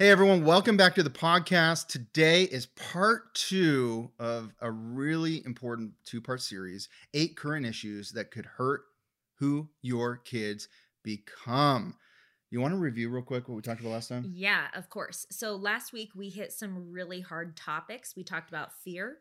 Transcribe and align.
Hey 0.00 0.10
everyone, 0.10 0.44
welcome 0.44 0.76
back 0.76 0.94
to 0.94 1.02
the 1.02 1.10
podcast. 1.10 1.88
Today 1.88 2.44
is 2.44 2.66
part 2.66 3.34
two 3.34 4.12
of 4.20 4.54
a 4.60 4.70
really 4.70 5.42
important 5.44 5.90
two 6.04 6.20
part 6.20 6.40
series 6.40 6.88
eight 7.14 7.36
current 7.36 7.66
issues 7.66 8.12
that 8.12 8.30
could 8.30 8.46
hurt 8.46 8.82
who 9.40 9.68
your 9.82 10.16
kids 10.16 10.68
become. 11.02 11.96
You 12.52 12.60
want 12.60 12.74
to 12.74 12.78
review 12.78 13.10
real 13.10 13.24
quick 13.24 13.48
what 13.48 13.56
we 13.56 13.60
talked 13.60 13.80
about 13.80 13.90
last 13.90 14.08
time? 14.08 14.32
Yeah, 14.36 14.68
of 14.72 14.88
course. 14.88 15.26
So 15.32 15.56
last 15.56 15.92
week 15.92 16.10
we 16.14 16.28
hit 16.28 16.52
some 16.52 16.92
really 16.92 17.20
hard 17.20 17.56
topics. 17.56 18.14
We 18.14 18.22
talked 18.22 18.50
about 18.50 18.72
fear, 18.84 19.16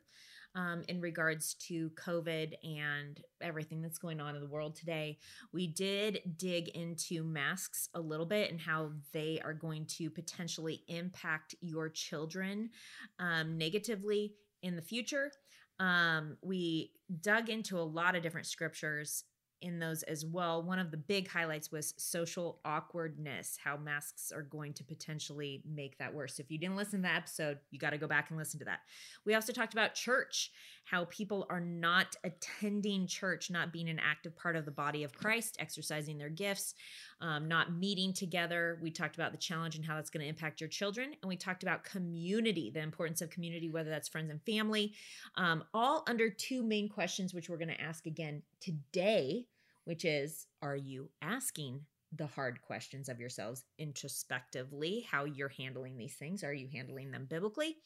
um, 0.57 0.83
in 0.87 0.99
regards 0.99 1.53
to 1.53 1.91
COVID 1.91 2.53
and 2.63 3.21
everything 3.41 3.79
that's 3.79 3.99
going 3.99 4.19
on 4.19 4.35
in 4.35 4.41
the 4.41 4.47
world 4.47 4.75
today. 4.75 5.19
We 5.53 5.67
did 5.67 6.19
dig 6.35 6.69
into 6.69 7.23
masks 7.23 7.89
a 7.93 8.01
little 8.01 8.25
bit 8.25 8.49
and 8.49 8.59
how 8.59 8.89
they 9.13 9.39
are 9.45 9.53
going 9.53 9.85
to 9.97 10.09
potentially 10.09 10.81
impact 10.87 11.53
your 11.61 11.89
children 11.89 12.71
um, 13.19 13.57
negatively 13.57 14.33
in 14.63 14.75
the 14.75 14.81
future. 14.81 15.31
Um, 15.79 16.37
we 16.41 16.91
dug 17.21 17.49
into 17.49 17.77
a 17.77 17.81
lot 17.81 18.15
of 18.15 18.23
different 18.23 18.47
scriptures 18.47 19.25
in 19.61 19.79
those 19.79 20.03
as 20.03 20.25
well. 20.25 20.61
One 20.61 20.79
of 20.79 20.91
the 20.91 20.97
big 20.97 21.27
highlights 21.27 21.71
was 21.71 21.93
social 21.97 22.59
awkwardness, 22.63 23.57
how 23.63 23.77
masks 23.77 24.31
are 24.31 24.43
going 24.43 24.73
to 24.73 24.83
potentially 24.83 25.63
make 25.65 25.97
that 25.97 26.13
worse. 26.13 26.39
If 26.39 26.51
you 26.51 26.57
didn't 26.57 26.75
listen 26.75 26.99
to 27.01 27.07
that 27.07 27.17
episode, 27.17 27.59
you 27.71 27.79
got 27.79 27.91
to 27.91 27.97
go 27.97 28.07
back 28.07 28.29
and 28.29 28.37
listen 28.37 28.59
to 28.59 28.65
that. 28.65 28.81
We 29.25 29.35
also 29.35 29.53
talked 29.53 29.73
about 29.73 29.93
church, 29.93 30.51
how 30.89 31.03
people 31.05 31.45
are 31.49 31.59
not 31.59 32.15
attending 32.23 33.05
church, 33.07 33.51
not 33.51 33.73
being 33.73 33.89
an 33.89 33.99
active 33.99 34.33
part 34.37 34.55
of 34.55 34.63
the 34.63 34.71
body 34.71 35.03
of 35.03 35.13
Christ, 35.13 35.57
exercising 35.59 36.17
their 36.17 36.29
gifts, 36.29 36.75
um, 37.19 37.49
not 37.49 37.73
meeting 37.73 38.13
together. 38.13 38.79
We 38.81 38.89
talked 38.89 39.15
about 39.15 39.33
the 39.33 39.37
challenge 39.37 39.75
and 39.75 39.83
how 39.83 39.95
that's 39.95 40.09
going 40.09 40.23
to 40.23 40.29
impact 40.29 40.61
your 40.61 40.69
children. 40.69 41.13
And 41.21 41.27
we 41.27 41.35
talked 41.35 41.61
about 41.61 41.83
community, 41.83 42.71
the 42.73 42.81
importance 42.81 43.21
of 43.21 43.29
community, 43.29 43.69
whether 43.69 43.89
that's 43.89 44.07
friends 44.07 44.31
and 44.31 44.41
family, 44.43 44.93
um, 45.35 45.65
all 45.73 46.05
under 46.07 46.29
two 46.29 46.63
main 46.63 46.87
questions, 46.87 47.33
which 47.33 47.49
we're 47.49 47.57
going 47.57 47.67
to 47.67 47.81
ask 47.81 48.05
again 48.05 48.41
today, 48.61 49.45
which 49.83 50.05
is 50.05 50.47
Are 50.61 50.77
you 50.77 51.09
asking 51.21 51.81
the 52.15 52.27
hard 52.27 52.61
questions 52.61 53.09
of 53.09 53.19
yourselves 53.19 53.65
introspectively, 53.77 55.05
how 55.09 55.25
you're 55.25 55.49
handling 55.49 55.97
these 55.97 56.15
things. 56.15 56.43
Are 56.43 56.53
you 56.53 56.67
handling 56.71 57.11
them 57.11 57.27
biblically? 57.29 57.77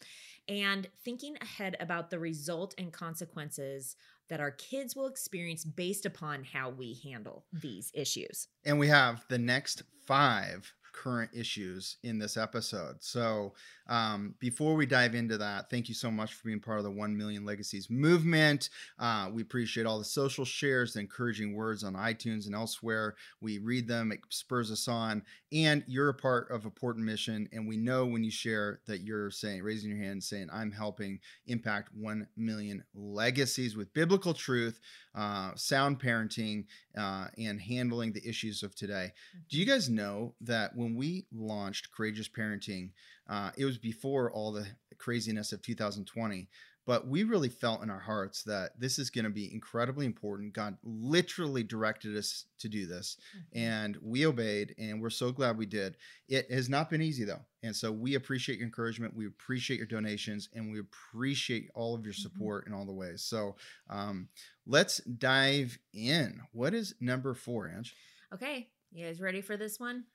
And 0.48 0.88
thinking 1.04 1.38
ahead 1.42 1.76
about 1.80 2.10
the 2.10 2.20
result 2.20 2.76
and 2.78 2.92
consequences 2.94 3.96
that 4.30 4.40
our 4.40 4.52
kids 4.52 4.96
will 4.96 5.08
experience 5.08 5.66
based 5.66 6.06
upon 6.06 6.44
how 6.44 6.70
we 6.70 7.00
handle 7.04 7.46
these 7.52 7.92
issues. 7.94 8.48
And 8.64 8.80
we 8.80 8.88
have 8.88 9.26
the 9.28 9.38
next 9.38 9.84
five 10.06 10.72
current 10.94 11.32
issues 11.34 11.98
in 12.04 12.20
this 12.20 12.38
episode. 12.38 12.98
So, 13.00 13.54
um, 13.88 14.36
before 14.40 14.76
we 14.76 14.86
dive 14.86 15.16
into 15.16 15.38
that, 15.40 15.70
thank 15.70 15.90
you 15.90 15.96
so 15.96 16.10
much 16.10 16.34
for 16.34 16.48
being 16.48 16.62
part 16.62 16.78
of 16.78 16.86
the 16.86 16.92
1 16.92 17.18
Million 17.18 17.44
Legacies 17.44 17.90
movement. 17.90 18.70
Uh, 18.98 19.30
we 19.34 19.42
appreciate 19.42 19.86
all 19.86 19.98
the 19.98 20.06
social 20.06 20.46
shares, 20.46 20.94
the 20.94 21.02
encouraging 21.02 21.54
words 21.54 21.84
on 21.84 21.94
iTunes 21.94 22.46
and 22.46 22.56
elsewhere. 22.56 23.16
We 23.42 23.58
read 23.58 23.88
them, 23.88 24.12
it 24.14 24.22
spurs 24.30 24.72
us 24.72 24.88
on. 24.88 25.24
And 25.52 25.84
you're 25.88 26.10
a 26.10 26.14
part 26.14 26.50
of 26.52 26.66
a 26.66 26.72
important 26.82 27.06
mission. 27.06 27.48
And 27.54 27.68
we 27.68 27.78
know 27.78 28.06
when 28.06 28.24
you 28.24 28.32
share 28.32 28.80
that 28.88 29.02
you're 29.02 29.30
saying, 29.30 29.62
raising 29.62 29.92
your 29.92 30.00
hand, 30.00 30.24
saying, 30.24 30.48
I'm 30.52 30.72
helping 30.72 31.20
impact 31.46 31.90
1 31.94 32.28
million 32.38 32.84
legacies 32.96 33.78
with 33.78 33.94
biblical 33.94 34.34
truth, 34.34 34.80
uh, 35.14 35.52
sound 35.56 36.00
parenting, 36.00 36.66
uh, 36.98 37.28
and 37.38 37.62
handling 37.62 38.14
the 38.14 38.28
issues 38.28 38.64
of 38.64 38.74
today. 38.74 39.12
Do 39.50 39.58
you 39.58 39.66
mm-hmm. 39.66 39.74
guys 39.74 39.90
know 39.90 40.34
that 40.42 40.76
when 40.82 40.96
we 40.96 41.26
launched 41.32 41.92
Courageous 41.92 42.28
Parenting, 42.28 42.92
uh, 43.30 43.52
it 43.58 43.66
was 43.66 43.78
before 43.78 44.32
all 44.32 44.52
the 44.52 44.68
craziness 44.98 45.52
of 45.52 45.62
2020 45.62 46.50
but 46.86 47.08
we 47.08 47.24
really 47.24 47.50
felt 47.50 47.84
in 47.84 47.90
our 47.90 48.00
hearts 48.00 48.44
that 48.44 48.80
this 48.80 48.98
is 48.98 49.10
going 49.10 49.26
to 49.26 49.32
be 49.32 49.54
incredibly 49.54 50.06
important. 50.06 50.54
God 50.54 50.78
literally 50.84 51.64
directed 51.64 52.18
us 52.18 52.46
to 52.60 52.68
do 52.68 52.88
this, 52.88 53.18
mm-hmm. 53.30 53.60
and 53.60 53.98
we 54.02 54.26
obeyed, 54.26 54.74
and 54.80 55.00
we're 55.02 55.12
so 55.12 55.32
glad 55.32 55.58
we 55.58 55.68
did. 55.68 55.98
It 56.28 56.52
has 56.52 56.70
not 56.70 56.90
been 56.90 57.02
easy, 57.02 57.24
though. 57.24 57.46
And 57.64 57.76
so 57.76 57.92
we 57.92 58.16
appreciate 58.16 58.58
your 58.58 58.66
encouragement, 58.66 59.16
we 59.16 59.28
appreciate 59.28 59.78
your 59.78 59.86
donations, 59.86 60.50
and 60.54 60.72
we 60.72 60.80
appreciate 60.80 61.70
all 61.76 61.94
of 61.94 62.04
your 62.04 62.14
mm-hmm. 62.14 62.22
support 62.24 62.66
mm-hmm. 62.66 62.74
in 62.74 62.80
all 62.80 62.86
the 62.86 62.94
ways. 62.94 63.22
So 63.22 63.56
um, 63.90 64.30
let's 64.66 64.98
dive 65.02 65.78
in. 65.94 66.42
What 66.52 66.74
is 66.74 66.96
number 67.00 67.36
four, 67.36 67.70
Ange? 67.70 67.96
Okay, 68.34 68.70
you 68.92 69.06
guys 69.06 69.22
ready 69.22 69.42
for 69.42 69.56
this 69.56 69.80
one? 69.80 70.06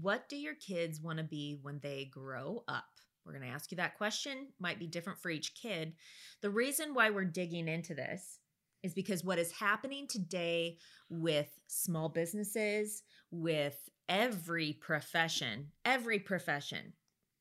What 0.00 0.28
do 0.28 0.36
your 0.36 0.54
kids 0.54 1.00
want 1.00 1.18
to 1.18 1.24
be 1.24 1.58
when 1.60 1.80
they 1.82 2.08
grow 2.10 2.64
up? 2.68 2.84
We're 3.24 3.32
going 3.32 3.48
to 3.48 3.54
ask 3.54 3.70
you 3.70 3.76
that 3.76 3.98
question. 3.98 4.48
Might 4.58 4.78
be 4.78 4.86
different 4.86 5.20
for 5.20 5.30
each 5.30 5.54
kid. 5.54 5.94
The 6.40 6.50
reason 6.50 6.94
why 6.94 7.10
we're 7.10 7.24
digging 7.24 7.68
into 7.68 7.94
this 7.94 8.38
is 8.82 8.94
because 8.94 9.22
what 9.22 9.38
is 9.38 9.52
happening 9.52 10.06
today 10.08 10.78
with 11.08 11.48
small 11.68 12.08
businesses, 12.08 13.02
with 13.30 13.76
every 14.08 14.72
profession, 14.72 15.68
every 15.84 16.18
profession 16.18 16.92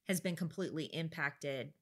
has 0.07 0.21
been 0.21 0.35
completely 0.35 0.85
impacted. 0.85 1.73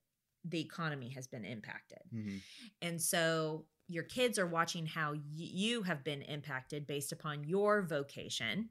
The 0.46 0.62
economy 0.62 1.10
has 1.10 1.28
been 1.28 1.44
impacted. 1.44 2.00
Mm-hmm. 2.14 2.38
And 2.82 3.02
so 3.02 3.66
your 3.90 4.04
kids 4.04 4.40
are 4.40 4.48
watching 4.48 4.86
how 4.86 5.16
you 5.36 5.82
have 5.82 6.04
been 6.04 6.22
impacted 6.22 6.88
based 6.88 7.12
upon 7.12 7.44
your 7.44 7.82
vocation 7.82 8.70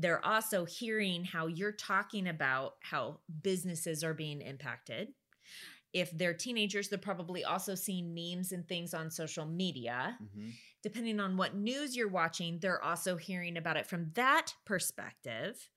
they're 0.00 0.24
also 0.24 0.64
hearing 0.64 1.24
how 1.24 1.46
you're 1.46 1.72
talking 1.72 2.28
about 2.28 2.74
how 2.80 3.20
businesses 3.42 4.02
are 4.02 4.14
being 4.14 4.40
impacted. 4.40 5.08
If 5.92 6.16
they're 6.16 6.34
teenagers, 6.34 6.88
they're 6.88 6.98
probably 6.98 7.44
also 7.44 7.74
seeing 7.74 8.14
memes 8.14 8.52
and 8.52 8.66
things 8.66 8.94
on 8.94 9.10
social 9.10 9.44
media. 9.44 10.16
Mm-hmm. 10.22 10.50
Depending 10.82 11.20
on 11.20 11.36
what 11.36 11.54
news 11.54 11.96
you're 11.96 12.08
watching, 12.08 12.58
they're 12.60 12.82
also 12.82 13.16
hearing 13.16 13.56
about 13.56 13.76
it 13.76 13.86
from 13.86 14.10
that 14.14 14.54
perspective. 14.64 15.68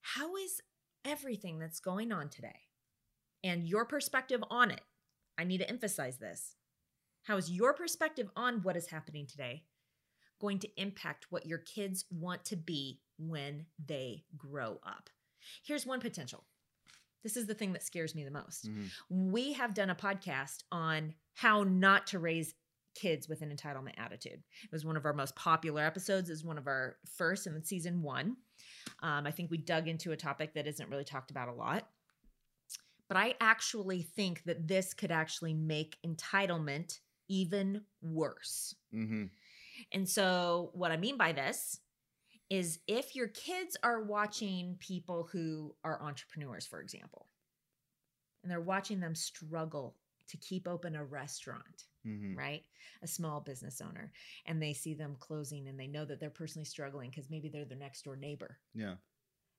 How 0.00 0.36
is 0.36 0.60
everything 1.04 1.58
that's 1.58 1.80
going 1.80 2.12
on 2.12 2.28
today 2.28 2.60
and 3.44 3.68
your 3.68 3.84
perspective 3.84 4.42
on 4.50 4.70
it? 4.70 4.80
I 5.36 5.44
need 5.44 5.58
to 5.58 5.68
emphasize 5.68 6.18
this. 6.18 6.54
How 7.24 7.36
is 7.36 7.50
your 7.50 7.74
perspective 7.74 8.30
on 8.36 8.62
what 8.62 8.76
is 8.76 8.88
happening 8.88 9.26
today 9.26 9.64
going 10.42 10.58
to 10.58 10.68
impact 10.76 11.28
what 11.30 11.46
your 11.46 11.58
kids 11.58 12.04
want 12.10 12.44
to 12.44 12.56
be 12.56 13.00
when 13.16 13.64
they 13.86 14.24
grow 14.36 14.80
up. 14.84 15.08
Here's 15.64 15.86
one 15.86 16.00
potential. 16.00 16.44
This 17.22 17.36
is 17.36 17.46
the 17.46 17.54
thing 17.54 17.72
that 17.72 17.84
scares 17.84 18.14
me 18.14 18.24
the 18.24 18.30
most. 18.32 18.68
Mm-hmm. 18.68 19.30
We 19.30 19.52
have 19.52 19.72
done 19.72 19.90
a 19.90 19.94
podcast 19.94 20.64
on 20.72 21.14
how 21.34 21.62
not 21.62 22.08
to 22.08 22.18
raise 22.18 22.54
kids 22.96 23.28
with 23.28 23.40
an 23.40 23.56
entitlement 23.56 23.94
attitude. 23.96 24.42
It 24.64 24.72
was 24.72 24.84
one 24.84 24.96
of 24.96 25.06
our 25.06 25.12
most 25.12 25.36
popular 25.36 25.82
episodes. 25.82 26.28
It 26.28 26.32
was 26.32 26.44
one 26.44 26.58
of 26.58 26.66
our 26.66 26.96
first 27.16 27.46
in 27.46 27.64
season 27.64 28.02
one. 28.02 28.36
Um, 29.00 29.26
I 29.26 29.30
think 29.30 29.50
we 29.50 29.58
dug 29.58 29.86
into 29.86 30.10
a 30.10 30.16
topic 30.16 30.54
that 30.54 30.66
isn't 30.66 30.90
really 30.90 31.04
talked 31.04 31.30
about 31.30 31.48
a 31.48 31.54
lot. 31.54 31.88
But 33.08 33.16
I 33.16 33.34
actually 33.40 34.02
think 34.02 34.42
that 34.44 34.66
this 34.66 34.92
could 34.92 35.12
actually 35.12 35.54
make 35.54 35.98
entitlement 36.04 36.98
even 37.28 37.82
worse. 38.02 38.74
Mm-hmm. 38.94 39.24
And 39.92 40.08
so, 40.08 40.70
what 40.74 40.92
I 40.92 40.96
mean 40.96 41.16
by 41.16 41.32
this 41.32 41.80
is 42.50 42.80
if 42.86 43.16
your 43.16 43.28
kids 43.28 43.76
are 43.82 44.02
watching 44.02 44.76
people 44.78 45.28
who 45.32 45.74
are 45.84 46.02
entrepreneurs, 46.02 46.66
for 46.66 46.80
example, 46.80 47.28
and 48.42 48.50
they're 48.50 48.60
watching 48.60 49.00
them 49.00 49.14
struggle 49.14 49.96
to 50.28 50.36
keep 50.36 50.68
open 50.68 50.96
a 50.96 51.04
restaurant, 51.04 51.84
mm-hmm. 52.06 52.36
right? 52.36 52.62
A 53.02 53.06
small 53.06 53.40
business 53.40 53.80
owner, 53.80 54.12
and 54.46 54.62
they 54.62 54.72
see 54.72 54.94
them 54.94 55.16
closing 55.18 55.68
and 55.68 55.78
they 55.78 55.86
know 55.86 56.04
that 56.04 56.20
they're 56.20 56.30
personally 56.30 56.64
struggling 56.64 57.10
because 57.10 57.30
maybe 57.30 57.48
they're 57.48 57.64
their 57.64 57.78
next 57.78 58.02
door 58.02 58.16
neighbor. 58.16 58.58
Yeah. 58.74 58.94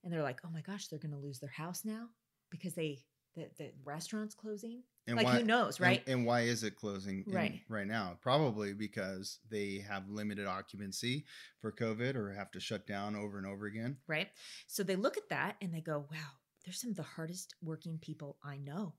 And 0.04 0.12
they're 0.12 0.24
like, 0.24 0.42
oh 0.46 0.50
my 0.52 0.62
gosh, 0.62 0.88
they're 0.88 1.00
going 1.00 1.14
to 1.14 1.18
lose 1.18 1.40
their 1.40 1.50
house 1.50 1.84
now 1.86 2.08
because 2.50 2.74
they, 2.74 3.00
the, 3.36 3.50
the 3.58 3.72
restaurant's 3.86 4.36
closing. 4.36 4.84
And 5.06 5.18
like 5.18 5.28
who 5.28 5.44
knows, 5.44 5.80
right? 5.82 6.02
And, 6.08 6.26
why 6.26 6.42
is 6.42 6.64
it 6.64 6.76
closing 6.78 7.24
in- 7.28 7.34
Right. 7.34 7.62
right 7.68 7.86
now? 7.88 8.18
Probably 8.22 8.74
because 8.74 9.40
they 9.50 9.80
have 9.80 10.08
limited 10.10 10.48
occupancy 10.48 11.26
for 11.60 11.72
COVID 11.74 12.16
or 12.16 12.32
have 12.34 12.52
to 12.52 12.60
shut 12.62 12.88
down 12.88 13.16
over 13.16 13.38
and 13.38 13.46
over 13.46 13.66
again. 13.66 13.98
right? 14.08 14.30
So 14.68 14.82
they 14.84 14.96
look 14.96 15.18
at 15.18 15.28
that 15.30 15.58
and 15.62 15.74
they 15.74 15.82
go, 15.82 16.08
wow, 16.10 16.30
they're 16.64 16.74
some 16.74 16.92
of 16.92 16.96
the 16.96 17.04
hardest 17.04 17.54
working 17.62 17.98
people 17.98 18.38
I 18.44 18.58
know. 18.58 18.94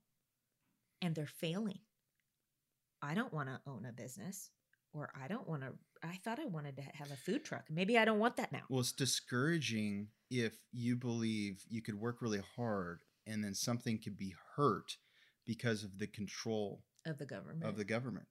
And 1.00 1.14
they're 1.14 1.26
failing. 1.26 1.80
I 3.02 3.14
don't 3.14 3.32
want 3.32 3.48
to 3.48 3.60
own 3.66 3.84
a 3.86 3.92
business 3.92 4.50
or 4.92 5.10
I 5.20 5.28
don't 5.28 5.48
want 5.48 5.62
to. 5.62 5.72
I 6.02 6.16
thought 6.16 6.38
I 6.38 6.44
wanted 6.46 6.76
to 6.76 6.82
have 6.82 7.10
a 7.10 7.16
food 7.16 7.44
truck. 7.44 7.64
Maybe 7.70 7.96
I 7.98 8.04
don't 8.04 8.18
want 8.18 8.36
that 8.36 8.52
now. 8.52 8.62
Well, 8.68 8.80
it's 8.80 8.92
discouraging 8.92 10.08
if 10.30 10.54
you 10.72 10.96
believe 10.96 11.64
you 11.68 11.80
could 11.82 11.94
work 11.98 12.20
really 12.20 12.42
hard 12.56 13.00
and 13.26 13.42
then 13.42 13.54
something 13.54 13.98
could 14.02 14.18
be 14.18 14.34
hurt 14.56 14.96
because 15.46 15.84
of 15.84 15.98
the 15.98 16.06
control 16.06 16.82
Of 17.06 17.18
the 17.18 17.26
government. 17.26 17.64
of 17.64 17.76
the 17.76 17.84
government. 17.84 18.26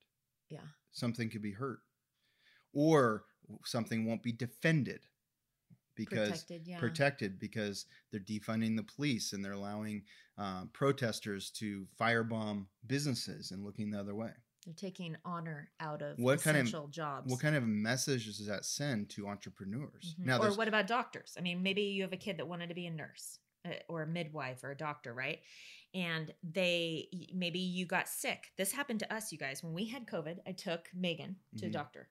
yeah. 0.49 0.61
Something 0.91 1.29
could 1.29 1.41
be 1.41 1.51
hurt, 1.53 1.79
or 2.73 3.25
something 3.65 4.05
won't 4.05 4.23
be 4.23 4.31
defended 4.31 5.01
because 5.95 6.29
Protected. 6.29 6.67
Yeah. 6.67 6.79
protected 6.79 7.39
because 7.39 7.85
they're 8.11 8.19
defunding 8.19 8.75
the 8.75 8.83
police 8.83 9.33
and 9.33 9.43
they're 9.43 9.51
allowing 9.53 10.03
um, 10.37 10.69
protesters 10.73 11.51
to 11.51 11.87
firebomb 11.99 12.65
businesses 12.87 13.51
and 13.51 13.63
looking 13.63 13.91
the 13.91 13.99
other 13.99 14.15
way. 14.15 14.31
They're 14.65 14.73
taking 14.73 15.17
honor 15.25 15.71
out 15.79 16.01
of 16.01 16.17
What 16.17 16.41
kind 16.41 16.57
of- 16.57 16.63
essential 16.63 16.87
jobs. 16.87 17.29
What 17.29 17.39
kind 17.41 17.55
of 17.55 17.63
message 17.67 18.25
does 18.25 18.47
that 18.47 18.65
send 18.65 19.09
to 19.11 19.27
entrepreneurs? 19.27 20.15
Mhm. 20.19 20.25
Now, 20.25 20.41
or 20.41 20.53
what 20.55 20.67
about 20.67 20.87
doctors? 20.87 21.35
I 21.37 21.41
mean, 21.41 21.61
maybe 21.61 21.81
you 21.83 22.01
have 22.03 22.13
a 22.13 22.17
kid 22.17 22.37
that 22.37 22.47
wanted 22.47 22.69
to 22.69 22.75
be 22.75 22.85
a 22.87 22.91
nurse 22.91 23.39
uh, 23.39 23.42
or 23.87 24.01
a 24.03 24.07
midwife 24.07 24.63
or 24.63 24.71
a 24.71 24.77
doctor, 24.77 25.13
right? 25.13 25.39
And 25.93 26.33
they 26.43 27.07
maybe 27.33 27.59
you 27.59 27.85
got 27.85 28.07
sick. 28.09 28.51
This 28.57 28.71
happened 28.71 28.99
to 29.01 29.13
us, 29.13 29.31
you 29.31 29.37
guys. 29.37 29.63
When 29.63 29.73
we 29.73 29.85
had 29.87 30.07
COVID, 30.07 30.39
I 30.47 30.51
took 30.51 30.89
Megan 30.93 31.35
to 31.57 31.65
a 31.67 31.69
Mhm. 31.69 31.73
doctor. 31.73 32.09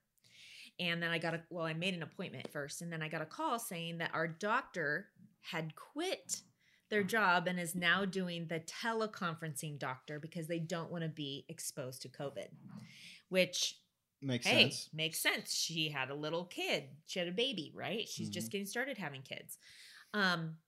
And 0.80 1.02
then 1.02 1.10
I 1.10 1.18
got 1.18 1.34
a 1.34 1.42
well, 1.50 1.66
I 1.66 1.74
made 1.74 1.94
an 1.94 2.02
appointment 2.02 2.50
first, 2.50 2.80
and 2.82 2.92
then 2.92 3.02
I 3.02 3.08
got 3.08 3.22
a 3.22 3.26
call 3.26 3.58
saying 3.58 3.98
that 3.98 4.14
our 4.14 4.26
doctor 4.28 5.10
had 5.40 5.74
quit 5.74 6.42
their 6.88 7.02
job 7.02 7.48
and 7.48 7.58
is 7.58 7.74
now 7.74 8.04
doing 8.04 8.46
the 8.46 8.60
teleconferencing 8.60 9.78
doctor 9.78 10.20
because 10.20 10.46
they 10.46 10.58
don't 10.58 10.90
want 10.90 11.02
to 11.02 11.08
be 11.08 11.44
exposed 11.48 12.02
to 12.02 12.08
COVID. 12.08 12.48
Which 13.28 13.78
makes 14.20 14.46
hey, 14.46 14.70
sense. 14.70 14.88
makes 14.92 15.18
sense. 15.18 15.52
She 15.54 15.88
had 15.88 16.10
a 16.10 16.14
little 16.14 16.44
kid. 16.44 16.84
She 17.06 17.18
had 17.18 17.28
a 17.28 17.32
baby, 17.32 17.72
right? 17.74 18.08
She's 18.08 18.30
just 18.30 18.48
Mhm. 18.48 18.52
getting 18.52 18.66
started 18.66 18.98
having 18.98 19.22
kids. 19.22 19.58
Um, 20.14 20.58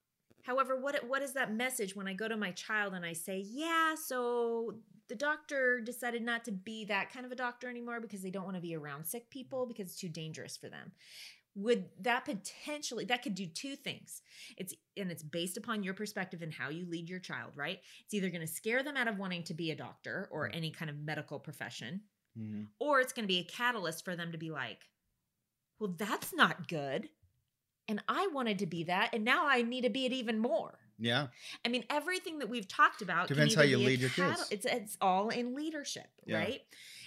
however, 0.45 0.77
what 0.77 1.07
what 1.09 1.23
is 1.23 1.33
that 1.33 1.53
message 1.53 1.95
when 1.97 2.07
I 2.09 2.15
go 2.15 2.29
to 2.29 2.37
my 2.37 2.53
child 2.53 2.95
and 2.95 3.05
I 3.05 3.13
say, 3.13 3.39
"Yeah, 3.47 3.95
so 3.97 4.79
the 5.09 5.15
doctor 5.15 5.81
decided 5.81 6.23
not 6.23 6.45
to 6.47 6.53
be 6.53 6.85
that 6.87 7.11
kind 7.13 7.27
of 7.27 7.33
a 7.33 7.37
doctor 7.37 7.69
anymore 7.69 8.01
because 8.01 8.23
they 8.23 8.31
don't 8.31 8.45
want 8.45 8.57
to 8.57 8.63
be 8.63 8.75
around 8.77 9.05
sick 9.05 9.29
people 9.29 9.67
because 9.67 9.89
it's 9.89 9.99
too 10.01 10.09
dangerous 10.09 10.57
for 10.57 10.69
them." 10.69 10.93
Would 11.57 11.89
that 12.01 12.25
potentially 12.25 13.05
that 13.05 13.23
could 13.23 13.35
do 13.37 13.47
two 13.47 13.77
things? 13.77 14.23
It's 14.57 14.75
and 14.97 15.11
it's 15.11 15.23
based 15.23 15.57
upon 15.57 15.83
your 15.85 15.95
perspective 15.95 16.43
and 16.43 16.53
how 16.53 16.69
you 16.69 16.85
lead 16.87 17.09
your 17.09 17.21
child, 17.21 17.57
right? 17.57 17.81
It's 18.05 18.15
either 18.15 18.29
going 18.31 18.41
to 18.41 18.47
scare 18.53 18.83
them 18.83 18.97
out 18.97 19.09
of 19.09 19.19
wanting 19.19 19.45
to 19.45 19.55
be 19.55 19.71
a 19.71 19.77
doctor 19.77 20.29
or 20.33 20.51
any 20.53 20.71
kind 20.73 20.91
of 20.91 20.99
medical 20.99 21.39
profession, 21.39 22.03
Mhm. 22.37 22.69
or 22.81 23.01
it's 23.01 23.13
going 23.13 23.23
to 23.25 23.29
be 23.33 23.39
a 23.39 23.45
catalyst 23.45 24.05
for 24.05 24.17
them 24.17 24.33
to 24.33 24.39
be 24.39 24.51
like, 24.51 24.91
well, 25.79 25.93
that's 25.97 26.33
not 26.33 26.67
good. 26.67 27.09
And 27.89 28.03
I 28.09 28.29
wanted 28.33 28.59
to 28.61 28.67
be 28.67 28.85
that. 28.85 29.11
And 29.13 29.25
now 29.25 29.47
I 29.47 29.63
need 29.63 29.83
to 29.83 29.91
be 29.91 30.07
it 30.07 30.13
even 30.13 30.39
more. 30.39 30.79
Yeah, 30.97 31.27
I 31.65 31.69
mean, 31.69 31.85
everything 31.91 32.39
that 32.39 32.49
we've 32.49 32.69
talked 32.69 33.03
about 33.03 33.27
Depends 33.27 33.57
how 33.57 33.63
you 33.63 33.79
lead 33.79 33.99
your 33.99 34.11
kids. 34.11 34.47
It's 34.53 34.65
it's 34.65 34.97
all 35.01 35.29
in 35.31 35.55
leadership, 35.55 36.07
Yeah. 36.25 36.39
right? 36.39 36.61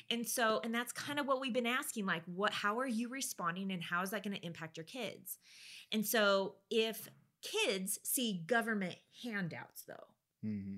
And 0.09 0.27
so, 0.27 0.59
and 0.63 0.75
that's 0.75 0.91
kind 0.91 1.19
of 1.19 1.25
what 1.25 1.39
we've 1.39 1.53
been 1.53 1.65
asking, 1.65 2.05
like, 2.05 2.23
what, 2.25 2.51
how 2.51 2.79
are 2.79 2.87
you 2.87 3.07
responding, 3.09 3.71
and 3.71 3.81
how 3.81 4.01
is 4.01 4.09
that 4.11 4.23
going 4.23 4.35
to 4.35 4.45
impact 4.45 4.75
your 4.77 4.83
kids? 4.83 5.37
And 5.91 6.05
so, 6.05 6.55
if 6.69 7.07
kids 7.41 7.99
see 8.03 8.43
government 8.45 8.97
handouts, 9.23 9.83
though, 9.87 10.07
hmm 10.41 10.75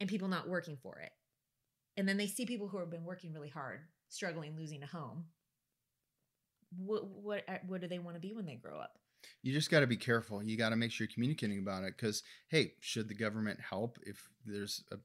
and 0.00 0.08
people 0.08 0.28
not 0.28 0.48
working 0.48 0.76
for 0.76 1.00
it. 1.00 1.10
And 1.96 2.08
then 2.08 2.18
they 2.18 2.28
see 2.28 2.46
people 2.46 2.68
who 2.68 2.78
have 2.78 2.88
been 2.88 3.04
working 3.04 3.32
really 3.32 3.48
hard, 3.48 3.80
struggling, 4.08 4.56
losing 4.56 4.84
a 4.84 4.86
home. 4.86 5.24
What 6.76 7.04
what 7.08 7.44
uh, 7.48 7.58
what 7.66 7.80
do 7.80 7.88
they 7.88 7.98
want 7.98 8.14
to 8.16 8.20
be 8.20 8.32
when 8.32 8.46
they 8.46 8.54
grow 8.54 8.78
up? 8.78 8.96
You 9.42 9.52
just 9.52 9.70
got 9.70 9.80
to 9.80 9.86
be 9.86 9.96
careful. 9.96 10.42
You 10.42 10.56
got 10.56 10.70
to 10.70 10.76
make 10.76 10.90
sure 10.92 11.04
you're 11.06 11.12
communicating 11.14 11.58
about 11.58 11.84
it 11.84 11.96
because, 11.96 12.22
hey, 12.48 12.74
should 12.80 13.08
the 13.08 13.14
government 13.14 13.60
help 13.60 13.98
if 14.02 14.28
there's 14.44 14.84
a 14.92 14.98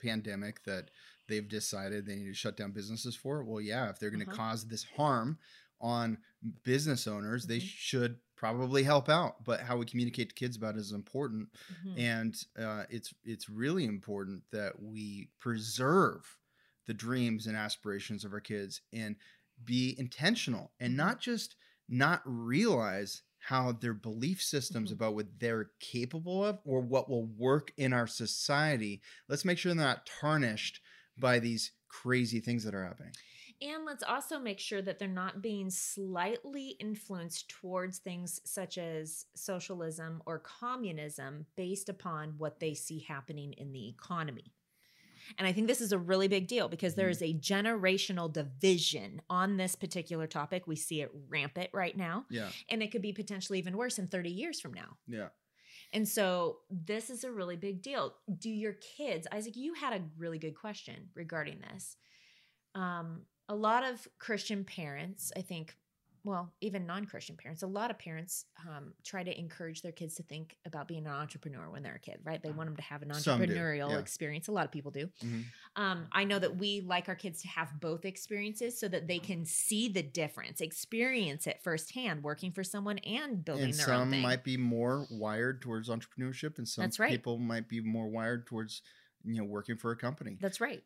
pandemic 0.00 0.62
that 0.64 0.90
they've 1.26 1.48
decided 1.48 2.06
they 2.06 2.16
need 2.16 2.26
to 2.26 2.34
shut 2.34 2.56
down 2.56 2.72
businesses 2.72 3.16
for? 3.16 3.44
Well, 3.44 3.60
yeah, 3.60 3.90
if 3.90 3.98
they're 3.98 4.10
going 4.10 4.20
to 4.20 4.26
Uh-huh. 4.26 4.38
cause 4.38 4.66
this 4.66 4.84
harm 4.84 5.38
on 5.80 6.18
business 6.62 7.06
owners, 7.06 7.46
they 7.46 7.58
Mhm. 7.58 7.68
should 7.78 8.18
probably 8.36 8.82
help 8.82 9.08
out. 9.08 9.44
But 9.44 9.60
how 9.60 9.76
we 9.76 9.86
communicate 9.86 10.30
to 10.30 10.34
kids 10.34 10.56
about 10.56 10.76
it 10.76 10.80
is 10.80 10.92
important, 10.92 11.50
Mhm. 11.68 11.96
and 11.96 12.40
uh, 12.58 12.84
it's 12.90 13.12
it's 13.24 13.48
really 13.48 13.84
important 13.84 14.44
that 14.52 14.80
we 14.80 15.30
preserve 15.38 16.38
the 16.86 16.94
dreams 16.94 17.46
and 17.46 17.56
aspirations 17.56 18.24
of 18.24 18.32
our 18.32 18.40
kids 18.40 18.80
and 18.92 19.16
be 19.64 19.94
intentional 19.98 20.72
and 20.80 20.96
Mhm. 20.96 20.96
not 20.96 21.20
just 21.20 21.56
not 21.88 22.22
realize 22.24 23.22
how 23.38 23.72
their 23.72 23.94
belief 23.94 24.42
systems 24.42 24.90
Mhm. 24.90 24.92
about 24.92 25.14
what 25.14 25.38
they're 25.38 25.70
capable 25.80 26.44
of 26.44 26.60
or 26.64 26.80
what 26.80 27.08
will 27.08 27.26
work 27.26 27.72
in 27.76 27.92
our 27.92 28.06
society 28.06 29.00
let's 29.28 29.44
make 29.44 29.58
sure 29.58 29.74
they're 29.74 29.84
not 29.84 30.06
tarnished 30.06 30.80
by 31.16 31.38
these 31.38 31.72
crazy 31.88 32.40
things 32.40 32.64
that 32.64 32.74
are 32.74 32.84
happening 32.84 33.16
And 33.60 33.84
let's 33.84 34.02
also 34.02 34.38
make 34.38 34.58
sure 34.60 34.82
that 34.82 34.98
they're 34.98 35.08
not 35.08 35.42
being 35.42 35.70
slightly 35.70 36.70
influenced 36.80 37.48
towards 37.48 37.98
things 37.98 38.40
such 38.44 38.78
as 38.78 39.26
socialism 39.34 40.22
or 40.26 40.38
communism 40.38 41.46
based 41.56 41.88
upon 41.88 42.38
what 42.38 42.60
they 42.60 42.74
see 42.74 43.00
happening 43.00 43.52
in 43.54 43.72
the 43.72 43.88
economy. 43.88 44.54
And 45.36 45.46
I 45.46 45.52
think 45.52 45.66
this 45.66 45.80
is 45.80 45.92
a 45.92 45.98
really 45.98 46.28
big 46.28 46.46
deal 46.46 46.68
because 46.68 46.94
there 46.94 47.08
Mhm. 47.08 47.10
a 47.22 47.34
generational 47.34 48.32
division 48.32 49.20
on 49.28 49.56
this 49.56 49.74
particular 49.76 50.26
topic. 50.26 50.66
We 50.66 50.76
see 50.76 51.02
it 51.02 51.10
rampant 51.28 51.70
right 51.72 51.96
now, 51.96 52.26
yeah 52.30 52.50
and 52.68 52.82
it 52.82 52.90
could 52.92 53.02
be 53.02 53.12
potentially 53.12 53.58
even 53.58 53.76
worse 53.76 53.98
in 53.98 54.08
30 54.08 54.30
years 54.30 54.60
from 54.60 54.72
now. 54.72 54.96
yeah 55.06 55.28
And 55.92 56.06
so 56.08 56.60
this 56.70 57.08
is 57.10 57.24
a 57.24 57.32
really 57.32 57.56
big 57.56 57.82
deal. 57.82 58.14
Do 58.38 58.50
your 58.50 58.74
kids, 58.74 59.26
Isaac, 59.32 59.56
you 59.56 59.74
had 59.74 59.92
a 59.94 60.04
really 60.16 60.38
good 60.38 60.54
question 60.54 61.10
regarding 61.14 61.60
this. 61.60 61.96
Um, 62.74 63.26
a 63.48 63.54
lot 63.54 63.84
of 63.84 64.06
Christian 64.18 64.64
parents, 64.64 65.32
I 65.36 65.40
think, 65.42 65.74
well, 66.28 66.52
even 66.60 66.84
non 66.86 67.06
Christian 67.06 67.36
parents, 67.36 67.62
a 67.62 67.66
lot 67.66 67.90
of 67.90 67.98
parents 67.98 68.44
um, 68.68 68.92
try 69.02 69.22
to 69.22 69.38
encourage 69.38 69.80
their 69.80 69.92
kids 69.92 70.14
to 70.16 70.22
think 70.22 70.58
about 70.66 70.86
being 70.86 71.06
an 71.06 71.12
entrepreneur 71.12 71.70
when 71.70 71.82
they're 71.82 71.94
a 71.94 71.98
kid, 71.98 72.20
right? 72.22 72.42
They 72.42 72.50
want 72.50 72.68
them 72.68 72.76
to 72.76 72.82
have 72.82 73.00
an 73.00 73.08
entrepreneurial 73.08 73.90
yeah. 73.90 73.98
experience. 73.98 74.48
A 74.48 74.52
lot 74.52 74.66
of 74.66 74.70
people 74.70 74.90
do. 74.90 75.08
Mhm. 75.24 75.44
Um, 75.76 76.06
I 76.12 76.24
know 76.24 76.38
that 76.38 76.56
we 76.56 76.82
like 76.82 77.08
our 77.08 77.14
kids 77.14 77.40
to 77.42 77.48
have 77.48 77.80
both 77.80 78.04
experiences 78.04 78.78
so 78.78 78.88
that 78.88 79.08
they 79.08 79.18
can 79.18 79.46
see 79.46 79.88
the 79.88 80.02
difference, 80.02 80.60
experience 80.60 81.46
it 81.46 81.60
firsthand, 81.62 82.22
working 82.22 82.52
for 82.52 82.62
someone 82.62 82.98
and 82.98 83.42
building 83.42 83.70
and 83.70 83.74
their 83.74 83.94
own 83.94 84.10
some 84.10 84.20
might 84.20 84.44
be 84.44 84.58
more 84.58 85.06
wired 85.10 85.62
towards 85.62 85.88
entrepreneurship 85.88 86.58
and 86.58 86.68
some 86.68 86.90
right. 86.98 87.10
people 87.10 87.38
might 87.38 87.68
be 87.68 87.80
more 87.80 88.06
wired 88.06 88.46
towards 88.46 88.82
you 89.24 89.38
know 89.38 89.44
working 89.44 89.76
for 89.76 89.90
a 89.90 89.96
company 89.96 90.36
That's 90.40 90.60
right. 90.60 90.82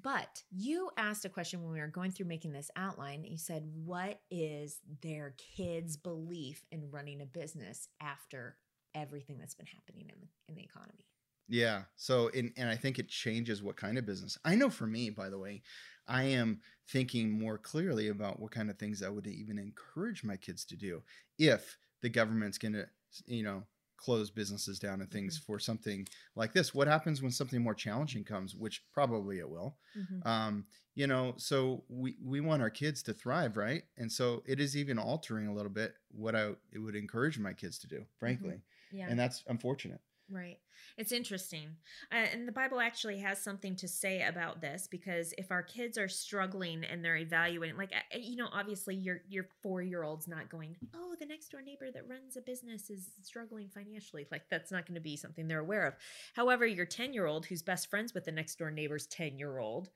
But 0.00 0.42
you 0.50 0.90
asked 0.96 1.24
a 1.24 1.28
question 1.28 1.62
when 1.62 1.72
we 1.72 1.80
were 1.80 1.86
going 1.86 2.10
through 2.10 2.26
making 2.26 2.52
this 2.52 2.70
outline. 2.76 3.24
You 3.24 3.38
said, 3.38 3.64
What 3.84 4.20
is 4.30 4.80
their 5.02 5.34
kids' 5.56 5.96
belief 5.96 6.64
in 6.70 6.90
running 6.90 7.20
a 7.20 7.26
business 7.26 7.88
after 8.00 8.56
everything 8.94 9.38
that's 9.38 9.54
been 9.54 9.66
happening 9.66 10.10
in 10.10 10.20
the, 10.20 10.28
in 10.48 10.54
the 10.54 10.62
economy? 10.62 11.06
Yeah. 11.48 11.82
So, 11.96 12.30
and, 12.34 12.52
and 12.56 12.68
I 12.70 12.76
think 12.76 12.98
it 12.98 13.08
changes 13.08 13.62
what 13.62 13.76
kind 13.76 13.98
of 13.98 14.06
business. 14.06 14.38
I 14.44 14.54
know 14.54 14.70
for 14.70 14.86
me, 14.86 15.10
by 15.10 15.28
the 15.28 15.38
way, 15.38 15.62
I 16.06 16.24
am 16.24 16.60
thinking 16.88 17.38
more 17.38 17.58
clearly 17.58 18.08
about 18.08 18.40
what 18.40 18.50
kind 18.50 18.70
of 18.70 18.78
things 18.78 19.02
I 19.02 19.08
would 19.08 19.26
even 19.26 19.58
encourage 19.58 20.24
my 20.24 20.36
kids 20.36 20.64
to 20.66 20.76
do 20.76 21.02
if 21.38 21.76
the 22.02 22.08
government's 22.08 22.58
going 22.58 22.74
to, 22.74 22.86
you 23.26 23.42
know, 23.42 23.62
close 23.96 24.30
businesses 24.30 24.78
down 24.78 25.00
and 25.00 25.10
things 25.10 25.38
mm-hmm. 25.38 25.52
for 25.52 25.58
something 25.58 26.06
like 26.36 26.52
this. 26.52 26.74
What 26.74 26.88
happens 26.88 27.22
when 27.22 27.30
something 27.30 27.62
more 27.62 27.74
challenging 27.74 28.24
comes, 28.24 28.54
which 28.54 28.82
probably 28.92 29.38
it 29.38 29.48
will? 29.48 29.76
Mm-hmm. 29.96 30.28
Um, 30.28 30.64
you 30.94 31.06
know, 31.06 31.34
so 31.36 31.84
we 31.88 32.16
we 32.22 32.40
want 32.40 32.62
our 32.62 32.70
kids 32.70 33.02
to 33.04 33.12
thrive, 33.14 33.56
right? 33.56 33.82
And 33.96 34.10
so 34.10 34.42
it 34.46 34.60
is 34.60 34.76
even 34.76 34.98
altering 34.98 35.48
a 35.48 35.54
little 35.54 35.72
bit 35.72 35.94
what 36.10 36.36
I 36.36 36.50
it 36.72 36.78
would 36.78 36.96
encourage 36.96 37.38
my 37.38 37.52
kids 37.52 37.78
to 37.80 37.88
do, 37.88 37.96
mm-hmm. 37.96 38.18
frankly 38.18 38.60
Yeah. 38.92 39.06
and 39.08 39.18
that's 39.18 39.42
unfortunate. 39.48 40.00
Right. 40.30 40.58
It's 40.96 41.12
interesting. 41.12 41.76
Uh, 42.10 42.26
and 42.32 42.48
the 42.48 42.52
Bible 42.52 42.80
actually 42.80 43.18
has 43.18 43.42
something 43.42 43.76
to 43.76 43.86
say 43.86 44.22
about 44.22 44.60
this 44.62 44.88
because 44.90 45.34
if 45.36 45.50
our 45.50 45.62
kids 45.62 45.98
are 45.98 46.08
struggling 46.08 46.82
and 46.84 47.04
they're 47.04 47.16
evaluating 47.16 47.76
like 47.76 47.92
you 48.18 48.36
know 48.36 48.48
obviously 48.52 48.94
your 48.94 49.20
your 49.28 49.48
4-year-old's 49.62 50.26
not 50.26 50.48
going, 50.48 50.76
"Oh, 50.94 51.14
the 51.18 51.26
next 51.26 51.50
door 51.50 51.60
neighbor 51.60 51.90
that 51.92 52.08
runs 52.08 52.36
a 52.36 52.40
business 52.40 52.88
is 52.88 53.10
struggling 53.22 53.68
financially." 53.68 54.26
Like 54.34 54.48
that's 54.50 54.72
not 54.72 54.84
going 54.84 54.96
to 54.96 55.00
be 55.00 55.16
something 55.16 55.46
they're 55.46 55.60
aware 55.60 55.86
of. 55.86 55.94
However, 56.34 56.66
your 56.66 56.86
10-year-old 56.86 57.46
who's 57.46 57.62
best 57.62 57.88
friends 57.88 58.14
with 58.14 58.24
the 58.24 58.32
next 58.32 58.58
door 58.58 58.70
neighbor's 58.70 59.06
10-year-old 59.06 59.90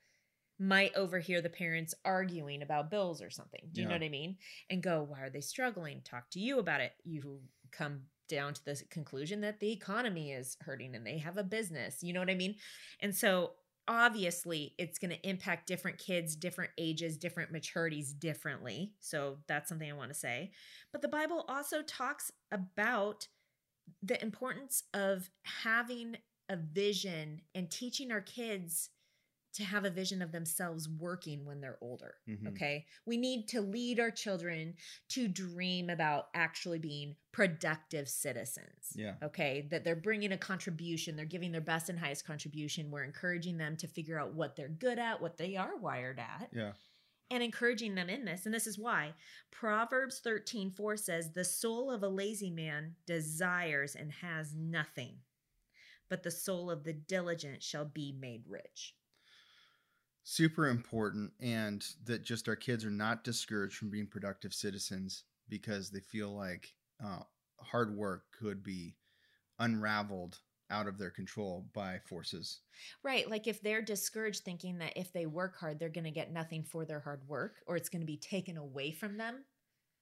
might 0.59 0.95
overhear 0.95 1.41
the 1.41 1.49
parents 1.49 1.93
arguing 2.05 2.61
about 2.61 2.89
bills 2.89 3.21
or 3.21 3.29
something. 3.29 3.67
Do 3.73 3.81
you 3.81 3.87
know 3.87 3.95
what 3.95 4.03
I 4.03 4.09
mean? 4.09 4.37
And 4.69 4.83
go, 4.83 5.03
"Why 5.03 5.21
are 5.21 5.29
they 5.29 5.41
struggling?" 5.41 6.01
Talk 6.03 6.29
to 6.31 6.39
you 6.39 6.59
about 6.59 6.79
it. 6.79 6.93
You 7.03 7.41
come 7.71 8.03
down 8.29 8.53
to 8.53 8.63
the 8.63 8.81
conclusion 8.89 9.41
that 9.41 9.59
the 9.59 9.71
economy 9.71 10.31
is 10.31 10.55
hurting 10.61 10.95
and 10.95 11.05
they 11.05 11.17
have 11.17 11.37
a 11.37 11.43
business. 11.43 12.01
You 12.01 12.13
know 12.13 12.21
what 12.21 12.29
I 12.29 12.35
mean? 12.35 12.55
And 13.01 13.13
so 13.13 13.51
obviously 13.89 14.75
it's 14.77 14.99
going 14.99 15.09
to 15.09 15.27
impact 15.27 15.67
different 15.67 15.97
kids, 15.97 16.35
different 16.35 16.71
ages, 16.77 17.17
different 17.17 17.51
maturities 17.51 18.17
differently. 18.17 18.93
So 18.99 19.37
that's 19.47 19.67
something 19.67 19.89
I 19.89 19.95
want 19.95 20.11
to 20.11 20.17
say. 20.17 20.51
But 20.91 21.01
the 21.01 21.07
Bible 21.07 21.43
also 21.49 21.81
talks 21.81 22.31
about 22.51 23.27
the 24.03 24.21
importance 24.21 24.83
of 24.93 25.29
having 25.63 26.17
a 26.47 26.55
vision 26.55 27.41
and 27.55 27.69
teaching 27.69 28.11
our 28.11 28.21
kids 28.21 28.89
to 29.53 29.63
have 29.63 29.83
a 29.85 29.89
vision 29.89 30.21
of 30.21 30.31
themselves 30.31 30.87
working 30.87 31.43
when 31.45 31.59
they're 31.59 31.77
older. 31.81 32.15
Mhm. 32.27 32.47
Okay. 32.49 32.85
We 33.05 33.17
need 33.17 33.47
to 33.49 33.61
lead 33.61 33.99
our 33.99 34.11
children 34.11 34.75
to 35.09 35.27
dream 35.27 35.89
about 35.89 36.29
actually 36.33 36.79
being 36.79 37.15
productive 37.31 38.07
citizens. 38.07 38.93
Yeah. 38.95 39.15
Okay. 39.23 39.67
That 39.71 39.83
they're 39.83 39.95
bringing 39.95 40.31
a 40.31 40.37
contribution, 40.37 41.15
they're 41.15 41.25
giving 41.25 41.51
their 41.51 41.61
best 41.61 41.89
and 41.89 41.99
highest 41.99 42.25
contribution. 42.25 42.91
We're 42.91 43.03
encouraging 43.03 43.57
them 43.57 43.75
to 43.77 43.87
figure 43.87 44.19
out 44.19 44.33
what 44.33 44.55
they're 44.55 44.69
good 44.69 44.99
at, 44.99 45.21
what 45.21 45.37
they 45.37 45.55
are 45.55 45.75
wired 45.77 46.19
at, 46.19 46.49
Yeah. 46.53 46.73
and 47.31 47.41
encouraging 47.43 47.95
them 47.95 48.09
in 48.09 48.25
this. 48.25 48.45
And 48.45 48.53
this 48.53 48.67
is 48.67 48.77
why 48.77 49.13
Proverbs 49.51 50.19
13 50.19 50.71
4 50.71 50.95
says, 50.97 51.31
The 51.31 51.43
soul 51.43 51.91
of 51.91 52.03
a 52.03 52.07
lazy 52.09 52.49
man 52.51 52.95
desires 53.05 53.95
and 53.95 54.11
has 54.11 54.53
nothing, 54.53 55.23
but 56.07 56.23
the 56.23 56.31
soul 56.31 56.69
of 56.71 56.83
the 56.83 56.93
diligent 56.93 57.61
shall 57.63 57.85
be 57.85 58.11
made 58.11 58.43
rich. 58.47 58.95
Super 60.29 60.67
important 60.67 61.31
and 61.39 61.83
that 62.05 62.23
just 62.23 62.47
our 62.47 62.55
kids 62.55 62.85
are 62.85 62.91
not 62.91 63.23
discouraged 63.23 63.75
from 63.75 63.89
being 63.89 64.05
productive 64.05 64.53
citizens 64.53 65.23
because 65.49 65.89
they 65.89 66.01
feel 66.01 66.35
like 66.37 66.71
uh, 67.03 67.17
hard 67.59 67.97
work 67.97 68.25
could 68.39 68.61
be 68.61 68.95
unraveled 69.57 70.37
out 70.69 70.85
of 70.85 70.99
their 70.99 71.09
control 71.09 71.65
by 71.73 71.97
forces 72.07 72.59
Right. 73.03 73.27
Like 73.27 73.47
if 73.47 73.59
they're 73.63 73.81
discouraged 73.81 74.43
thinking 74.43 74.77
that 74.77 74.93
if 74.95 75.11
they 75.11 75.25
work 75.25 75.57
hard, 75.59 75.79
they're 75.79 75.89
going 75.89 76.03
to 76.03 76.11
get 76.11 76.31
nothing 76.31 76.63
for 76.63 76.85
their 76.85 76.99
hard 76.99 77.27
work 77.27 77.55
or 77.65 77.75
it's 77.75 77.89
going 77.89 78.01
to 78.01 78.05
be 78.05 78.17
taken 78.17 78.55
away 78.55 78.91
from 78.91 79.17
them. 79.17 79.43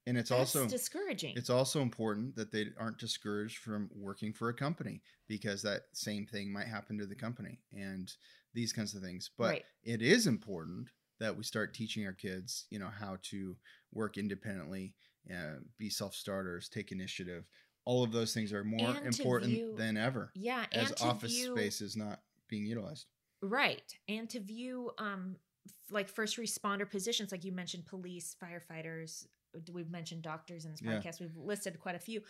and 0.06 0.18
it's 0.18 0.30
That's 0.30 0.58
also 0.58 0.68
discouraging. 0.68 1.38
it's 1.38 1.50
also 1.50 1.82
important 1.82 2.36
that 2.36 2.52
they 2.52 2.66
aren't 2.78 2.98
discouraged 3.00 3.60
from 3.60 3.90
working 3.96 4.34
for 4.34 4.50
a 4.50 4.54
company 4.54 5.02
because 5.30 5.62
that 5.62 5.84
same 5.94 6.26
thing 6.26 6.52
might 6.52 6.68
happen 6.68 6.98
to 6.98 7.06
the 7.06 7.16
company 7.16 7.62
and 7.72 8.12
these 8.54 8.74
kinds 8.74 8.96
of 8.96 9.02
things 9.02 9.30
but 9.38 9.50
Right. 9.50 9.66
it 9.84 10.02
is 10.02 10.28
important 10.28 10.90
that 11.20 11.36
we 11.36 11.44
start 11.44 11.74
teaching 11.74 12.06
our 12.06 12.14
kids 12.14 12.66
you 12.70 12.80
know 12.80 12.90
how 12.90 13.18
to 13.24 13.56
work 13.94 14.18
independently 14.18 14.96
uh, 15.34 15.60
be 15.78 15.90
self-starters 15.90 16.70
take 16.70 16.92
initiative 16.92 17.46
all 17.86 18.04
of 18.04 18.12
those 18.12 18.34
things 18.34 18.52
are 18.54 18.64
more 18.64 18.90
And 18.96 19.06
important 19.08 19.52
view- 19.54 19.76
than 19.78 19.98
ever 19.98 20.32
yeah. 20.36 20.66
as 20.72 20.94
office 21.02 21.32
view, 21.32 21.56
space 21.56 21.82
is 21.82 21.96
not 21.96 22.22
being 22.48 22.66
utilized 22.66 23.06
Right. 23.44 23.96
And 24.08 24.28
to 24.32 24.40
view 24.40 24.92
um 24.98 25.36
f- 25.68 25.74
like 25.92 26.10
first 26.10 26.38
responder 26.38 26.90
positions, 26.90 27.32
like 27.32 27.44
you 27.46 27.52
mentioned 27.52 27.86
police, 27.86 28.36
firefighters, 28.44 29.28
we've 29.72 29.92
mentioned 29.92 30.24
doctors 30.24 30.66
in 30.66 30.72
this 30.72 30.82
Yeah. 30.82 30.94
podcast. 31.00 31.20
We've 31.20 31.38
listed 31.38 31.80
quite 31.80 31.94
a 31.96 32.00
few. 32.00 32.24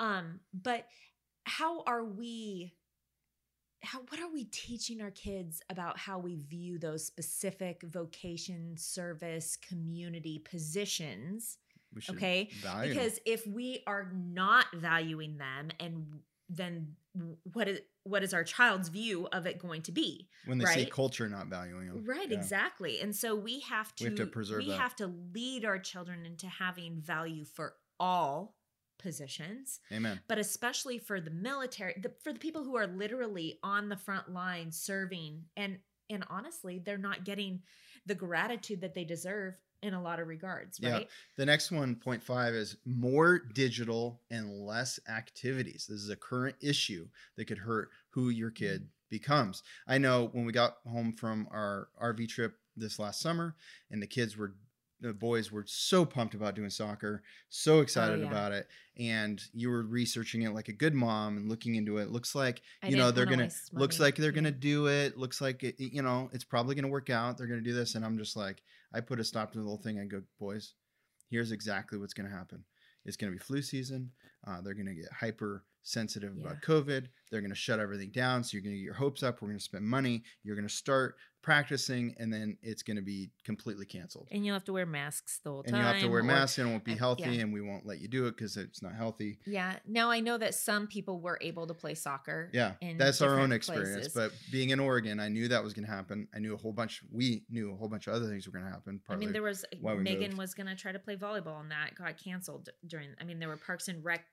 Um, 0.00 0.40
but 0.54 0.88
how 1.44 1.82
are 1.82 2.02
we 2.04 2.72
how 3.82 4.00
what 4.08 4.20
are 4.20 4.30
we 4.32 4.44
teaching 4.44 5.00
our 5.00 5.10
kids 5.10 5.60
about 5.70 5.98
how 5.98 6.18
we 6.18 6.36
view 6.36 6.78
those 6.78 7.04
specific 7.06 7.82
vocation, 7.82 8.76
service, 8.76 9.56
community 9.56 10.38
positions? 10.38 11.58
Okay, 12.10 12.50
them. 12.62 12.82
because 12.88 13.18
if 13.24 13.46
we 13.46 13.82
are 13.86 14.12
not 14.14 14.66
valuing 14.74 15.38
them 15.38 15.70
and 15.80 16.04
then 16.50 16.88
what 17.52 17.66
is 17.68 17.80
what 18.04 18.22
is 18.22 18.32
our 18.34 18.44
child's 18.44 18.88
view 18.88 19.26
of 19.32 19.46
it 19.46 19.58
going 19.58 19.82
to 19.82 19.92
be 19.92 20.28
when 20.46 20.58
they 20.58 20.64
see 20.66 20.84
culture 20.86 21.28
not 21.28 21.46
valuing 21.48 21.86
them 21.88 22.04
right 22.06 22.30
Yeah. 22.30 22.38
exactly 22.38 23.00
and 23.00 23.14
so 23.14 23.34
we 23.34 23.60
have 23.60 23.94
to 23.96 24.04
We 24.04 24.10
have 24.10 24.16
to 24.18 24.26
preserve 24.26 24.58
we 24.58 24.68
that. 24.68 24.78
have 24.80 24.96
to 24.96 25.06
lead 25.34 25.64
our 25.64 25.78
children 25.78 26.24
into 26.26 26.46
having 26.46 27.00
value 27.00 27.44
for 27.44 27.74
all 28.00 28.54
positions 28.98 29.80
amen 29.92 30.20
but 30.28 30.38
especially 30.38 30.98
for 30.98 31.20
the 31.20 31.30
military 31.30 31.94
the, 32.02 32.12
for 32.22 32.32
the 32.32 32.38
people 32.38 32.64
who 32.64 32.76
are 32.76 32.86
literally 32.86 33.58
on 33.62 33.88
the 33.88 33.96
front 33.96 34.30
line 34.32 34.70
serving 34.70 35.42
and 35.56 35.78
and 36.10 36.24
honestly 36.30 36.80
they're 36.84 36.98
not 36.98 37.24
getting 37.24 37.60
the 38.06 38.14
gratitude 38.14 38.80
that 38.80 38.94
they 38.94 39.04
deserve 39.04 39.58
in 39.82 39.94
a 39.94 40.02
lot 40.02 40.18
of 40.18 40.26
regards 40.26 40.78
Yeah. 40.80 40.92
right 40.92 41.08
The 41.36 41.46
next 41.46 41.70
one, 41.70 41.94
point 41.94 42.22
five, 42.22 42.54
is 42.54 42.76
more 42.84 43.38
digital 43.38 44.20
and 44.30 44.50
less 44.50 44.98
activities. 45.08 45.86
This 45.88 46.00
is 46.00 46.10
a 46.10 46.16
current 46.16 46.56
issue 46.60 47.08
that 47.36 47.44
could 47.44 47.58
hurt 47.58 47.90
who 48.10 48.30
your 48.30 48.50
mm-hmm. 48.50 48.64
kid 48.64 48.88
becomes. 49.08 49.62
I 49.86 49.98
know 49.98 50.28
when 50.32 50.44
we 50.44 50.52
got 50.52 50.78
home 50.86 51.12
from 51.12 51.48
our 51.50 51.88
RV 52.02 52.28
trip 52.28 52.56
this 52.76 52.98
last 52.98 53.20
summer, 53.20 53.56
and 53.90 54.02
the 54.02 54.06
kids 54.06 54.36
were, 54.36 54.54
the 55.00 55.12
boys 55.12 55.52
were 55.52 55.64
so 55.66 56.04
pumped 56.04 56.34
about 56.34 56.54
doing 56.54 56.70
soccer, 56.70 57.22
so 57.48 57.80
excited 57.80 58.18
Oh, 58.18 58.22
yeah. 58.22 58.28
about 58.28 58.52
it, 58.52 58.68
and 58.98 59.40
you 59.52 59.70
were 59.70 59.82
researching 59.82 60.42
it 60.42 60.52
like 60.54 60.68
a 60.68 60.72
good 60.72 60.94
mom 60.94 61.36
and 61.36 61.48
looking 61.48 61.76
into 61.76 61.98
it. 61.98 62.10
Looks 62.10 62.34
like 62.34 62.62
I 62.82 62.88
you 62.88 62.96
know 62.96 63.10
they're 63.10 63.26
gonna 63.26 63.50
looks 63.72 64.00
like 64.00 64.16
they're 64.16 64.32
gonna 64.32 64.50
do 64.50 64.86
it. 64.88 65.16
Looks 65.16 65.40
like 65.40 65.62
it, 65.62 65.76
you 65.78 66.02
know 66.02 66.30
it's 66.32 66.44
probably 66.44 66.74
gonna 66.74 66.88
work 66.88 67.10
out. 67.10 67.38
They're 67.38 67.46
gonna 67.46 67.60
do 67.60 67.72
this, 67.74 67.94
and 67.94 68.04
I'm 68.04 68.18
just 68.18 68.36
like, 68.36 68.62
I 68.92 69.00
put 69.00 69.20
a 69.20 69.24
stop 69.24 69.52
to 69.52 69.58
the 69.58 69.64
whole 69.64 69.76
thing. 69.78 70.00
I 70.00 70.04
go, 70.04 70.22
boys, 70.40 70.74
here's 71.30 71.52
exactly 71.52 71.98
what's 71.98 72.14
going 72.14 72.28
to 72.28 72.34
happen. 72.34 72.64
It's 73.04 73.16
going 73.16 73.30
to 73.32 73.38
be 73.38 73.42
flu 73.44 73.60
season. 73.62 74.10
Uh, 74.46 74.60
they're 74.62 74.74
going 74.74 74.86
to 74.86 74.94
get 74.94 75.12
hyper 75.12 75.64
sensitive 75.82 76.34
about 76.40 76.62
COVID. 76.62 77.06
They're 77.30 77.40
going 77.40 77.50
to 77.50 77.56
shut 77.56 77.78
everything 77.78 78.10
down. 78.10 78.42
So 78.44 78.54
you're 78.54 78.62
going 78.62 78.74
to 78.74 78.78
get 78.78 78.84
your 78.84 78.94
hopes 78.94 79.22
up. 79.22 79.40
We're 79.42 79.48
going 79.48 79.58
to 79.58 79.64
spend 79.64 79.84
money. 79.84 80.22
You're 80.42 80.56
going 80.56 80.68
to 80.68 80.74
start 80.74 81.16
practicing, 81.40 82.14
and 82.18 82.32
then 82.32 82.58
it's 82.62 82.82
going 82.82 82.96
to 82.96 83.02
be 83.02 83.30
completely 83.44 83.86
canceled. 83.86 84.28
and 84.32 84.44
you'll 84.44 84.54
have 84.54 84.64
to 84.64 84.72
wear 84.72 84.84
masks 84.84 85.40
the 85.44 85.50
whole 85.50 85.60
And 85.62 85.70
time 85.70 85.80
you 85.80 85.86
have 85.86 86.00
to 86.00 86.08
wear 86.08 86.20
or- 86.20 86.24
masks, 86.24 86.58
and 86.58 86.68
it 86.68 86.72
won't 86.72 86.84
be 86.84 86.96
healthy, 86.96 87.22
yeah. 87.22 87.42
and 87.42 87.52
we 87.52 87.60
won't 87.62 87.86
let 87.86 88.00
you 88.00 88.08
do 88.08 88.26
it 88.26 88.36
because 88.36 88.56
it's 88.56 88.82
not 88.82 88.94
healthy. 88.94 89.38
Yeah. 89.46 89.76
Now 89.86 90.10
I 90.10 90.20
know 90.20 90.36
that 90.36 90.54
some 90.54 90.88
people 90.88 91.20
were 91.20 91.38
able 91.40 91.66
to 91.68 91.74
play 91.74 91.94
soccer. 91.94 92.50
Yeah, 92.52 92.72
that's 92.98 93.22
our 93.22 93.38
own 93.38 93.52
experience. 93.52 94.08
places. 94.08 94.12
But 94.14 94.32
being 94.50 94.70
in 94.70 94.80
Oregon, 94.80 95.20
I 95.20 95.28
knew 95.28 95.48
that 95.48 95.62
was 95.62 95.72
going 95.74 95.86
to 95.86 95.92
happen. 95.92 96.26
I 96.34 96.38
knew 96.40 96.54
a 96.54 96.56
whole 96.56 96.72
bunch. 96.72 97.02
We 97.10 97.44
knew 97.48 97.72
a 97.72 97.76
whole 97.76 97.88
bunch 97.88 98.08
of 98.08 98.14
other 98.14 98.26
things 98.26 98.46
were 98.46 98.52
going 98.52 98.64
to 98.64 98.70
happen. 98.70 99.00
I 99.08 99.16
mean, 99.16 99.32
there 99.32 99.42
was 99.42 99.64
Megan 99.80 100.36
was 100.36 100.54
gonna 100.54 100.74
try 100.74 100.92
to 100.92 100.98
play 100.98 101.16
volleyball, 101.16 101.60
and 101.60 101.70
that 101.70 101.94
got 101.94 102.22
canceled 102.22 102.68
during. 102.86 103.10
I 103.20 103.24
mean, 103.24 103.38
there 103.38 103.48
were 103.48 103.56
Parks 103.56 103.88
and 103.88 104.04
Rec 104.04 104.24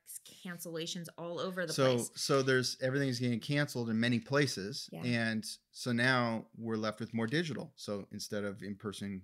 cancellations 0.46 1.06
all 1.18 1.35
over 1.40 1.66
the 1.66 1.74
so 1.74 1.96
place. 1.96 2.10
so 2.16 2.42
there's 2.42 2.78
everything's 2.82 3.20
getting 3.20 3.40
canceled 3.40 3.90
in 3.90 4.00
many 4.00 4.20
places 4.20 4.90
Yeah. 4.92 5.04
and 5.04 5.46
so 5.72 5.92
now 5.92 6.46
we're 6.58 6.78
left 6.78 7.00
with 7.00 7.14
more 7.14 7.28
digital 7.28 7.72
so 7.76 8.06
instead 8.12 8.44
of 8.44 8.62
in-person 8.64 9.22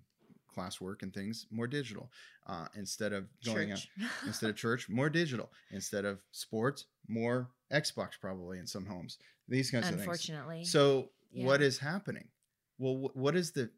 classwork 0.56 1.02
and 1.02 1.14
things 1.14 1.46
more 1.50 1.68
digital 1.68 2.12
uh, 2.48 2.68
instead 2.76 3.14
of 3.14 3.26
going 3.46 3.72
out 3.72 3.78
Church. 3.78 3.90
instead 4.26 4.50
of 4.50 4.56
church 4.58 4.90
more 4.90 5.10
digital 5.10 5.50
instead 5.72 6.04
of 6.06 6.20
sports 6.32 6.86
more 7.08 7.50
xbox 7.72 8.12
probably 8.20 8.60
in 8.60 8.68
some 8.68 8.86
homes 8.86 9.18
these 9.48 9.72
kinds 9.72 9.86
of 9.86 9.92
things 9.92 10.02
Unfortunately. 10.02 10.66
so 10.66 11.10
what 11.34 11.62
Yeah. 11.62 11.68
is 11.68 11.78
happening 11.78 12.28
well 12.78 12.96
wh- 12.96 13.16
what 13.16 13.36
is 13.36 13.52
the 13.52 13.70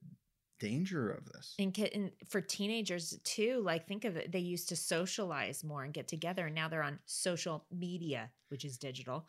danger 0.63 1.11
of 1.11 1.25
this 1.25 1.55
and, 1.59 1.77
and 1.93 2.11
for 2.29 2.39
teenagers 2.39 3.19
too, 3.23 3.61
like 3.63 3.85
think 3.85 4.05
of 4.05 4.15
it, 4.15 4.31
they 4.31 4.39
used 4.39 4.69
to 4.69 4.75
socialize 4.75 5.63
more 5.63 5.83
and 5.83 5.93
get 5.93 6.07
together, 6.07 6.45
and 6.45 6.55
now 6.55 6.69
they're 6.69 6.83
on 6.83 6.99
social 7.05 7.65
media, 7.69 8.31
which 8.47 8.63
is 8.63 8.77
digital, 8.77 9.27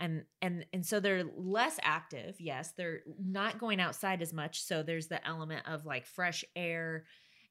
and 0.00 0.24
and 0.40 0.66
and 0.72 0.84
so 0.84 0.98
they're 0.98 1.24
less 1.36 1.78
active. 1.82 2.36
Yes, 2.40 2.72
they're 2.76 3.00
not 3.22 3.58
going 3.58 3.80
outside 3.80 4.22
as 4.22 4.32
much. 4.32 4.62
So 4.62 4.82
there's 4.82 5.06
the 5.06 5.24
element 5.26 5.68
of 5.68 5.86
like 5.86 6.04
fresh 6.04 6.44
air 6.56 7.04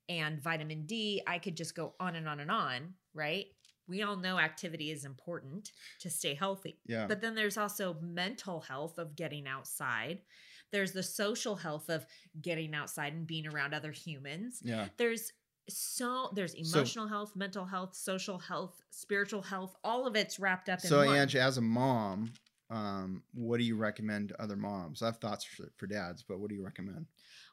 and 0.09 0.41
vitamin 0.41 0.85
D. 0.85 1.21
I 1.25 1.39
could 1.39 1.55
just 1.55 1.73
go 1.73 1.93
on 2.00 2.15
and 2.15 2.27
on 2.27 2.41
and 2.41 2.51
on, 2.51 2.95
right? 3.13 3.45
We 3.88 4.03
all 4.03 4.17
know 4.17 4.39
activity 4.39 4.91
is 4.91 5.05
important 5.05 5.71
to 6.00 6.09
stay 6.09 6.33
healthy. 6.33 6.79
yeah 6.85 7.07
But 7.07 7.21
then 7.21 7.35
there's 7.35 7.57
also 7.57 7.97
mental 8.01 8.61
health 8.61 8.97
of 8.97 9.15
getting 9.15 9.47
outside. 9.47 10.21
There's 10.71 10.91
the 10.93 11.03
social 11.03 11.55
health 11.55 11.89
of 11.89 12.05
getting 12.41 12.73
outside 12.73 13.13
and 13.13 13.27
being 13.27 13.47
around 13.47 13.73
other 13.73 13.91
humans. 13.91 14.61
yeah 14.63 14.87
There's 14.97 15.31
so 15.69 16.31
there's 16.33 16.53
So- 16.53 16.79
emotional 16.79 17.07
health, 17.07 17.35
mental 17.35 17.65
health, 17.65 17.95
social 17.95 18.37
health, 18.39 18.81
spiritual 18.89 19.41
health. 19.43 19.75
All 19.83 20.07
of 20.07 20.15
it's 20.15 20.39
wrapped 20.39 20.69
up 20.69 20.83
in 20.83 20.89
so 20.89 21.05
one. 21.05 21.15
Ange, 21.17 21.35
as 21.35 21.57
a 21.57 21.61
mom 21.61 22.33
um, 22.71 23.21
what 23.33 23.57
do 23.57 23.65
you 23.65 23.75
recommend 23.75 24.29
to 24.29 24.41
other 24.41 24.55
moms? 24.55 25.01
I 25.01 25.07
have 25.07 25.17
thoughts 25.17 25.43
for, 25.43 25.69
for 25.77 25.87
dads, 25.87 26.23
but 26.23 26.39
what 26.39 26.47
do 26.49 26.55
you 26.55 26.63
recommend? 26.63 27.05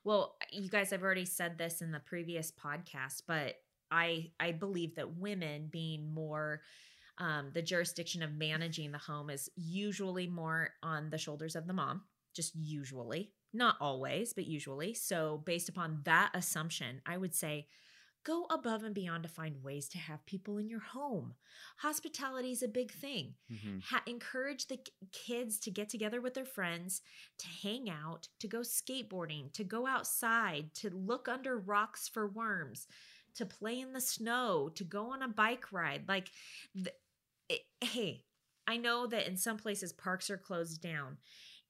Well, 0.05 0.37
you 0.53 0.71
guys 0.71 0.91
have 0.93 1.03
already 1.03 1.25
said 1.25 1.59
this 1.59 1.83
in 1.83 1.91
the 1.91 1.99
previous 1.99 2.53
podcast, 2.53 3.23
but 3.27 3.57
I 3.91 4.31
I 4.39 4.53
believe 4.53 4.95
that 4.95 5.17
women 5.17 5.69
being 5.73 6.15
more 6.15 6.63
um, 7.19 7.51
the 7.53 7.63
jurisdiction 7.63 8.23
of 8.23 8.33
managing 8.33 8.93
the 8.93 8.99
home 8.99 9.29
is 9.29 9.51
usually 9.57 10.29
more 10.29 10.71
on 10.85 11.11
the 11.11 11.19
shoulders 11.19 11.57
of 11.57 11.67
the 11.67 11.73
mom, 11.73 12.03
just 12.35 12.55
usually, 12.55 13.33
not 13.53 13.77
always, 13.81 14.33
but 14.33 14.47
usually. 14.47 14.95
So, 14.95 15.43
based 15.45 15.69
upon 15.69 16.01
that 16.05 16.31
assumption, 16.35 17.01
I 17.07 17.17
would 17.17 17.35
say 17.35 17.69
go 18.25 18.45
above 18.51 18.83
and 18.83 18.95
beyond 18.95 19.23
to 19.23 19.29
find 19.29 19.63
ways 19.63 19.89
to 19.89 19.99
have 19.99 20.27
people 20.27 20.59
in 20.59 20.69
your 20.69 20.81
home. 20.81 21.35
Hospitality 21.79 22.51
is 22.51 22.63
a 22.63 22.69
big 22.69 22.91
thing. 22.91 23.35
Mhm. 23.51 23.83
Ha- 23.85 24.03
encourage 24.07 24.67
the 24.67 24.77
k- 24.79 24.93
kids 25.13 25.59
to 25.61 25.71
get 25.71 25.89
together 25.89 26.21
with 26.21 26.35
their 26.35 26.45
friends, 26.45 27.01
to 27.39 27.47
hang 27.47 27.89
out, 27.89 28.29
to 28.41 28.49
go 28.49 28.61
skateboarding, 28.61 29.53
to 29.55 29.65
go 29.65 29.87
outside, 29.87 30.75
to 30.75 30.91
look 30.91 31.29
under 31.29 31.57
rocks 31.59 32.09
for 32.09 32.29
worms, 32.29 32.87
to 33.35 33.47
play 33.47 33.79
in 33.81 33.93
the 33.93 34.01
snow, 34.01 34.69
to 34.71 34.85
go 34.85 35.13
on 35.13 35.23
a 35.23 35.29
bike 35.29 35.73
ride. 35.73 36.07
Like, 36.09 36.31
th- 36.75 36.89
it, 37.49 37.63
hey, 37.81 38.27
I 38.67 38.77
know 38.77 39.07
that 39.07 39.27
in 39.27 39.37
some 39.37 39.57
places 39.57 39.93
parks 39.93 40.29
are 40.29 40.37
closed 40.37 40.83
down. 40.83 41.19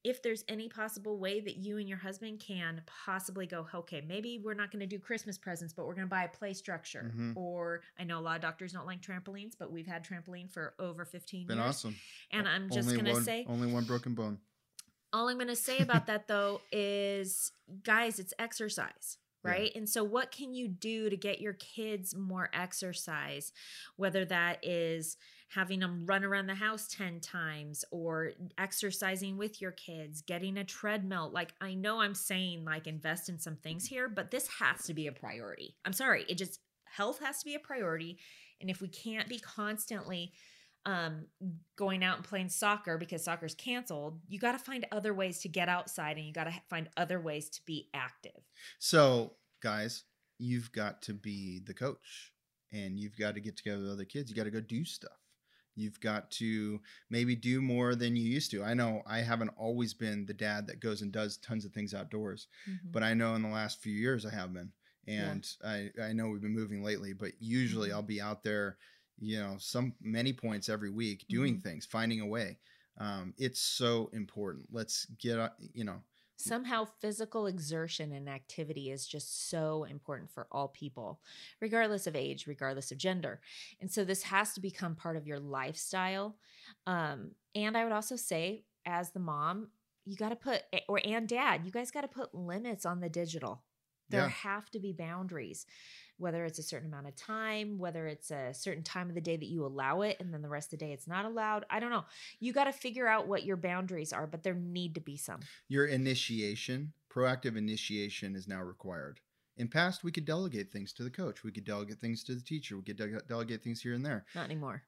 If 0.03 0.23
there's 0.23 0.45
any 0.47 0.69
possible 0.69 1.17
way 1.17 1.41
that 1.41 1.57
you 1.57 1.77
and 1.77 1.87
your 1.89 1.97
husband 1.97 2.39
can 2.39 2.81
possibly 2.85 3.45
go, 3.45 3.67
okay, 3.75 4.01
maybe 4.07 4.39
we're 4.43 4.53
not 4.53 4.71
going 4.71 4.79
to 4.79 4.85
do 4.87 4.97
Christmas 4.97 5.37
presents, 5.37 5.73
but 5.73 5.85
we're 5.85 5.93
going 5.95 6.07
to 6.07 6.09
buy 6.09 6.23
a 6.23 6.29
play 6.29 6.53
structure. 6.53 7.11
Mhm. 7.13 7.35
Or 7.35 7.81
I 7.99 8.05
know 8.05 8.17
a 8.17 8.21
lot 8.21 8.37
of 8.37 8.41
doctors 8.41 8.71
don't 8.71 8.85
like 8.85 9.01
trampolines, 9.01 9.55
but 9.59 9.71
we've 9.71 9.87
had 9.87 10.05
trampoline 10.05 10.49
for 10.49 10.73
over 10.79 11.03
15 11.03 11.47
Been 11.47 11.57
years. 11.57 11.67
awesome. 11.67 11.95
And 12.31 12.47
I'm 12.47 12.69
just 12.69 12.89
going 12.91 13.05
to 13.05 13.21
say, 13.21 13.45
only 13.49 13.71
one 13.71 13.83
broken 13.83 14.13
bone. 14.15 14.39
all 15.11 15.27
I'm 15.27 15.37
going 15.37 15.47
to 15.47 15.55
say 15.55 15.79
about 15.79 16.05
that 16.07 16.27
though 16.27 16.61
is, 16.71 17.51
guys, 17.83 18.19
it's 18.19 18.33
exercise, 18.39 19.17
Yeah. 19.43 19.51
right? 19.51 19.71
And 19.75 19.87
so, 19.87 20.03
what 20.03 20.31
can 20.31 20.53
you 20.53 20.67
do 20.67 21.09
to 21.09 21.17
get 21.17 21.41
your 21.41 21.53
kids 21.53 22.15
more 22.15 22.49
exercise? 22.53 23.51
Whether 23.95 24.25
that 24.25 24.59
is 24.63 25.17
having 25.49 25.79
them 25.79 26.05
run 26.05 26.23
around 26.23 26.45
the 26.47 26.55
house 26.55 26.87
10 26.87 27.19
times 27.21 27.83
or 27.91 28.33
exercising 28.57 29.35
with 29.35 29.61
your 29.61 29.71
kids, 29.71 30.21
getting 30.21 30.57
a 30.57 30.63
treadmill. 30.63 31.31
Like, 31.33 31.53
I 31.59 31.73
know 31.73 32.01
I'm 32.01 32.13
saying, 32.13 32.65
like, 32.65 32.85
invest 32.85 33.29
in 33.29 33.39
some 33.39 33.55
things 33.55 33.85
here, 33.85 34.07
but 34.07 34.29
this 34.29 34.47
has 34.59 34.83
to 34.85 34.93
be 34.93 35.07
a 35.07 35.11
priority. 35.11 35.75
I'm 35.85 35.93
sorry. 35.93 36.23
It 36.29 36.37
just, 36.37 36.59
health 36.85 37.19
has 37.23 37.39
to 37.39 37.45
be 37.45 37.55
a 37.55 37.59
priority. 37.59 38.19
And 38.61 38.69
if 38.69 38.79
we 38.79 38.89
can't 38.89 39.27
be 39.27 39.39
constantly, 39.39 40.33
um, 40.89 41.25
going 41.75 42.03
out 42.03 42.17
and 42.17 42.25
playing 42.25 42.49
soccer 42.49 42.97
because 42.97 43.23
soccer's 43.23 43.53
canceled, 43.53 44.19
you 44.27 44.39
got 44.39 44.53
to 44.53 44.57
find 44.59 44.85
other 44.91 45.13
ways 45.13 45.39
to 45.41 45.47
get 45.47 45.69
outside 45.69 46.17
and 46.17 46.25
you 46.25 46.33
got 46.33 46.45
to 46.45 46.53
find 46.69 46.89
other 46.97 47.19
ways 47.19 47.49
to 47.49 47.61
be 47.65 47.89
active. 47.93 48.41
So, 48.79 49.33
guys, 49.61 50.03
you've 50.39 50.71
got 50.71 51.01
to 51.03 51.13
be 51.13 51.59
the 51.59 51.73
coach 51.73 52.31
and 52.71 52.99
you've 52.99 53.17
got 53.17 53.35
to 53.35 53.41
get 53.41 53.55
together 53.57 53.81
with 53.83 53.91
other 53.91 54.05
kids. 54.05 54.29
You 54.29 54.35
got 54.35 54.45
to 54.45 54.51
go 54.51 54.61
do 54.61 54.83
stuff. 54.83 55.11
You've 55.75 55.99
got 55.99 56.31
to 56.31 56.81
maybe 57.09 57.35
do 57.35 57.61
more 57.61 57.95
than 57.95 58.15
you 58.15 58.23
used 58.23 58.51
to. 58.51 58.63
I 58.63 58.73
know 58.73 59.01
I 59.07 59.19
haven't 59.19 59.51
always 59.57 59.93
been 59.93 60.25
the 60.25 60.33
dad 60.33 60.67
that 60.67 60.79
goes 60.81 61.01
and 61.03 61.11
does 61.11 61.37
tons 61.37 61.63
of 61.65 61.71
things 61.71 61.93
outdoors, 61.93 62.47
but 62.91 63.03
I 63.03 63.13
know 63.13 63.35
in 63.35 63.43
the 63.43 63.49
last 63.49 63.79
few 63.81 63.93
years 63.93 64.25
I 64.25 64.31
have 64.31 64.53
been. 64.53 64.71
Yeah. 65.05 65.29
And 65.31 65.47
I, 65.63 65.89
I 66.03 66.13
know 66.13 66.27
we've 66.27 66.41
been 66.41 66.53
moving 66.55 66.83
lately, 66.83 67.13
but 67.13 67.31
usually 67.39 67.89
Mhm. 67.89 67.93
I'll 67.93 68.01
be 68.01 68.19
out 68.21 68.43
there, 68.43 68.77
you 69.19 69.39
know, 69.39 69.57
some 69.59 69.95
many 70.01 70.33
points 70.33 70.69
every 70.69 70.89
week 70.91 71.25
doing 71.29 71.57
Mhm. 71.57 71.59
things, 71.59 71.85
finding 71.85 72.21
a 72.21 72.25
way. 72.27 72.59
Um, 72.97 73.33
it's 73.37 73.59
so 73.61 74.09
important. 74.13 74.67
Let's 74.71 75.05
get, 75.05 75.53
you 75.73 75.83
know, 75.85 76.03
Somehow, 76.37 76.85
physical 76.85 77.47
exertion 77.47 78.13
and 78.13 78.29
activity 78.29 78.91
is 78.91 79.05
just 79.05 79.49
so 79.49 79.83
important 79.83 80.31
for 80.31 80.47
all 80.53 80.69
people, 80.69 81.21
regardless 81.59 82.07
of 82.07 82.15
age, 82.15 82.47
regardless 82.47 82.93
of 82.93 82.97
gender. 82.97 83.41
And 83.81 83.91
so, 83.91 84.05
this 84.05 84.23
has 84.23 84.53
to 84.53 84.61
become 84.61 84.95
part 84.95 85.17
of 85.17 85.27
your 85.27 85.39
lifestyle. 85.39 86.37
Um, 86.87 87.35
and 87.55 87.75
I 87.75 87.83
would 87.83 87.91
also 87.91 88.15
say, 88.15 88.63
as 88.85 89.11
the 89.11 89.19
mom, 89.19 89.71
you 90.05 90.15
got 90.15 90.29
to 90.29 90.37
put, 90.37 90.63
or 90.87 91.01
and 91.03 91.27
dad, 91.27 91.65
you 91.65 91.71
guys 91.71 91.91
got 91.91 92.01
to 92.01 92.07
put 92.07 92.33
limits 92.33 92.85
on 92.85 93.01
the 93.01 93.09
digital. 93.09 93.65
There 94.07 94.25
Yeah. 94.25 94.29
have 94.29 94.71
to 94.71 94.79
be 94.79 94.93
boundaries, 94.93 95.65
whether 96.19 96.45
it's 96.45 96.59
a 96.59 96.63
certain 96.63 96.87
amount 96.89 97.07
of 97.07 97.15
time, 97.15 97.77
whether 97.79 98.05
it's 98.07 98.29
a 98.29 98.53
certain 98.53 98.83
time 98.83 99.09
of 99.09 99.15
the 99.15 99.21
day 99.21 99.37
that 99.37 99.47
you 99.47 99.65
allow 99.65 100.01
it, 100.01 100.17
and 100.19 100.33
then 100.33 100.41
the 100.41 100.49
rest 100.49 100.73
of 100.73 100.79
the 100.79 100.85
day 100.85 100.91
it's 100.91 101.07
not 101.07 101.25
allowed. 101.25 101.65
I 101.69 101.79
don't 101.79 101.91
know. 101.91 102.05
You 102.39 102.53
got 102.53 102.65
to 102.65 102.73
figure 102.73 103.07
out 103.07 103.27
what 103.27 103.43
your 103.45 103.57
boundaries 103.57 104.13
are, 104.13 104.27
but 104.27 104.43
there 104.43 104.53
need 104.53 104.95
to 104.95 105.01
be 105.01 105.17
some. 105.17 105.39
your 105.67 105.85
initiation, 105.85 106.93
proactive 107.09 107.55
initiation 107.57 108.35
is 108.35 108.47
now 108.47 108.61
required. 108.61 109.19
In 109.57 109.67
past, 109.67 110.03
we 110.03 110.11
could 110.11 110.25
delegate 110.25 110.71
things 110.71 110.93
to 110.93 111.03
the 111.03 111.09
coach. 111.09 111.43
We 111.43 111.51
could 111.51 111.65
delegate 111.65 111.99
things 111.99 112.23
to 112.25 112.35
the 112.35 112.41
teacher. 112.41 112.77
We 112.77 112.83
could 112.83 112.97
de- 112.97 113.21
delegate 113.27 113.61
things 113.63 113.81
here 113.81 113.93
and 113.93 114.05
there. 114.05 114.25
Not 114.35 114.45
anymore. 114.45 114.83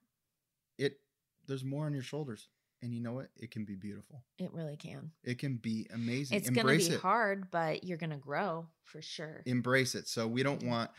It 0.77 0.99
there's 1.47 1.63
more 1.65 1.85
on 1.85 1.93
your 1.93 2.03
shoulders, 2.03 2.47
and 2.81 2.93
you 2.93 3.01
know 3.01 3.11
what? 3.13 3.27
It 3.35 3.51
can 3.51 3.65
be 3.65 3.75
beautiful. 3.75 4.23
It 4.37 4.53
really 4.53 4.77
can. 4.77 5.11
It 5.23 5.39
can 5.39 5.57
be 5.57 5.87
amazing. 5.93 6.37
It's 6.37 6.49
going 6.49 6.67
to 6.79 6.89
be 6.89 6.95
it. 6.95 7.01
hard, 7.01 7.51
but 7.51 7.83
you're 7.83 7.97
going 7.97 8.11
to 8.11 8.17
grow 8.17 8.67
for 8.83 9.01
sure. 9.01 9.41
Embrace 9.45 9.93
it. 9.95 10.07
So 10.07 10.27
we 10.27 10.43
don't 10.43 10.61
Mhm. 10.61 10.67
want 10.67 10.91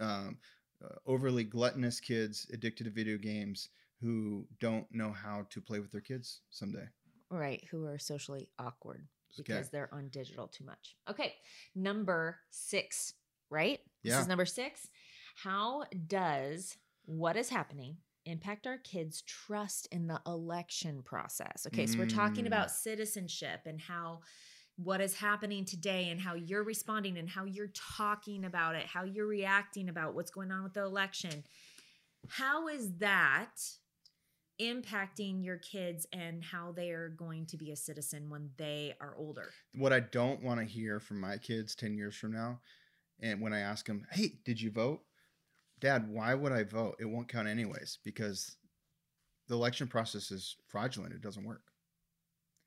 um, 0.00 0.38
uh, 0.84 0.94
overly 1.06 1.44
gluttonous 1.44 2.00
kids 2.00 2.46
addicted 2.52 2.84
to 2.84 2.90
video 2.90 3.16
games 3.18 3.68
who 4.00 4.46
don't 4.60 4.86
know 4.92 5.10
how 5.12 5.46
to 5.50 5.60
play 5.60 5.80
with 5.80 5.90
their 5.92 6.00
kids 6.02 6.42
someday. 6.50 6.86
right. 7.30 7.64
Who 7.70 7.86
are 7.86 7.98
socially 7.98 8.48
awkward 8.58 9.08
because 9.36 9.56
Okay. 9.66 9.68
they're 9.72 9.92
on 9.92 10.08
digital 10.10 10.46
too 10.48 10.64
much. 10.64 10.96
Okay. 11.10 11.34
Number 11.74 12.38
six, 12.50 13.14
right? 13.50 13.80
This 14.04 14.12
Yeah. 14.12 14.20
is 14.20 14.28
number 14.28 14.46
six. 14.46 14.88
How 15.34 15.84
does 16.06 16.76
what 17.04 17.36
is 17.36 17.48
happening 17.48 17.96
impact 18.26 18.66
our 18.66 18.78
kids' 18.78 19.22
trust 19.22 19.86
in 19.92 20.06
the 20.08 20.20
election 20.26 21.02
process? 21.02 21.66
Okay. 21.68 21.86
So 21.86 21.98
we're 21.98 22.06
talking 22.06 22.44
Mm. 22.44 22.48
about 22.48 22.70
citizenship 22.70 23.62
and 23.66 23.80
how 23.80 24.20
what 24.76 25.00
is 25.00 25.14
happening 25.14 25.64
today 25.64 26.10
and 26.10 26.20
how 26.20 26.34
you're 26.34 26.62
responding 26.62 27.16
and 27.18 27.28
how 27.28 27.44
you're 27.44 27.72
talking 27.96 28.44
about 28.44 28.74
it, 28.74 28.84
how 28.84 29.04
you're 29.04 29.26
reacting 29.26 29.88
about 29.88 30.14
what's 30.14 30.30
going 30.30 30.52
on 30.52 30.62
with 30.62 30.74
the 30.74 30.82
election. 30.82 31.44
How 32.28 32.68
is 32.68 32.96
that 32.98 33.52
impacting 34.60 35.44
your 35.44 35.58
kids 35.58 36.06
and 36.12 36.42
how 36.42 36.72
they 36.72 36.90
are 36.90 37.08
going 37.08 37.46
to 37.46 37.56
be 37.56 37.70
a 37.70 37.76
citizen 37.76 38.28
when 38.30 38.50
they 38.56 38.94
are 39.00 39.14
older? 39.16 39.50
what 39.74 39.92
I 39.92 40.00
don't 40.00 40.42
want 40.42 40.60
to 40.60 40.66
hear 40.66 41.00
from 41.00 41.20
my 41.20 41.36
kids 41.36 41.74
10 41.74 41.94
years 41.94 42.16
from 42.16 42.32
now, 42.32 42.60
and 43.20 43.40
when 43.40 43.52
I 43.52 43.60
ask 43.60 43.86
them, 43.86 44.06
hey, 44.12 44.38
did 44.44 44.60
you 44.60 44.70
vote? 44.70 45.00
Dad, 45.80 46.08
why 46.08 46.34
would 46.34 46.52
I 46.52 46.64
vote? 46.64 46.96
It 46.98 47.04
won't 47.04 47.28
count 47.28 47.48
anyways 47.48 47.98
because 48.02 48.56
the 49.48 49.54
election 49.54 49.88
process 49.88 50.30
is 50.30 50.56
fraudulent. 50.66 51.12
It 51.14 51.20
doesn't 51.20 51.44
work. 51.44 51.62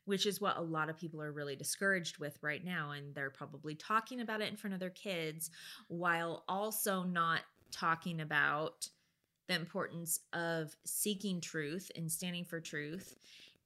Which 0.10 0.26
is 0.26 0.42
what 0.42 0.58
a 0.58 0.62
lot 0.62 0.90
of 0.90 0.98
people 0.98 1.22
are 1.22 1.32
really 1.32 1.56
discouraged 1.56 2.18
with 2.18 2.40
right 2.42 2.66
now. 2.66 2.92
And 2.92 3.14
they're 3.14 3.30
probably 3.30 3.76
talking 3.76 4.22
about 4.22 4.42
it 4.42 4.50
in 4.50 4.58
front 4.58 4.74
of 4.74 4.80
their 4.80 4.90
kids 4.90 5.52
while 5.88 6.44
also 6.48 7.04
not 7.04 7.42
talking 7.72 8.22
about 8.22 8.90
the 9.48 9.56
importance 9.56 10.20
of 10.34 10.76
seeking 10.86 11.42
truth 11.42 11.92
and 11.96 12.12
standing 12.12 12.46
for 12.46 12.60
truth 12.60 13.18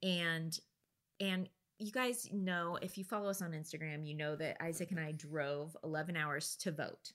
and 0.01 0.59
and 1.19 1.49
you 1.77 1.91
guys 1.91 2.29
know 2.31 2.77
if 2.81 2.97
you 2.97 3.03
follow 3.03 3.29
us 3.29 3.41
on 3.41 3.51
Instagram 3.51 4.07
you 4.07 4.15
know 4.15 4.35
that 4.35 4.55
Isaac 4.63 4.91
and 4.91 4.99
I 4.99 5.11
drove 5.11 5.75
11 5.83 6.15
hours 6.15 6.55
to 6.61 6.71
vote 6.71 7.11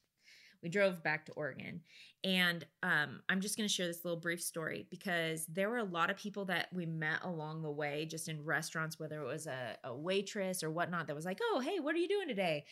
we 0.62 0.68
drove 0.68 1.03
back 1.03 1.27
to 1.27 1.33
Oregon 1.33 1.81
and 2.25 2.66
um, 2.83 3.21
I'm 3.29 3.40
just 3.40 3.57
going 3.57 3.68
to 3.68 3.73
share 3.73 3.87
this 3.87 4.05
little 4.05 4.18
brief 4.18 4.42
story 4.42 4.88
because 4.90 5.47
there 5.47 5.71
were 5.71 5.79
a 5.79 5.85
lot 5.85 6.11
of 6.11 6.16
people 6.16 6.47
that 6.47 6.66
we 6.73 6.85
met 6.85 7.23
along 7.23 7.62
the 7.62 7.71
way, 7.71 8.07
just 8.07 8.29
in 8.29 8.44
restaurants, 8.44 8.99
whether 8.99 9.23
it 9.23 9.27
was 9.27 9.47
a, 9.47 9.77
a 9.85 9.94
waitress 9.94 10.64
or 10.64 10.71
whatnot, 10.71 11.07
that 11.07 11.16
was 11.16 11.25
like, 11.25 11.38
Oh, 11.53 11.61
hey, 11.61 11.79
what 11.79 11.94
are 11.94 11.99
you 11.99 12.09
doing 12.09 12.27
today? 12.27 12.64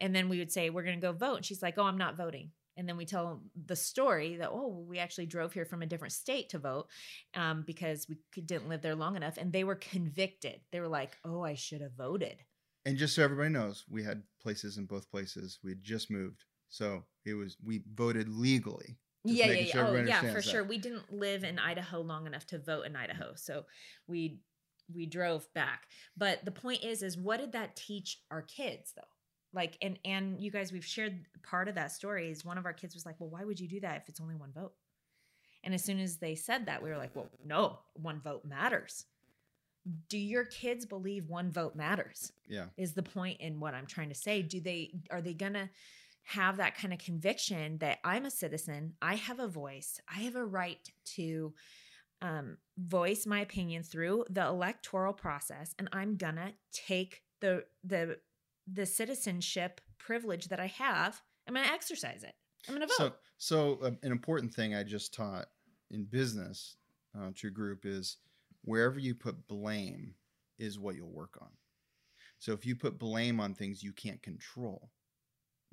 And 0.00 0.16
then 0.16 0.30
we 0.30 0.38
would 0.38 0.50
say, 0.50 0.70
We're 0.70 0.84
going 0.84 0.98
to 0.98 1.06
go 1.06 1.12
vote. 1.12 1.36
And 1.36 1.44
she's 1.44 1.62
like, 1.62 1.76
Oh, 1.76 1.84
I'm 1.84 1.98
not 1.98 2.16
voting. 2.16 2.50
And 2.76 2.88
then 2.88 2.96
we 2.96 3.04
tell 3.04 3.42
the 3.66 3.76
story 3.76 4.36
that, 4.36 4.50
oh, 4.50 4.84
we 4.88 4.98
actually 4.98 5.26
drove 5.26 5.52
here 5.52 5.64
from 5.64 5.82
a 5.82 5.86
different 5.86 6.12
state 6.12 6.48
to 6.48 6.58
vote 6.58 6.88
um, 7.34 7.62
because 7.64 8.08
we 8.08 8.16
didn't 8.42 8.68
live 8.68 8.82
there 8.82 8.96
long 8.96 9.14
enough. 9.14 9.36
And 9.36 9.52
they 9.52 9.62
were 9.62 9.76
convicted. 9.76 10.60
They 10.72 10.80
were 10.80 10.88
like, 10.88 11.16
oh, 11.24 11.42
I 11.42 11.54
should 11.54 11.82
have 11.82 11.92
voted. 11.96 12.42
And 12.84 12.96
just 12.96 13.14
so 13.14 13.22
everybody 13.22 13.50
knows, 13.50 13.84
we 13.88 14.02
had 14.02 14.24
places 14.42 14.76
in 14.76 14.86
both 14.86 15.08
places. 15.08 15.60
We 15.62 15.70
had 15.70 15.84
just 15.84 16.10
moved. 16.10 16.42
So 16.74 17.04
it 17.24 17.34
was, 17.34 17.56
we 17.64 17.82
voted 17.94 18.28
legally. 18.28 18.98
Yeah, 19.22 19.46
yeah, 19.46 19.52
yeah. 19.52 19.72
sure 19.72 19.86
oh, 19.86 20.02
yeah, 20.02 20.20
for 20.22 20.26
that. 20.26 20.44
sure. 20.44 20.64
We 20.64 20.76
didn't 20.76 21.12
live 21.12 21.44
in 21.44 21.60
Idaho 21.60 22.00
long 22.00 22.26
enough 22.26 22.46
to 22.48 22.58
vote 22.58 22.84
in 22.84 22.96
Idaho, 22.96 23.32
mm. 23.32 23.38
so 23.38 23.64
we 24.08 24.40
we 24.92 25.06
drove 25.06 25.46
back. 25.54 25.84
But 26.16 26.44
the 26.44 26.50
point 26.50 26.82
is, 26.82 27.02
is 27.02 27.16
what 27.16 27.38
did 27.40 27.52
that 27.52 27.76
teach 27.76 28.18
our 28.30 28.42
kids 28.42 28.92
though? 28.94 29.02
Like, 29.54 29.78
and 29.80 30.00
and 30.04 30.40
you 30.40 30.50
guys, 30.50 30.72
we've 30.72 30.84
shared 30.84 31.26
part 31.42 31.68
of 31.68 31.76
that 31.76 31.92
story. 31.92 32.28
Is 32.28 32.44
one 32.44 32.58
of 32.58 32.66
our 32.66 32.74
kids 32.74 32.94
was 32.94 33.06
like, 33.06 33.14
well, 33.20 33.30
why 33.30 33.44
would 33.44 33.60
you 33.60 33.68
do 33.68 33.80
that 33.80 33.96
if 34.02 34.08
it's 34.08 34.20
only 34.20 34.34
one 34.34 34.52
vote? 34.52 34.72
And 35.62 35.72
as 35.72 35.82
soon 35.84 36.00
as 36.00 36.16
they 36.16 36.34
said 36.34 36.66
that, 36.66 36.82
we 36.82 36.90
were 36.90 36.98
like, 36.98 37.14
well, 37.14 37.30
no, 37.46 37.78
one 37.94 38.20
vote 38.20 38.44
matters. 38.44 39.06
do 40.08 40.18
your 40.18 40.44
kids 40.44 40.86
believe 40.86 41.28
one 41.28 41.50
vote 41.52 41.76
matters? 41.76 42.32
Yeah. 42.46 42.66
Is 42.76 42.92
the 42.92 43.02
point 43.02 43.40
in 43.40 43.60
what 43.60 43.74
I'm 43.74 43.86
trying 43.86 44.08
to 44.08 44.14
say. 44.14 44.42
Do 44.42 44.60
they 44.60 44.92
are 45.10 45.22
they 45.22 45.34
gonna 45.34 45.70
have 46.24 46.56
that 46.56 46.76
kind 46.76 46.92
of 46.92 46.98
conviction 46.98 47.78
that 47.78 47.98
I'm 48.02 48.24
a 48.24 48.30
citizen, 48.30 48.94
I 49.02 49.14
have 49.14 49.38
a 49.38 49.48
voice, 49.48 50.00
I 50.08 50.20
have 50.20 50.36
a 50.36 50.44
right 50.44 50.88
to 51.16 51.54
um, 52.22 52.56
voice 52.78 53.26
my 53.26 53.40
opinion 53.40 53.82
through 53.82 54.24
the 54.30 54.44
electoral 54.46 55.12
process, 55.12 55.74
and 55.78 55.88
I'm 55.92 56.16
gonna 56.16 56.52
take 56.72 57.22
the 57.40 57.64
the 57.84 58.18
the 58.72 58.86
citizenship 58.86 59.80
privilege 59.98 60.48
that 60.48 60.60
I 60.60 60.66
have. 60.66 61.20
I'm 61.46 61.54
gonna 61.54 61.68
exercise 61.72 62.22
it. 62.22 62.34
I'm 62.66 62.74
gonna 62.74 62.86
vote. 62.86 62.96
So, 62.96 63.12
so 63.36 63.78
um, 63.82 63.98
an 64.02 64.12
important 64.12 64.54
thing 64.54 64.74
I 64.74 64.82
just 64.82 65.12
taught 65.12 65.46
in 65.90 66.04
business 66.04 66.76
uh, 67.18 67.30
to 67.36 67.48
a 67.48 67.50
group 67.50 67.84
is 67.84 68.16
wherever 68.62 68.98
you 68.98 69.14
put 69.14 69.46
blame 69.46 70.14
is 70.58 70.78
what 70.78 70.96
you'll 70.96 71.12
work 71.12 71.36
on. 71.42 71.50
So 72.38 72.52
if 72.52 72.64
you 72.64 72.74
put 72.76 72.98
blame 72.98 73.40
on 73.40 73.54
things 73.54 73.82
you 73.82 73.92
can't 73.92 74.22
control, 74.22 74.90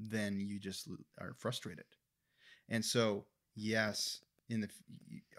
then 0.10 0.40
you 0.40 0.60
just 0.60 0.88
are 1.20 1.34
frustrated. 1.38 1.86
And 2.70 2.84
so, 2.84 3.26
yes, 3.56 4.22
in 4.50 4.62
the 4.62 4.70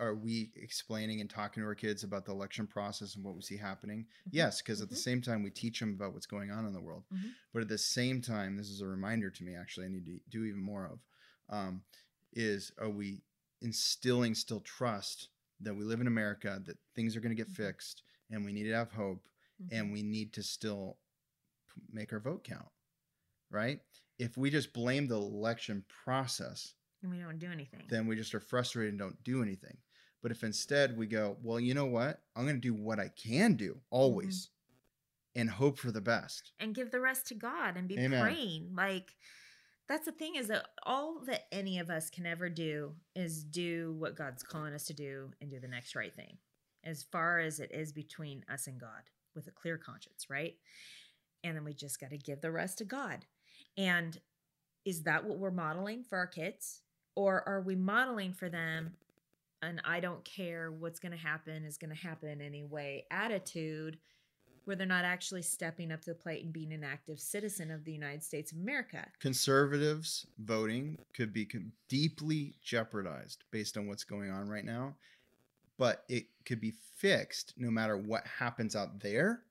are 0.01 0.15
we 0.15 0.51
explaining 0.57 1.21
and 1.21 1.29
talking 1.29 1.63
to 1.63 1.67
our 1.67 1.75
kids 1.75 2.03
about 2.03 2.25
the 2.25 2.33
election 2.33 2.67
process 2.67 3.15
and 3.15 3.25
what 3.25 3.35
we 3.35 3.43
see 3.43 3.57
happening? 3.57 4.01
Mm-hmm. 4.01 4.31
Yes, 4.33 4.63
because 4.63 4.81
at 4.81 4.87
mm-hmm. 4.87 4.95
the 4.95 5.01
same 5.01 5.21
time 5.21 5.43
we 5.43 5.51
teach 5.51 5.81
them 5.81 5.95
about 5.95 6.15
what's 6.15 6.27
going 6.27 6.51
on 6.51 6.67
in 6.67 6.73
the 6.73 6.81
world. 6.81 7.05
Mm-hmm. 7.13 7.29
But 7.53 7.63
at 7.63 7.69
the 7.69 7.79
same 7.79 8.21
time, 8.21 8.57
this 8.57 8.71
is 8.71 8.81
a 8.81 8.87
reminder 8.87 9.31
to 9.31 9.45
me. 9.45 9.55
Actually, 9.55 9.87
I 9.87 9.91
need 9.91 10.07
to 10.07 10.19
do 10.31 10.45
even 10.45 10.63
more 10.63 10.87
of. 10.87 10.99
Um, 11.55 11.83
is 12.33 12.73
are 12.79 12.89
we 12.89 13.21
instilling 13.61 14.35
still 14.35 14.61
trust 14.61 15.29
that 15.61 15.75
we 15.75 15.85
live 15.85 16.01
in 16.01 16.07
America, 16.07 16.61
that 16.67 16.79
things 16.97 17.15
are 17.15 17.21
going 17.21 17.35
to 17.35 17.37
get 17.37 17.53
mm-hmm. 17.53 17.65
fixed, 17.65 18.03
and 18.31 18.45
we 18.45 18.53
need 18.53 18.65
to 18.65 18.75
have 18.75 18.93
hope, 18.93 19.29
and 19.71 19.85
mm-hmm. 19.85 19.93
we 19.93 20.03
need 20.03 20.33
to 20.33 20.43
still 20.43 20.97
make 21.93 22.13
our 22.13 22.21
vote 22.21 22.45
count, 22.45 22.67
right? 23.51 23.81
If 24.23 24.37
we 24.37 24.51
just 24.51 24.73
blame 24.73 25.09
the 25.09 25.17
election 25.17 25.85
process, 26.05 26.75
and 27.03 27.11
we 27.11 27.19
don't 27.19 27.41
do 27.41 27.51
anything, 27.51 27.83
then 27.89 28.07
we 28.07 28.15
just 28.15 28.35
are 28.35 28.41
frustrated 28.41 28.93
and 28.93 28.99
don't 28.99 29.25
do 29.25 29.43
anything. 29.43 29.77
But 30.23 30.31
if 30.31 30.45
instead 30.45 30.97
we 30.97 31.09
go, 31.09 31.37
well, 31.43 31.59
you 31.59 31.75
know 31.75 31.87
what? 31.87 32.21
I'm 32.37 32.45
going 32.45 32.55
to 32.55 32.61
do 32.61 32.75
what 32.75 33.01
I 33.01 33.09
can 33.09 33.55
do 33.55 33.81
always 33.91 34.47
mm-hmm. 34.47 35.41
and 35.41 35.51
hope 35.51 35.77
for 35.77 35.91
the 35.91 36.01
best. 36.01 36.53
And 36.61 36.73
give 36.73 36.93
the 36.93 37.01
rest 37.01 37.27
to 37.27 37.35
God 37.35 37.77
and 37.77 37.89
be 37.89 37.99
Amen. 37.99 38.23
praying. 38.23 38.71
Like, 38.77 39.17
that's 39.89 40.07
the 40.07 40.13
thing 40.13 40.37
is 40.37 40.47
that 40.47 40.67
all 40.85 41.19
that 41.27 41.47
any 41.51 41.81
of 41.81 41.91
us 41.91 42.09
can 42.09 42.25
ever 42.25 42.49
do 42.49 42.93
is 43.17 43.43
do 43.43 43.97
what 43.99 44.17
God's 44.17 44.45
calling 44.45 44.73
us 44.73 44.85
to 44.85 44.95
do 44.95 45.33
and 45.41 45.51
do 45.51 45.59
the 45.59 45.67
next 45.67 45.97
right 45.97 46.15
thing, 46.15 46.39
as 46.85 47.03
far 47.03 47.41
as 47.41 47.59
it 47.59 47.73
is 47.75 47.93
between 47.93 48.45
us 48.49 48.69
and 48.69 48.79
God 48.79 49.11
with 49.35 49.49
a 49.49 49.51
clear 49.51 49.77
conscience, 49.77 50.31
right? 50.31 50.55
And 51.43 51.57
then 51.57 51.65
we 51.65 51.75
just 51.75 51.99
got 51.99 52.11
to 52.11 52.19
give 52.19 52.41
the 52.41 52.53
rest 52.53 52.79
to 52.79 52.85
God. 52.85 53.27
And 53.77 54.19
is 54.85 55.03
that 55.03 55.25
what 55.25 55.39
we're 55.39 55.51
modeling 55.51 56.05
for 56.05 56.19
our 56.19 56.27
kids? 56.27 56.81
Or 57.15 57.47
are 57.47 57.61
we 57.61 57.77
modeling 57.77 58.33
for 58.33 58.49
them 58.49 58.93
an 59.63 59.81
I 59.85 60.01
don't 60.01 60.25
care 60.25 60.73
what's 60.73 60.99
going 60.99 61.13
to 61.13 61.19
happen 61.19 61.65
is 61.65 61.79
going 61.79 61.95
to 61.95 61.97
happen 61.97 62.41
anyway 62.41 63.05
attitude 63.11 63.99
where 64.65 64.77
they're 64.77 64.87
not 64.87 65.05
actually 65.05 65.43
stepping 65.43 65.91
up 65.91 66.01
to 66.03 66.11
the 66.11 66.15
plate 66.15 66.45
and 66.45 66.53
being 66.53 66.73
an 66.73 66.85
active 66.85 67.19
citizen 67.19 67.71
of 67.71 67.85
the 67.85 67.93
United 67.93 68.23
States 68.23 68.53
of 68.53 68.59
America. 68.59 69.05
Conservatives 69.19 70.27
voting 70.39 70.99
could 71.15 71.33
be 71.33 71.49
deeply 71.89 72.55
jeopardized 72.63 73.43
based 73.51 73.77
on 73.77 73.89
what's 73.89 74.05
going 74.05 74.31
on 74.31 74.49
right 74.49 74.65
now, 74.65 74.95
but 75.79 76.05
it 76.09 76.27
could 76.45 76.61
be 76.61 76.73
fixed 76.97 77.55
no 77.57 77.71
matter 77.71 77.97
what 77.97 78.25
happens 78.27 78.77
out 78.77 79.01
there 79.01 79.43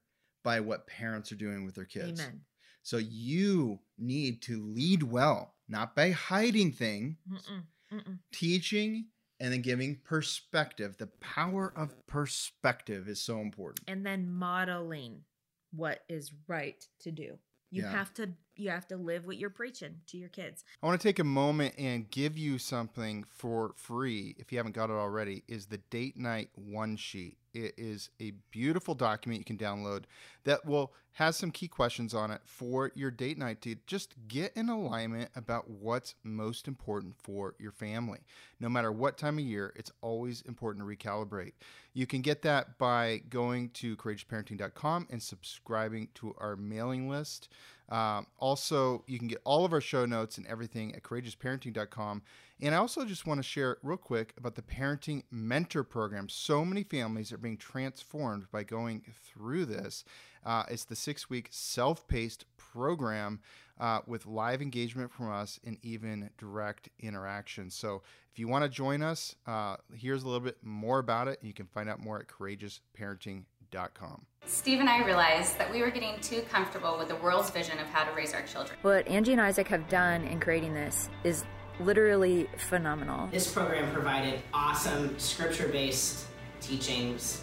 by 0.42 0.60
what 0.60 0.86
parents 0.86 1.30
are 1.30 1.36
doing 1.36 1.64
with 1.64 1.74
their 1.74 1.84
kids. 1.84 2.20
Amen. 2.20 2.40
So 2.82 2.96
you 2.96 3.78
need 3.98 4.42
to 4.42 4.62
lead 4.62 5.02
well, 5.02 5.54
not 5.68 5.94
by 5.94 6.10
hiding 6.10 6.72
things, 6.72 7.16
Mm-mm. 7.30 7.62
Mm-mm. 7.92 8.18
teaching 8.32 9.06
and 9.40 9.52
then 9.52 9.60
giving 9.60 9.96
perspective. 10.04 10.96
The 10.98 11.08
power 11.20 11.72
of 11.76 11.94
perspective 12.06 13.08
is 13.08 13.20
so 13.20 13.38
important. 13.38 13.88
And 13.88 14.04
then 14.04 14.30
modeling 14.30 15.22
what 15.72 16.00
is 16.08 16.32
right 16.46 16.84
to 17.00 17.10
do. 17.10 17.38
You 17.70 17.82
yeah. 17.82 17.92
have 17.92 18.12
to 18.14 18.30
you 18.56 18.70
have 18.70 18.86
to 18.88 18.96
live 18.96 19.26
what 19.26 19.38
you're 19.38 19.50
preaching 19.50 19.96
to 20.08 20.16
your 20.16 20.28
kids. 20.28 20.64
I 20.82 20.86
want 20.86 21.00
to 21.00 21.06
take 21.06 21.18
a 21.18 21.24
moment 21.24 21.74
and 21.78 22.10
give 22.10 22.36
you 22.36 22.58
something 22.58 23.24
for 23.28 23.72
free 23.76 24.34
if 24.38 24.52
you 24.52 24.58
haven't 24.58 24.74
got 24.74 24.90
it 24.90 24.94
already 24.94 25.42
is 25.48 25.66
the 25.66 25.78
date 25.78 26.16
night 26.16 26.50
one 26.54 26.96
sheet. 26.96 27.38
It 27.54 27.74
is 27.76 28.08
a 28.20 28.32
beautiful 28.50 28.94
document 28.94 29.40
you 29.40 29.44
can 29.44 29.58
download 29.58 30.04
that 30.44 30.64
will 30.64 30.92
has 31.14 31.36
some 31.36 31.50
key 31.50 31.68
questions 31.68 32.14
on 32.14 32.30
it 32.30 32.40
for 32.44 32.90
your 32.94 33.10
date 33.10 33.36
night 33.36 33.60
to 33.60 33.76
just 33.86 34.14
get 34.28 34.56
in 34.56 34.68
alignment 34.68 35.30
about 35.36 35.68
what's 35.68 36.14
most 36.24 36.66
important 36.66 37.14
for 37.22 37.54
your 37.58 37.72
family. 37.72 38.20
No 38.58 38.68
matter 38.70 38.90
what 38.90 39.18
time 39.18 39.38
of 39.38 39.44
year, 39.44 39.74
it's 39.76 39.92
always 40.00 40.40
important 40.42 40.86
to 40.86 40.96
recalibrate. 40.96 41.52
You 41.92 42.06
can 42.06 42.22
get 42.22 42.42
that 42.42 42.78
by 42.78 43.20
going 43.28 43.70
to 43.70 43.96
courageousparenting.com 43.96 45.08
and 45.10 45.22
subscribing 45.22 46.08
to 46.14 46.34
our 46.38 46.56
mailing 46.56 47.10
list. 47.10 47.50
Um, 47.92 48.26
also, 48.38 49.04
you 49.06 49.18
can 49.18 49.28
get 49.28 49.42
all 49.44 49.66
of 49.66 49.72
our 49.74 49.80
show 49.80 50.06
notes 50.06 50.38
and 50.38 50.46
everything 50.46 50.94
at 50.94 51.02
courageousparenting.com. 51.02 52.22
And 52.62 52.74
I 52.74 52.78
also 52.78 53.04
just 53.04 53.26
want 53.26 53.38
to 53.38 53.42
share 53.42 53.76
real 53.82 53.98
quick 53.98 54.32
about 54.38 54.54
the 54.54 54.62
Parenting 54.62 55.24
Mentor 55.30 55.84
Program. 55.84 56.30
So 56.30 56.64
many 56.64 56.84
families 56.84 57.32
are 57.32 57.38
being 57.38 57.58
transformed 57.58 58.50
by 58.50 58.62
going 58.62 59.02
through 59.22 59.66
this. 59.66 60.04
Uh, 60.42 60.62
it's 60.70 60.84
the 60.84 60.96
six 60.96 61.28
week 61.28 61.48
self 61.50 62.08
paced 62.08 62.46
program 62.56 63.40
uh, 63.78 64.00
with 64.06 64.24
live 64.24 64.62
engagement 64.62 65.12
from 65.12 65.30
us 65.30 65.60
and 65.62 65.76
even 65.82 66.30
direct 66.38 66.88
interaction. 66.98 67.68
So 67.68 68.02
if 68.32 68.38
you 68.38 68.48
want 68.48 68.64
to 68.64 68.70
join 68.70 69.02
us, 69.02 69.36
uh, 69.46 69.76
here's 69.94 70.22
a 70.22 70.26
little 70.26 70.40
bit 70.40 70.56
more 70.62 70.98
about 70.98 71.28
it. 71.28 71.40
You 71.42 71.52
can 71.52 71.66
find 71.66 71.90
out 71.90 72.00
more 72.00 72.18
at 72.18 72.26
courageousparenting.com. 72.26 73.44
Steve 74.44 74.80
and 74.80 74.88
I 74.88 75.04
realized 75.04 75.58
that 75.58 75.72
we 75.72 75.80
were 75.80 75.90
getting 75.90 76.20
too 76.20 76.42
comfortable 76.42 76.98
with 76.98 77.08
the 77.08 77.16
world's 77.16 77.50
vision 77.50 77.78
of 77.78 77.86
how 77.86 78.04
to 78.04 78.12
raise 78.12 78.34
our 78.34 78.42
children. 78.42 78.78
What 78.82 79.06
Angie 79.08 79.32
and 79.32 79.40
Isaac 79.40 79.68
have 79.68 79.88
done 79.88 80.24
in 80.24 80.40
creating 80.40 80.74
this 80.74 81.08
is 81.24 81.44
literally 81.80 82.48
phenomenal. 82.68 83.28
This 83.32 83.50
program 83.50 83.92
provided 83.92 84.40
awesome 84.52 85.18
scripture 85.18 85.68
based 85.68 86.26
teachings 86.60 87.42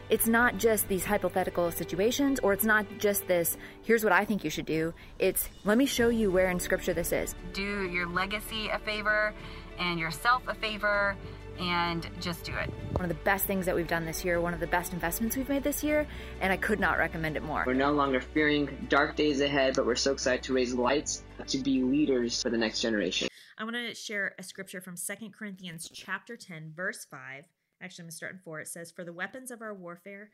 It's 0.11 0.27
not 0.27 0.57
just 0.57 0.89
these 0.89 1.05
hypothetical 1.05 1.71
situations, 1.71 2.41
or 2.41 2.51
it's 2.51 2.65
not 2.65 2.85
just 2.99 3.25
this, 3.29 3.57
here's 3.81 4.03
what 4.03 4.11
I 4.11 4.25
think 4.25 4.43
you 4.43 4.49
should 4.49 4.65
do. 4.65 4.93
It's, 5.19 5.47
let 5.63 5.77
me 5.77 5.85
show 5.85 6.09
you 6.09 6.29
where 6.29 6.49
in 6.49 6.59
Scripture 6.59 6.93
this 6.93 7.13
is. 7.13 7.33
Do 7.53 7.89
your 7.89 8.07
legacy 8.07 8.67
a 8.67 8.79
favor 8.79 9.33
and 9.79 9.97
yourself 9.97 10.43
a 10.49 10.53
favor 10.53 11.15
and 11.57 12.09
just 12.19 12.43
do 12.43 12.53
it. 12.53 12.69
One 12.91 13.05
of 13.05 13.07
the 13.07 13.23
best 13.23 13.45
things 13.45 13.65
that 13.65 13.73
we've 13.73 13.87
done 13.87 14.03
this 14.03 14.25
year, 14.25 14.41
one 14.41 14.53
of 14.53 14.59
the 14.59 14.67
best 14.67 14.91
investments 14.91 15.37
we've 15.37 15.47
made 15.47 15.63
this 15.63 15.81
year, 15.81 16.05
and 16.41 16.51
I 16.51 16.57
could 16.57 16.81
not 16.81 16.97
recommend 16.97 17.37
it 17.37 17.43
more. 17.43 17.63
We're 17.65 17.73
no 17.73 17.93
longer 17.93 18.19
fearing 18.19 18.87
dark 18.89 19.15
days 19.15 19.39
ahead, 19.39 19.77
but 19.77 19.85
we're 19.85 19.95
so 19.95 20.11
excited 20.11 20.43
to 20.43 20.53
raise 20.53 20.73
lights 20.73 21.23
to 21.47 21.57
be 21.57 21.83
leaders 21.83 22.43
for 22.43 22.49
the 22.49 22.57
next 22.57 22.81
generation. 22.81 23.29
I 23.57 23.63
want 23.63 23.77
to 23.77 23.95
share 23.95 24.35
a 24.37 24.43
scripture 24.43 24.81
from 24.81 24.97
Second 24.97 25.33
Corinthians 25.33 25.89
chapter 25.93 26.35
10, 26.35 26.73
verse 26.75 27.07
5. 27.09 27.45
Actually, 27.81 28.03
I'm 28.03 28.05
going 28.05 28.11
to 28.11 28.15
start 28.17 28.33
in 28.33 28.39
4. 28.39 28.59
It 28.61 28.67
says, 28.67 28.91
For 28.91 29.03
the 29.03 29.13
weapons 29.13 29.51
of 29.51 29.61
our 29.61 29.73
warfare 29.73 30.29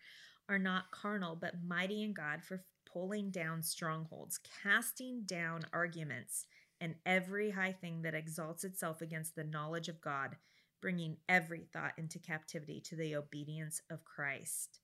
are 0.50 0.60
not 0.60 0.92
carnal, 0.92 1.36
but 1.36 1.64
mighty 1.66 2.04
in 2.04 2.14
God 2.14 2.44
for 2.44 2.64
pulling 2.86 3.32
down 3.32 3.62
strongholds, 3.62 4.40
casting 4.64 5.24
down 5.24 5.66
arguments, 5.74 6.46
and 6.80 6.96
every 7.06 7.52
high 7.52 7.72
thing 7.72 8.02
that 8.04 8.14
exalts 8.14 8.64
itself 8.64 9.02
against 9.02 9.36
the 9.36 9.44
knowledge 9.44 9.88
of 9.88 10.02
God, 10.02 10.36
bringing 10.82 11.18
every 11.28 11.68
thought 11.74 11.94
into 11.98 12.20
captivity 12.20 12.80
to 12.82 12.96
the 12.96 13.16
obedience 13.16 13.82
of 13.90 14.06
Christ. 14.06 14.80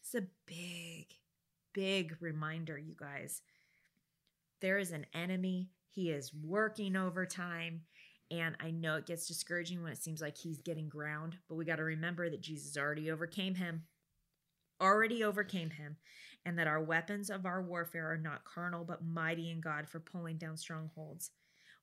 It's 0.00 0.14
a 0.14 0.26
big, 0.46 1.06
big 1.72 2.16
reminder, 2.20 2.78
you 2.78 2.94
guys. 2.98 3.42
There 4.60 4.78
is 4.78 4.92
an 4.92 5.06
enemy. 5.12 5.70
He 5.90 6.10
is 6.10 6.32
working 6.32 6.96
overtime. 6.96 7.82
And 8.30 8.56
I 8.60 8.70
know 8.70 8.96
it 8.96 9.06
gets 9.06 9.26
discouraging 9.26 9.82
when 9.82 9.92
it 9.92 10.02
seems 10.02 10.20
like 10.20 10.36
he's 10.36 10.62
getting 10.62 10.88
ground, 10.88 11.36
but 11.48 11.56
we 11.56 11.64
got 11.64 11.76
to 11.76 11.84
remember 11.84 12.30
that 12.30 12.40
Jesus 12.40 12.76
already 12.76 13.10
overcame 13.10 13.54
him, 13.54 13.84
already 14.80 15.22
overcame 15.22 15.70
him, 15.70 15.96
and 16.46 16.58
that 16.58 16.66
our 16.66 16.82
weapons 16.82 17.30
of 17.30 17.46
our 17.46 17.62
warfare 17.62 18.10
are 18.10 18.18
not 18.18 18.44
carnal, 18.44 18.84
but 18.84 19.04
mighty 19.04 19.50
in 19.50 19.60
God 19.60 19.88
for 19.88 20.00
pulling 20.00 20.38
down 20.38 20.56
strongholds. 20.56 21.30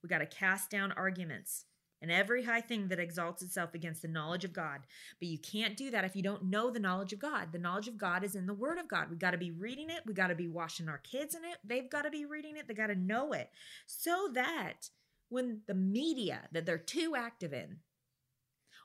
We 0.04 0.10
got 0.10 0.19
to 0.19 0.25
cast 0.25 0.69
down 0.69 0.91
arguments 0.93 1.65
and 2.01 2.12
every 2.12 2.43
high 2.43 2.62
thing 2.62 2.88
that 2.88 2.99
exalts 2.99 3.43
itself 3.43 3.75
against 3.75 4.01
the 4.01 4.08
knowledge 4.08 4.43
of 4.43 4.54
God. 4.54 4.82
But 5.19 5.27
you 5.27 5.38
can't 5.38 5.77
do 5.77 5.91
that 5.91 6.04
if 6.04 6.15
you 6.15 6.23
don't 6.23 6.45
know 6.45 6.71
the 6.71 6.80
knowledge 6.80 7.13
of 7.13 7.19
God. 7.19 7.49
The 7.51 7.60
knowledge 7.60 7.88
of 7.88 7.97
God 7.97 8.23
is 8.23 8.36
in 8.36 8.47
the 8.47 8.54
Word 8.54 8.80
of 8.80 8.88
God. 8.88 9.10
We 9.12 9.17
got 9.17 9.32
to 9.32 9.38
be 9.38 9.51
reading 9.51 9.89
it. 9.89 10.01
We 10.06 10.13
got 10.13 10.27
to 10.27 10.36
be 10.36 10.47
washing 10.47 10.89
our 10.89 10.97
kids 10.97 11.36
in 11.36 11.43
it. 11.43 11.58
They've 11.63 11.89
got 11.89 12.04
to 12.04 12.10
be 12.10 12.25
reading 12.25 12.58
it. 12.58 12.67
They 12.67 12.73
got 12.73 12.88
to 12.88 12.95
know 12.95 13.34
it 13.34 13.51
so 13.86 14.30
that 14.34 14.89
when 15.32 15.62
the 15.65 15.74
media 15.74 16.41
that 16.52 16.65
they're 16.65 16.78
too 16.78 17.15
active 17.17 17.54
in 17.54 17.78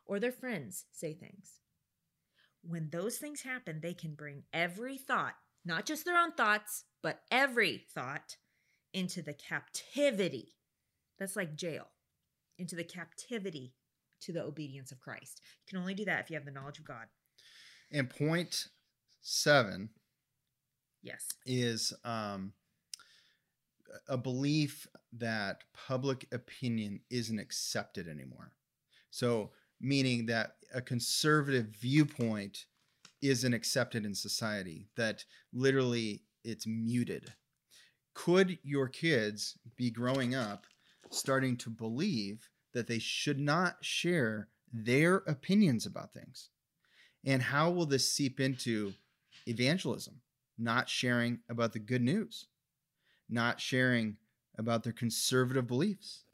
or 0.07 0.21
their 0.21 0.33
friends 0.33 0.85
say 0.93 1.13
things, 1.13 1.61
when 2.63 2.89
those 2.91 3.19
things 3.19 3.43
happen, 3.43 3.81
they 3.81 3.95
can 3.95 4.15
bring 4.15 4.45
every 4.53 4.97
thought, 4.97 5.35
not 5.65 5.85
just 5.87 6.05
their 6.05 6.17
own 6.17 6.33
thoughts, 6.33 6.85
but 7.03 7.21
every 7.31 7.85
thought 7.93 8.37
into 8.93 9.23
the 9.23 9.35
captivity. 9.35 10.55
That's 11.19 11.37
like 11.37 11.57
jail 11.57 11.89
into 12.59 12.77
the 12.77 12.85
captivity 12.85 13.75
to 14.21 14.33
the 14.33 14.43
obedience 14.43 14.93
of 14.93 15.01
Christ. 15.01 15.41
You 15.67 15.71
can 15.71 15.79
only 15.81 15.95
do 15.95 16.05
that 16.05 16.21
if 16.21 16.31
you 16.31 16.37
have 16.37 16.45
the 16.45 16.53
knowledge 16.53 16.79
of 16.79 16.87
God. 16.87 17.07
And 17.91 18.09
point 18.09 18.69
seven 19.21 19.91
Yes. 21.03 21.27
is 21.45 21.93
um, 22.05 22.53
a 24.09 24.17
belief 24.17 24.87
that 25.13 25.65
public 25.75 26.27
opinion 26.33 27.01
isn't 27.11 27.39
accepted 27.39 28.09
anymore. 28.09 28.53
So, 29.11 29.51
meaning 29.81 30.27
that 30.27 30.57
a 30.75 30.81
conservative 30.81 31.67
viewpoint 31.67 32.67
isn't 33.23 33.55
accepted 33.55 34.05
in 34.05 34.15
society, 34.15 34.89
that 34.97 35.25
literally 35.53 36.23
it's 36.45 36.67
muted. 36.67 37.33
Could 38.15 38.59
your 38.63 38.89
kids 38.89 39.59
be 39.77 39.91
growing 39.91 40.35
up 40.35 40.67
starting 41.11 41.57
to 41.59 41.71
believe 41.71 42.49
that 42.73 42.87
they 42.87 42.99
should 42.99 43.39
not 43.39 43.77
share 43.83 44.49
their 44.73 45.17
opinions 45.27 45.87
about 45.87 46.13
things? 46.13 46.51
And 47.25 47.43
how 47.43 47.71
will 47.71 47.87
this 47.87 48.11
seep 48.11 48.41
into 48.41 48.95
evangelism? 49.47 50.21
Not 50.59 50.89
sharing 50.89 51.41
about 51.51 51.73
the 51.73 51.79
good 51.79 52.03
news, 52.03 52.47
not 53.29 53.61
sharing 53.61 54.17
about 54.59 54.83
their 54.85 54.93
conservative 54.93 55.67
beliefs. 55.67 56.25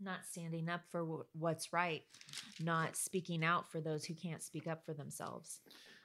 Not 0.00 0.20
standing 0.28 0.68
up 0.68 0.82
for 0.90 1.04
wh- 1.04 1.36
what's 1.36 1.72
right, 1.72 2.02
not 2.60 2.96
speaking 2.96 3.44
out 3.44 3.70
for 3.70 3.80
those 3.80 4.04
who 4.04 4.14
can't 4.14 4.42
speak 4.42 4.66
up 4.66 4.84
for 4.84 4.94
themselves. 4.94 5.60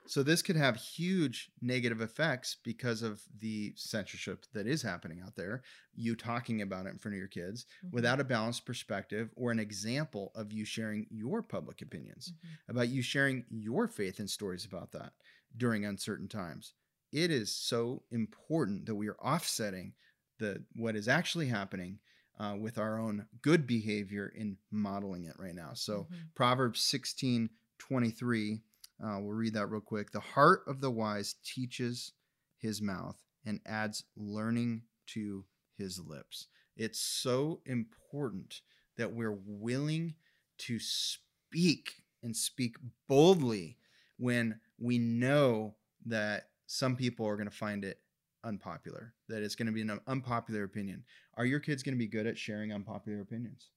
So 0.06 0.24
this 0.24 0.42
could 0.42 0.56
have 0.56 0.78
huge 0.78 1.52
negative 1.62 2.00
effects 2.00 2.56
because 2.64 3.02
of 3.02 3.22
the 3.40 3.74
censorship 3.76 4.46
that 4.54 4.66
is 4.66 4.82
happening 4.82 5.22
out 5.22 5.36
there. 5.36 5.64
You 5.94 6.16
talking 6.16 6.62
about 6.62 6.86
it 6.86 6.92
in 6.92 6.98
front 6.98 7.16
of 7.16 7.20
your 7.20 7.28
kids 7.28 7.66
Mhm. 7.84 7.92
without 7.92 8.22
a 8.22 8.24
balanced 8.24 8.66
perspective 8.66 9.32
or 9.36 9.52
an 9.52 9.60
example 9.60 10.32
of 10.34 10.54
you 10.54 10.64
sharing 10.64 11.08
your 11.10 11.44
public 11.44 11.82
opinions, 11.82 12.32
Mhm. 12.32 12.58
about 12.70 12.88
you 12.90 13.02
sharing 13.02 13.46
your 13.50 13.88
faith 13.88 14.20
and 14.20 14.30
stories 14.30 14.64
about 14.64 14.92
that 14.94 15.14
during 15.58 15.84
uncertain 15.86 16.30
times. 16.30 16.74
It 17.12 17.32
is 17.32 17.52
so 17.54 18.04
important 18.12 18.86
that 18.86 18.96
we 18.96 19.08
are 19.08 19.20
offsetting 19.20 19.94
the 20.40 20.64
what 20.76 20.96
is 20.96 21.08
actually 21.08 21.48
happening 21.48 22.00
uh, 22.40 22.56
with 22.60 22.78
our 22.78 23.00
own 23.00 23.26
good 23.42 23.66
behavior 23.66 24.32
in 24.36 24.58
modeling 24.72 25.26
it 25.26 25.36
right 25.40 25.56
now. 25.56 25.74
So 25.74 26.08
Mhm. 26.12 26.36
Proverbs 26.36 26.82
16 26.82 27.50
23. 27.80 28.62
Uh, 29.00 29.20
we'll 29.22 29.34
read 29.34 29.54
that 29.54 29.68
real 29.68 29.82
quick. 29.82 30.12
The 30.12 30.20
heart 30.20 30.64
of 30.68 30.82
the 30.82 30.92
wise 30.92 31.36
teaches 31.44 32.14
his 32.58 32.82
mouth 32.82 33.24
and 33.46 33.62
adds 33.66 34.04
learning 34.16 34.84
to 35.08 35.46
his 35.76 36.00
lips. 36.00 36.48
It's 36.76 37.00
so 37.00 37.62
important 37.66 38.62
that 38.98 39.14
we're 39.14 39.32
willing 39.46 40.16
to 40.60 40.80
speak 40.80 42.04
and 42.24 42.36
speak 42.36 42.78
boldly 43.08 43.78
when 44.18 44.60
we 44.80 44.98
know 44.98 45.76
that 46.06 46.50
some 46.68 46.96
people 46.96 47.26
are 47.26 47.36
going 47.36 47.50
to 47.50 47.56
find 47.56 47.84
it 47.84 48.00
unpopular, 48.44 49.14
that 49.30 49.42
it's 49.42 49.56
going 49.56 49.66
to 49.66 49.72
be 49.74 49.82
an 49.82 50.00
unpopular 50.08 50.64
opinion. 50.64 51.04
Are 51.36 51.46
your 51.46 51.60
kids 51.60 51.82
going 51.84 51.96
to 51.96 52.00
be 52.00 52.08
good 52.08 52.28
at 52.28 52.38
sharing 52.38 52.72
unpopular 52.72 53.20
opinions? 53.22 53.72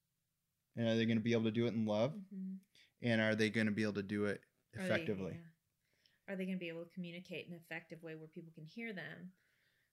And 0.77 0.87
are 0.87 0.95
they 0.97 1.07
going 1.07 1.17
to 1.19 1.23
be 1.25 1.33
able 1.33 1.45
to 1.45 1.51
do 1.51 1.67
it 1.67 1.75
in 1.75 1.87
love? 1.87 2.15
Mhm. 2.35 2.59
and 3.03 3.19
are 3.23 3.35
they 3.35 3.49
going 3.49 3.67
to 3.67 3.73
be 3.73 3.83
able 3.83 3.95
to 3.95 4.03
do 4.03 4.27
it 4.27 4.43
Are 4.77 4.79
they- 4.81 4.85
effectively 4.85 5.33
yeah. 5.33 5.47
Are 6.29 6.37
they 6.37 6.45
going 6.45 6.59
to 6.59 6.61
be 6.61 6.69
able 6.69 6.85
to 6.85 6.91
communicate 6.95 7.47
in 7.47 7.55
an 7.55 7.59
effective 7.59 8.03
way 8.03 8.15
where 8.15 8.29
people 8.29 8.53
can 8.53 8.65
hear 8.67 8.93
them? 8.93 9.33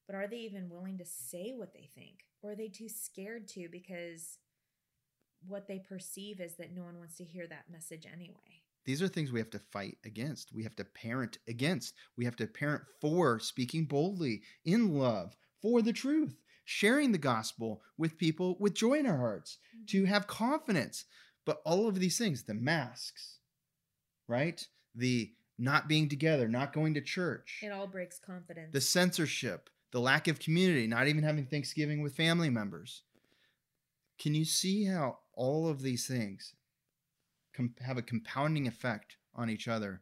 But 0.05 0.15
are 0.17 0.27
they 0.27 0.39
even 0.39 0.69
willing 0.69 0.97
to 0.99 1.05
say 1.05 1.53
what 1.53 1.73
they 1.73 1.85
think? 1.95 2.25
Or 2.41 2.51
are 2.51 2.55
they 2.55 2.67
too 2.69 2.89
scared 2.89 3.47
to 3.49 3.69
because 3.69 4.37
what 5.41 5.67
they 5.67 5.79
perceive 5.79 6.39
is 6.41 6.55
that 6.57 6.73
no 6.73 6.83
one 6.83 6.97
wants 6.99 7.15
to 7.17 7.23
hear 7.23 7.47
that 7.47 7.69
message 7.71 8.05
anyway? 8.05 8.65
These 8.87 9.03
are 9.03 9.07
things 9.07 9.31
we 9.31 9.39
have 9.39 9.51
to 9.51 9.61
fight 9.71 9.97
against. 10.03 10.51
We 10.51 10.63
have 10.63 10.75
to 10.77 10.83
parent 10.83 11.37
against. 11.47 11.93
We 12.17 12.25
have 12.25 12.35
to 12.37 12.47
parent 12.47 12.81
for 12.99 13.37
speaking 13.37 13.85
boldly 13.85 14.41
in 14.65 14.95
love 14.95 15.35
for 15.61 15.83
the 15.83 15.93
truth 15.93 16.35
sharing 16.65 17.11
the 17.11 17.17
gospel 17.17 17.81
with 17.97 18.17
people 18.17 18.57
with 18.59 18.73
joy 18.73 18.95
in 18.95 19.05
our 19.05 19.17
hearts 19.17 19.59
mm-hmm. 19.75 19.85
to 19.85 20.05
have 20.05 20.25
confidence. 20.25 21.05
But 21.45 21.61
all 21.63 21.87
of 21.87 21.99
these 21.99 22.17
things 22.17 22.43
the 22.43 22.55
masks 22.55 23.37
right? 24.27 24.65
The 24.95 25.31
not 25.57 25.87
being 25.87 26.09
together 26.09 26.47
not 26.47 26.73
going 26.73 26.93
to 26.93 27.01
church. 27.01 27.59
It 27.63 27.71
all 27.71 27.87
breaks 27.87 28.19
confidence. 28.19 28.71
the 28.73 28.81
censorship, 28.81 29.69
the 29.91 29.99
lack 29.99 30.27
of 30.27 30.39
community, 30.39 30.87
not 30.87 31.07
even 31.07 31.23
having 31.23 31.45
Thanksgiving 31.45 32.01
with 32.03 32.15
family 32.15 32.49
members. 32.49 33.03
Can 34.19 34.35
you 34.35 34.45
see 34.45 34.85
how 34.85 35.19
all 35.33 35.67
of 35.67 35.81
these 35.81 36.07
things 36.07 36.53
com- 37.57 37.75
have 37.81 37.97
a 37.97 38.03
compounding 38.03 38.67
effect 38.67 39.17
on 39.35 39.49
each 39.49 39.67
other? 39.67 40.01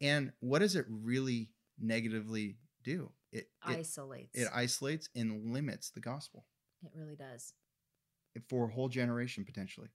And 0.00 0.32
what 0.40 0.60
does 0.60 0.76
it 0.76 0.86
really 0.88 1.50
negatively 1.78 2.56
do? 2.82 3.10
It, 3.32 3.48
it, 3.66 3.78
isolates. 3.78 4.38
it 4.38 4.48
isolates 4.54 5.08
and 5.16 5.52
limits 5.52 5.90
the 5.90 6.00
gospel 6.00 6.44
it 6.84 6.90
really 6.94 7.16
does. 7.16 7.54
for 8.48 8.66
a 8.66 8.72
whole 8.72 8.88
generation 8.88 9.44
potentially. 9.44 9.88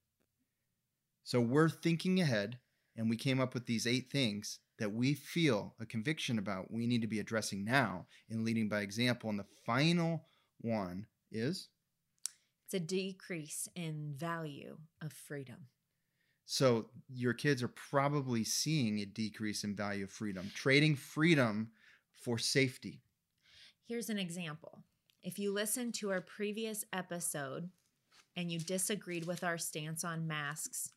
So 1.22 1.40
we're 1.40 1.68
thinking 1.68 2.20
ahead 2.20 2.58
and 2.96 3.08
we 3.08 3.16
came 3.16 3.40
up 3.40 3.54
with 3.54 3.66
these 3.66 3.86
eight 3.86 4.10
things 4.10 4.58
that 4.78 4.92
we 4.92 5.14
feel 5.14 5.74
a 5.78 5.86
conviction 5.86 6.38
about 6.38 6.70
we 6.70 6.86
need 6.86 7.02
to 7.02 7.08
be 7.08 7.20
addressing 7.20 7.64
now 7.64 8.06
in 8.28 8.44
leading 8.44 8.68
by 8.68 8.80
example. 8.80 9.30
And 9.30 9.38
the 9.38 9.46
final 9.64 10.24
one 10.60 11.06
is 11.30 11.68
It's 12.64 12.74
a 12.74 12.80
decrease 12.80 13.68
in 13.76 14.14
value 14.16 14.78
of 15.00 15.12
freedom. 15.12 15.66
So 16.50 16.86
your 17.10 17.34
kids 17.34 17.62
are 17.62 17.68
probably 17.68 18.42
seeing 18.42 19.00
a 19.00 19.04
decrease 19.04 19.64
in 19.64 19.76
value 19.76 20.04
of 20.04 20.10
freedom, 20.10 20.50
trading 20.54 20.96
freedom 20.96 21.68
for 22.22 22.38
safety. 22.38 23.02
Here's 23.86 24.08
an 24.08 24.18
example. 24.18 24.82
If 25.22 25.38
you 25.38 25.52
listened 25.52 25.92
to 25.96 26.10
our 26.10 26.22
previous 26.22 26.86
episode 26.90 27.68
and 28.34 28.50
you 28.50 28.60
disagreed 28.60 29.26
with 29.26 29.44
our 29.44 29.58
stance 29.58 30.04
on 30.04 30.26
masks 30.26 30.90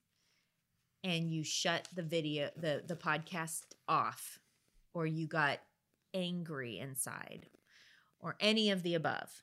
and 1.03 1.29
you 1.29 1.43
shut 1.43 1.85
the 1.93 2.03
video 2.03 2.49
the 2.55 2.83
the 2.87 2.95
podcast 2.95 3.73
off 3.89 4.39
or 4.93 5.05
you 5.05 5.27
got 5.27 5.59
angry 6.13 6.79
inside 6.79 7.47
or 8.21 8.37
any 8.39 8.69
of 8.69 8.83
the 8.83 8.95
above 8.95 9.41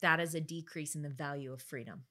that 0.00 0.20
is 0.20 0.34
a 0.36 0.40
decrease 0.40 0.94
in 0.94 1.02
the 1.02 1.08
value 1.08 1.52
of 1.52 1.60
freedom 1.60 2.02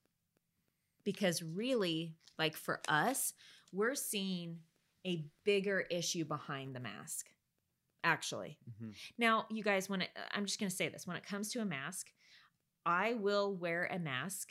because 1.08 1.42
really 1.42 2.14
like 2.38 2.58
for 2.58 2.82
us 2.90 3.34
we're 3.72 3.96
seeing 3.96 4.58
a 5.06 5.24
bigger 5.46 5.86
issue 5.90 6.26
behind 6.26 6.76
the 6.76 6.82
mask 6.82 7.28
actually 8.04 8.58
mm-hmm. 8.70 8.92
now, 9.18 9.46
you 9.50 9.64
guys, 9.64 9.90
when 9.90 10.02
it, 10.02 10.10
I'm 10.34 10.46
just 10.46 10.60
going 10.60 10.70
to 10.70 10.76
say 10.76 10.90
this 10.90 11.06
when 11.06 11.18
it 11.18 11.26
comes 11.26 11.52
to 11.52 11.60
a 11.60 11.66
mask, 11.66 12.08
I 12.86 13.14
will 13.14 13.56
wear 13.56 13.90
a 13.92 14.00
mask 14.00 14.50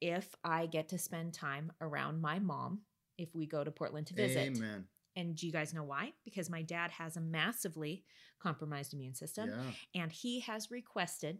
if 0.00 0.34
I 0.44 0.66
get 0.66 0.88
to 0.90 0.98
spend 0.98 1.34
time 1.34 1.72
around 1.80 2.20
my 2.20 2.38
mom 2.38 2.80
if 3.16 3.34
we 3.34 3.46
go 3.46 3.62
to 3.62 3.70
Portland 3.70 4.08
to 4.08 4.14
visit. 4.14 4.56
Amen. 4.56 4.84
And 5.16 5.36
do 5.36 5.46
you 5.46 5.52
guys 5.52 5.72
know 5.72 5.84
why? 5.84 6.12
Because 6.24 6.50
my 6.50 6.62
dad 6.62 6.90
has 6.90 7.16
a 7.16 7.20
massively 7.20 8.04
compromised 8.42 8.92
immune 8.92 9.14
system 9.14 9.50
Yeah. 9.50 10.02
and 10.02 10.12
he 10.12 10.40
has 10.40 10.70
requested 10.70 11.38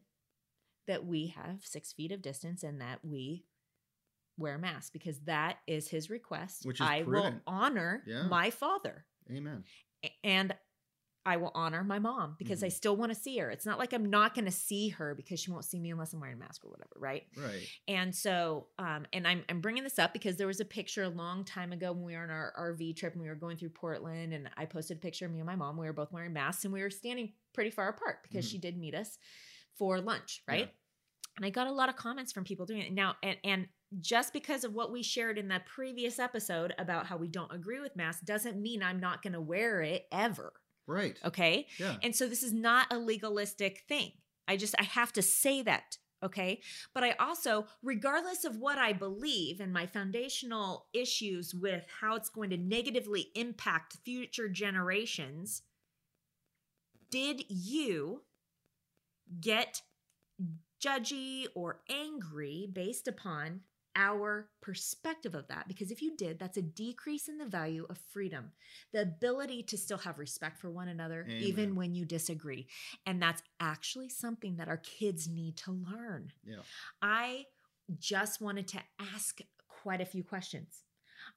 that 0.87 1.05
we 1.05 1.29
have 1.29 1.61
six 1.63 1.93
feet 1.93 2.13
of 2.13 2.23
distance 2.23 2.63
and 2.63 2.81
that 2.81 3.01
we 3.03 3.45
wear 4.37 4.55
a 4.55 4.59
mask 4.59 4.93
because 4.93 5.21
that 5.21 5.59
is 5.67 5.89
his 5.89 6.11
request. 6.11 6.65
Which 6.67 6.81
is 6.81 6.87
I 6.89 7.03
will 7.03 7.41
honor 7.47 8.03
Yeah. 8.07 8.25
my 8.25 8.51
father 8.51 9.07
Amen. 9.31 9.65
and 10.23 10.55
I 11.27 11.39
will 11.39 11.53
honor 11.55 11.83
my 11.83 11.99
mom 11.99 12.37
because 12.39 12.63
I 12.63 12.67
Mhm. 12.67 12.73
still 12.73 12.97
want 12.99 13.11
to 13.11 13.19
see 13.19 13.39
her. 13.39 13.51
It's 13.51 13.65
not 13.65 13.79
like 13.79 13.95
I'm 13.95 14.11
not 14.11 14.35
going 14.35 14.45
to 14.45 14.51
see 14.51 14.91
her 14.91 15.15
because 15.15 15.41
she 15.41 15.51
won't 15.51 15.65
see 15.65 15.81
me 15.81 15.91
unless 15.91 16.13
I'm 16.13 16.21
wearing 16.21 16.37
a 16.37 16.39
mask 16.39 16.63
or 16.67 16.69
whatever, 16.71 16.97
right? 16.99 17.27
Right. 17.35 17.67
And 17.89 18.15
so, 18.15 18.69
um, 18.79 19.07
and 19.11 19.27
I'm 19.27 19.43
I'm 19.49 19.63
bringing 19.63 19.85
this 19.85 19.99
up 19.99 20.13
because 20.13 20.37
there 20.37 20.47
was 20.47 20.61
a 20.61 20.67
picture 20.67 21.03
a 21.05 21.09
long 21.09 21.43
time 21.47 21.73
ago 21.73 21.93
when 21.93 22.03
we 22.05 22.15
were 22.15 22.23
on 22.25 22.29
our 22.31 22.53
RV 22.59 22.93
trip 22.93 23.15
and 23.15 23.23
we 23.23 23.29
were 23.29 23.35
going 23.37 23.57
through 23.57 23.71
Portland, 23.71 24.35
and 24.35 24.51
I 24.59 24.67
posted 24.67 24.99
a 24.99 25.01
picture 25.01 25.25
of 25.25 25.33
me 25.33 25.39
and 25.39 25.47
my 25.47 25.57
mom. 25.57 25.79
We 25.79 25.87
were 25.87 25.95
both 25.95 26.13
wearing 26.13 26.35
masks 26.35 26.65
and 26.67 26.75
we 26.75 26.83
were 26.83 26.91
standing 26.91 27.33
pretty 27.55 27.71
far 27.71 27.89
apart 27.89 28.23
because 28.23 28.45
Mhm. 28.47 28.51
she 28.51 28.59
did 28.59 28.77
meet 28.77 28.95
us 28.95 29.17
for 29.79 30.03
lunch, 30.03 30.43
right? 30.47 30.75
And 31.39 31.47
I 31.47 31.51
got 31.51 31.67
a 31.69 31.73
lot 31.73 31.89
of 31.89 31.97
comments 31.97 32.33
from 32.33 32.45
people 32.45 32.67
doing 32.67 32.83
it. 32.83 32.93
Now, 32.93 33.17
and, 33.23 33.39
and 33.43 33.69
just 34.01 34.33
because 34.33 34.65
of 34.65 34.75
what 34.75 34.93
we 34.93 35.03
shared 35.03 35.39
in 35.39 35.49
that 35.49 35.67
previous 35.67 36.19
episode 36.19 36.75
about 36.79 37.07
how 37.07 37.17
we 37.17 37.29
don't 37.29 37.53
agree 37.53 37.81
with 37.81 37.97
masks 37.97 38.23
doesn't 38.25 38.61
mean 38.61 38.83
I'm 38.83 39.01
not 39.01 39.23
going 39.23 39.33
to 39.35 39.41
wear 39.41 39.83
it 39.83 40.07
ever. 40.13 40.53
Right. 40.87 41.19
Okay. 41.25 41.67
Yeah. 41.79 41.97
And 42.03 42.15
so 42.15 42.29
this 42.29 42.43
is 42.43 42.53
not 42.53 42.93
a 42.93 42.99
legalistic 42.99 43.83
thing. 43.89 44.13
I 44.47 44.57
just, 44.57 44.75
I 44.79 44.85
have 44.85 45.13
to 45.15 45.23
say 45.23 45.63
that. 45.63 45.97
Okay. 46.23 46.61
But 46.95 47.05
I 47.05 47.13
also, 47.19 47.67
regardless 47.83 48.45
of 48.45 48.57
what 48.57 48.79
I 48.79 48.93
believe 48.93 49.61
and 49.61 49.73
my 49.73 49.87
foundational 49.87 50.87
issues 50.93 51.55
with 51.55 51.87
how 52.01 52.17
it's 52.17 52.31
going 52.31 52.51
to 52.51 52.57
negatively 52.57 53.29
impact 53.35 53.99
future 54.05 54.49
generations, 54.49 55.63
did 57.11 57.45
you 57.49 58.23
get 59.41 59.83
judgy 60.83 61.47
or 61.55 61.81
angry 61.89 62.69
based 62.73 63.09
upon 63.09 63.61
our 63.97 64.49
perspective 64.61 65.35
of 65.35 65.47
that 65.49 65.67
because 65.69 65.91
if 65.91 66.01
you 66.03 66.17
did 66.17 66.39
that's 66.39 66.57
a 66.57 66.63
decrease 66.63 67.29
in 67.29 67.39
the 67.39 67.47
value 67.47 67.87
of 67.91 67.99
freedom 68.13 68.51
the 68.93 69.03
ability 69.03 69.63
to 69.63 69.77
still 69.77 69.99
have 69.99 70.19
respect 70.19 70.59
for 70.59 70.71
one 70.71 70.89
another 70.89 71.25
Amen. 71.29 71.43
even 71.43 71.75
when 71.75 71.95
you 71.95 72.05
disagree 72.05 72.67
and 73.07 73.21
that's 73.21 73.43
actually 73.61 74.09
something 74.09 74.57
that 74.57 74.69
our 74.69 74.79
kids 74.79 75.29
need 75.29 75.57
to 75.59 75.73
learn 75.73 76.33
Yeah. 76.45 76.57
i 77.03 77.45
just 77.99 78.41
wanted 78.41 78.69
to 78.69 78.79
ask 79.15 79.41
quite 79.83 80.01
a 80.01 80.07
few 80.07 80.25
questions 80.25 80.84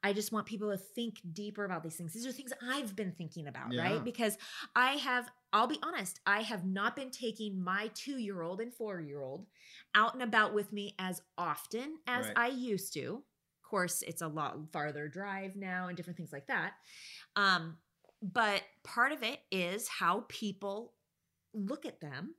I 0.03 0.13
just 0.13 0.31
want 0.31 0.45
people 0.45 0.71
to 0.71 0.77
think 0.77 1.21
deeper 1.33 1.65
about 1.65 1.83
these 1.83 1.95
things. 1.95 2.13
These 2.13 2.25
are 2.25 2.31
things 2.31 2.53
I've 2.61 2.95
been 2.95 3.11
thinking 3.11 3.47
about, 3.47 3.71
Yeah. 3.71 3.81
right? 3.81 4.03
Because 4.03 4.37
I 4.75 4.91
have, 4.93 5.29
I'll 5.51 5.67
be 5.67 5.79
honest, 5.81 6.19
I 6.25 6.41
have 6.41 6.65
not 6.65 6.95
been 6.95 7.09
taking 7.09 7.61
my 7.61 7.89
two 7.93 8.17
year 8.17 8.41
old 8.41 8.61
and 8.61 8.73
four 8.73 9.01
year 9.01 9.21
old 9.21 9.47
out 9.95 10.13
and 10.13 10.23
about 10.23 10.53
with 10.53 10.71
me 10.71 10.95
as 10.99 11.21
often 11.37 11.97
as 12.07 12.27
Right. 12.27 12.37
I 12.37 12.47
used 12.47 12.93
to. 12.93 13.23
Of 13.63 13.69
course, 13.69 14.01
it's 14.03 14.21
a 14.21 14.27
lot 14.27 14.71
farther 14.71 15.07
drive 15.07 15.55
now 15.55 15.87
and 15.87 15.97
different 15.97 16.15
things 16.17 16.31
like 16.31 16.47
that. 16.47 16.73
Um, 17.35 17.77
but 18.21 18.61
part 18.83 19.11
of 19.11 19.23
it 19.23 19.39
is 19.51 19.87
how 19.87 20.25
people 20.29 20.93
look 21.53 21.85
at 21.85 21.99
them 21.99 22.35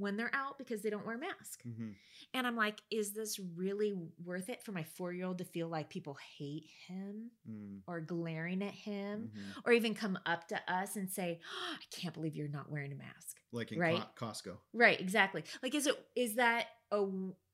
when 0.00 0.16
they're 0.16 0.34
out 0.34 0.58
because 0.58 0.82
they 0.82 0.90
don't 0.90 1.06
wear 1.06 1.16
a 1.16 1.18
mask. 1.18 1.62
Mhm. 1.64 1.94
And 2.34 2.46
I'm 2.46 2.56
like, 2.56 2.80
is 2.90 3.12
this 3.12 3.38
really 3.38 3.92
worth 4.24 4.48
it 4.48 4.62
for 4.62 4.72
my 4.72 4.82
four 4.82 5.12
year 5.12 5.26
old 5.26 5.38
to 5.38 5.44
feel 5.44 5.68
like 5.68 5.88
people 5.90 6.16
hate 6.38 6.64
him 6.88 7.30
Mm. 7.48 7.80
or 7.86 8.00
glaring 8.00 8.62
at 8.62 8.74
him 8.74 9.30
Mhm. 9.34 9.62
or 9.64 9.72
even 9.72 9.94
come 9.94 10.18
up 10.26 10.48
to 10.48 10.72
us 10.72 10.96
and 10.96 11.10
say, 11.10 11.40
oh, 11.44 11.76
I 11.80 11.84
can't 11.90 12.14
believe 12.14 12.34
you're 12.34 12.48
not 12.48 12.70
wearing 12.70 12.92
a 12.92 12.96
mask? 12.96 13.40
Like 13.52 13.72
in 13.72 13.78
Right. 13.78 14.02
Co- 14.16 14.26
Costco. 14.26 14.58
Right, 14.72 15.00
exactly. 15.00 15.44
Like, 15.62 15.74
is 15.74 15.86
it 15.86 16.08
is 16.16 16.34
that 16.36 16.66
a 16.92 17.06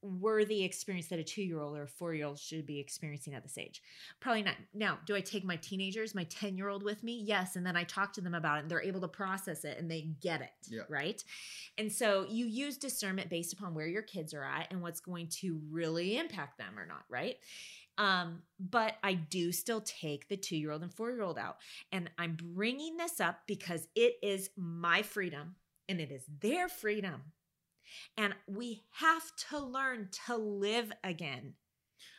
worthy 0.07 0.65
experience 0.65 1.09
that 1.09 1.19
a 1.19 1.25
two 1.25 1.43
year 1.43 1.61
old 1.61 1.77
or 1.77 1.85
a 1.85 1.89
four 1.89 2.15
year 2.15 2.27
old 2.27 2.39
should 2.39 2.67
be 2.67 2.79
experiencing 2.79 3.35
at 3.35 3.43
this 3.43 3.59
age? 3.59 3.83
Probably 4.21 4.43
not. 4.43 4.55
Now, 4.75 4.99
do 5.07 5.15
I 5.15 5.21
take 5.21 5.45
my 5.45 5.57
teenagers, 5.57 6.15
my 6.15 6.25
ten 6.25 6.57
year 6.57 6.69
old 6.69 6.83
with 6.83 7.03
me? 7.03 7.23
Yes, 7.25 7.57
and 7.57 7.67
then 7.67 7.77
I 7.77 7.85
talk 7.85 8.13
to 8.15 8.21
them 8.21 8.35
about 8.35 8.59
it, 8.59 8.61
and 8.63 8.71
they're 8.71 8.83
able 8.83 9.01
to 9.03 9.09
process 9.09 9.65
it 9.65 9.79
and 9.79 9.91
they 9.91 10.09
get 10.21 10.41
it. 10.41 10.51
Yeah. 10.69 10.83
Right. 10.89 11.23
And 11.79 11.93
so 11.93 12.27
you 12.29 12.47
use 12.47 12.77
discernment 12.77 13.31
based 13.31 13.53
upon 13.53 13.75
where 13.75 13.87
your 13.87 14.03
kids 14.03 14.35
are 14.35 14.45
at 14.45 14.69
and 14.71 14.81
what's 14.83 15.01
going 15.01 15.29
to 15.41 15.61
really 15.71 16.19
impact 16.19 16.59
them 16.59 16.79
or 16.79 16.87
not. 16.87 17.05
Right. 17.09 17.37
Um, 17.99 18.43
but 18.61 18.95
I 19.03 19.15
do 19.15 19.53
still 19.53 19.81
take 19.81 20.29
the 20.29 20.37
two 20.37 20.57
year 20.57 20.71
old 20.71 20.83
and 20.83 20.93
four 20.93 21.11
year 21.11 21.23
old 21.23 21.39
out. 21.39 21.57
And 21.93 22.11
I'm 22.19 22.37
bringing 22.55 22.97
this 22.97 23.21
up 23.21 23.41
because 23.47 23.89
it 23.95 24.17
is 24.23 24.51
my 24.57 25.03
freedom 25.03 25.57
and 25.89 26.01
it 26.01 26.11
is 26.11 26.25
their 26.41 26.69
freedom. 26.69 27.23
And 28.17 28.35
we 28.47 28.85
have 28.93 29.25
to 29.51 29.59
learn 29.59 30.09
to 30.27 30.37
live 30.37 30.93
again. 31.05 31.55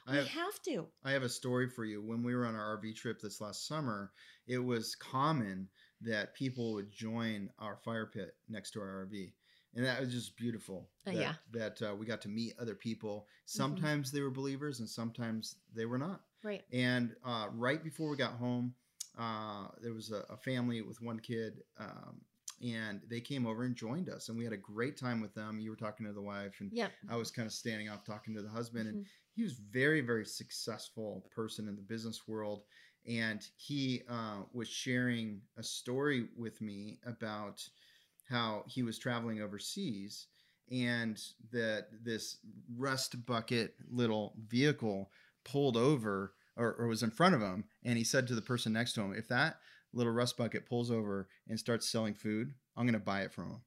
I 0.07 0.11
We 0.11 0.17
have, 0.17 0.27
have 0.27 0.61
to. 0.63 0.87
I 1.03 1.11
have 1.11 1.23
a 1.23 1.29
story 1.29 1.69
for 1.69 1.85
you. 1.85 2.01
When 2.01 2.23
we 2.23 2.33
were 2.33 2.45
on 2.45 2.55
our 2.55 2.77
RV 2.77 2.95
trip 2.95 3.19
this 3.21 3.41
last 3.41 3.67
summer, 3.67 4.11
it 4.47 4.59
was 4.59 4.95
common 4.95 5.67
that 6.01 6.35
people 6.35 6.73
would 6.73 6.91
join 6.91 7.49
our 7.59 7.77
fire 7.77 8.05
pit 8.05 8.35
next 8.47 8.71
to 8.71 8.79
our 8.79 9.07
RV. 9.07 9.33
And 9.75 9.85
that 9.85 9.99
was 9.99 10.11
just 10.11 10.37
beautiful. 10.37 10.89
Uh, 11.05 11.11
that, 11.11 11.19
yeah. 11.19 11.33
That 11.51 11.81
uh, 11.81 11.95
we 11.95 12.05
got 12.05 12.21
to 12.21 12.29
meet 12.29 12.53
other 12.59 12.75
people. 12.75 13.27
Sometimes 13.45 14.11
they 14.11 14.21
were 14.21 14.31
believers 14.31 14.79
and 14.79 14.89
sometimes 14.89 15.55
they 15.75 15.85
were 15.85 15.97
not. 15.97 16.21
Right. 16.43 16.63
And 16.71 17.15
uh, 17.25 17.47
right 17.53 17.83
before 17.83 18.09
we 18.09 18.17
got 18.17 18.33
home, 18.33 18.73
uh, 19.19 19.67
there 19.81 19.93
was 19.93 20.11
a, 20.11 20.23
a 20.31 20.37
family 20.37 20.81
with 20.81 21.01
one 21.01 21.19
kid, 21.19 21.61
um, 21.79 22.21
and 22.61 23.01
they 23.07 23.21
came 23.21 23.45
over 23.45 23.63
and 23.63 23.75
joined 23.75 24.09
us, 24.09 24.29
and 24.29 24.37
we 24.37 24.43
had 24.43 24.53
a 24.53 24.57
great 24.57 24.97
time 24.97 25.21
with 25.21 25.33
them. 25.33 25.59
You 25.59 25.69
were 25.69 25.75
talking 25.75 26.05
to 26.05 26.13
the 26.13 26.21
wife, 26.21 26.59
and 26.59 26.71
Yep. 26.71 26.93
I 27.07 27.15
was 27.15 27.31
kind 27.31 27.45
of 27.45 27.53
standing 27.53 27.89
off 27.89 28.03
talking 28.03 28.33
to 28.35 28.41
the 28.41 28.49
husband, 28.49 28.89
and 28.89 28.97
Mhm. 28.97 29.07
he 29.33 29.43
was 29.43 29.53
very, 29.53 30.01
very 30.01 30.25
successful 30.25 31.27
person 31.31 31.67
in 31.67 31.75
the 31.75 31.81
business 31.81 32.27
world, 32.27 32.63
and 33.05 33.47
he 33.55 34.03
uh, 34.07 34.43
was 34.51 34.67
sharing 34.67 35.41
a 35.57 35.63
story 35.63 36.29
with 36.35 36.61
me 36.61 36.99
about 37.05 37.67
how 38.25 38.63
he 38.67 38.83
was 38.83 38.97
traveling 38.99 39.41
overseas 39.41 40.27
and 40.69 41.21
that 41.51 41.87
this 42.03 42.37
rust 42.75 43.25
bucket 43.25 43.75
little 43.89 44.35
vehicle 44.47 45.11
pulled 45.45 45.77
over 45.77 46.35
or, 46.57 46.73
or 46.75 46.87
was 46.87 47.03
in 47.03 47.11
front 47.11 47.35
of 47.35 47.41
him 47.41 47.63
and 47.83 47.97
he 47.97 48.03
said 48.03 48.27
to 48.27 48.35
the 48.35 48.41
person 48.41 48.73
next 48.73 48.93
to 48.93 49.01
him 49.01 49.13
if 49.13 49.27
that 49.29 49.59
little 49.93 50.13
rust 50.13 50.37
bucket 50.37 50.65
pulls 50.65 50.91
over 50.91 51.27
and 51.47 51.59
starts 51.59 51.89
selling 51.89 52.13
food 52.13 52.53
i'm 52.75 52.85
going 52.85 52.93
to 52.93 52.99
buy 52.99 53.21
it 53.21 53.31
from 53.31 53.51
him 53.51 53.61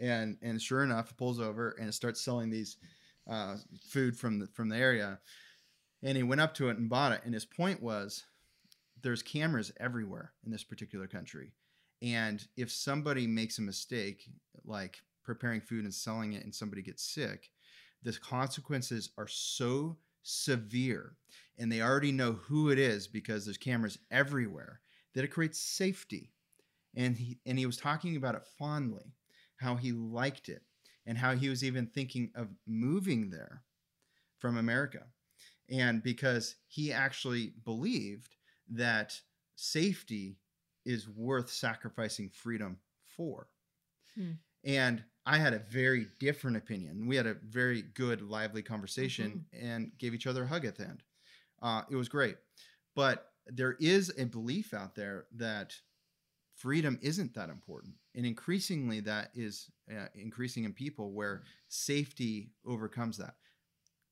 and 0.00 0.36
and 0.42 0.60
sure 0.60 0.82
enough 0.82 1.10
it 1.10 1.16
pulls 1.16 1.40
over 1.40 1.76
and 1.78 1.88
it 1.88 1.92
starts 1.92 2.20
selling 2.20 2.50
these 2.50 2.76
uh, 3.30 3.56
food 3.88 4.16
from 4.16 4.38
the 4.38 4.46
from 4.48 4.68
the 4.68 4.76
area. 4.76 5.20
And 6.02 6.16
he 6.16 6.24
went 6.24 6.40
up 6.40 6.54
to 6.54 6.68
it 6.68 6.78
and 6.78 6.90
bought 6.90 7.12
it 7.12 7.22
and 7.24 7.32
his 7.32 7.44
point 7.44 7.82
was 7.82 8.24
there's 9.02 9.22
cameras 9.22 9.72
everywhere 9.80 10.32
in 10.44 10.50
this 10.50 10.64
particular 10.64 11.06
country. 11.06 11.52
And 12.02 12.44
if 12.56 12.70
somebody 12.70 13.26
makes 13.26 13.58
a 13.58 13.62
mistake 13.62 14.24
like 14.64 14.98
preparing 15.24 15.60
food 15.60 15.84
and 15.84 15.94
selling 15.94 16.32
it 16.32 16.42
and 16.42 16.54
somebody 16.54 16.82
gets 16.82 17.04
sick 17.04 17.50
the 18.02 18.12
consequences 18.12 19.10
are 19.16 19.28
so 19.28 19.96
severe 20.24 21.14
and 21.56 21.70
they 21.70 21.80
already 21.80 22.10
know 22.10 22.32
who 22.32 22.70
it 22.70 22.78
is 22.78 23.06
because 23.06 23.44
there's 23.44 23.56
cameras 23.56 23.98
everywhere 24.10 24.80
that 25.14 25.24
it 25.24 25.28
creates 25.28 25.58
safety 25.58 26.32
and 26.94 27.16
he 27.16 27.38
and 27.46 27.58
he 27.58 27.66
was 27.66 27.76
talking 27.76 28.16
about 28.16 28.34
it 28.34 28.46
fondly 28.58 29.14
how 29.56 29.76
he 29.76 29.92
liked 29.92 30.48
it 30.48 30.62
and 31.06 31.18
how 31.18 31.34
he 31.34 31.48
was 31.48 31.64
even 31.64 31.86
thinking 31.86 32.30
of 32.34 32.48
moving 32.66 33.30
there 33.30 33.62
from 34.38 34.56
America 34.56 35.04
and 35.70 36.02
because 36.02 36.56
he 36.68 36.92
actually 36.92 37.54
believed 37.64 38.36
that 38.68 39.20
safety 39.56 40.36
is 40.84 41.08
worth 41.08 41.50
sacrificing 41.50 42.28
freedom 42.30 42.78
for 43.04 43.48
Hmm. 44.14 44.32
and 44.64 45.02
I 45.24 45.38
had 45.38 45.54
a 45.54 45.60
very 45.60 46.08
different 46.18 46.56
opinion. 46.56 47.06
We 47.06 47.16
had 47.16 47.26
a 47.26 47.34
very 47.34 47.82
good, 47.82 48.22
lively 48.22 48.62
conversation 48.62 49.46
and 49.52 49.92
gave 49.98 50.14
each 50.14 50.26
other 50.26 50.42
a 50.42 50.46
hug 50.46 50.64
at 50.64 50.76
the 50.76 50.84
end. 50.84 51.02
Uh, 51.62 51.82
it 51.90 51.94
was 51.96 52.08
great. 52.08 52.36
But 52.96 53.31
there 53.46 53.76
is 53.80 54.12
a 54.18 54.24
belief 54.24 54.72
out 54.74 54.94
there 54.94 55.26
that 55.36 55.74
freedom 56.56 56.98
isn't 57.02 57.34
that 57.34 57.48
important. 57.48 57.94
And 58.14 58.24
increasingly, 58.26 59.00
that 59.00 59.30
is 59.34 59.70
uh, 59.90 60.06
increasing 60.14 60.64
in 60.64 60.72
people 60.72 61.12
where 61.12 61.42
safety 61.68 62.50
overcomes 62.66 63.16
that. 63.18 63.34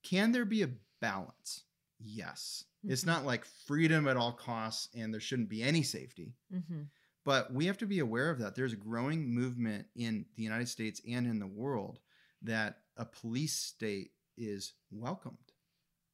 Can 0.03 0.33
there 0.33 0.45
be 0.45 0.63
a 0.63 0.71
balance? 1.01 1.65
Yes. 1.99 2.65
It's 2.83 3.03
Mhm. 3.03 3.07
not 3.09 3.25
like 3.27 3.45
freedom 3.45 4.09
at 4.09 4.17
all 4.17 4.33
costs 4.33 4.89
and 4.95 5.13
there 5.13 5.21
shouldn't 5.21 5.51
be 5.51 5.63
any 5.63 5.83
safety 5.83 6.35
Mm-hmm. 6.53 6.83
but 7.25 7.53
we 7.53 7.67
have 7.67 7.77
to 7.79 7.87
be 7.87 7.99
aware 7.99 8.31
of 8.31 8.39
that. 8.39 8.55
There's 8.55 8.73
a 8.73 8.77
growing 8.77 9.29
movement 9.35 9.87
in 9.95 10.25
the 10.35 10.43
United 10.43 10.69
States 10.69 11.01
and 11.07 11.27
in 11.27 11.39
the 11.39 11.47
world 11.47 12.01
that 12.43 12.79
a 12.97 13.05
police 13.05 13.53
state 13.53 14.13
is 14.39 14.73
welcomed. 14.91 15.53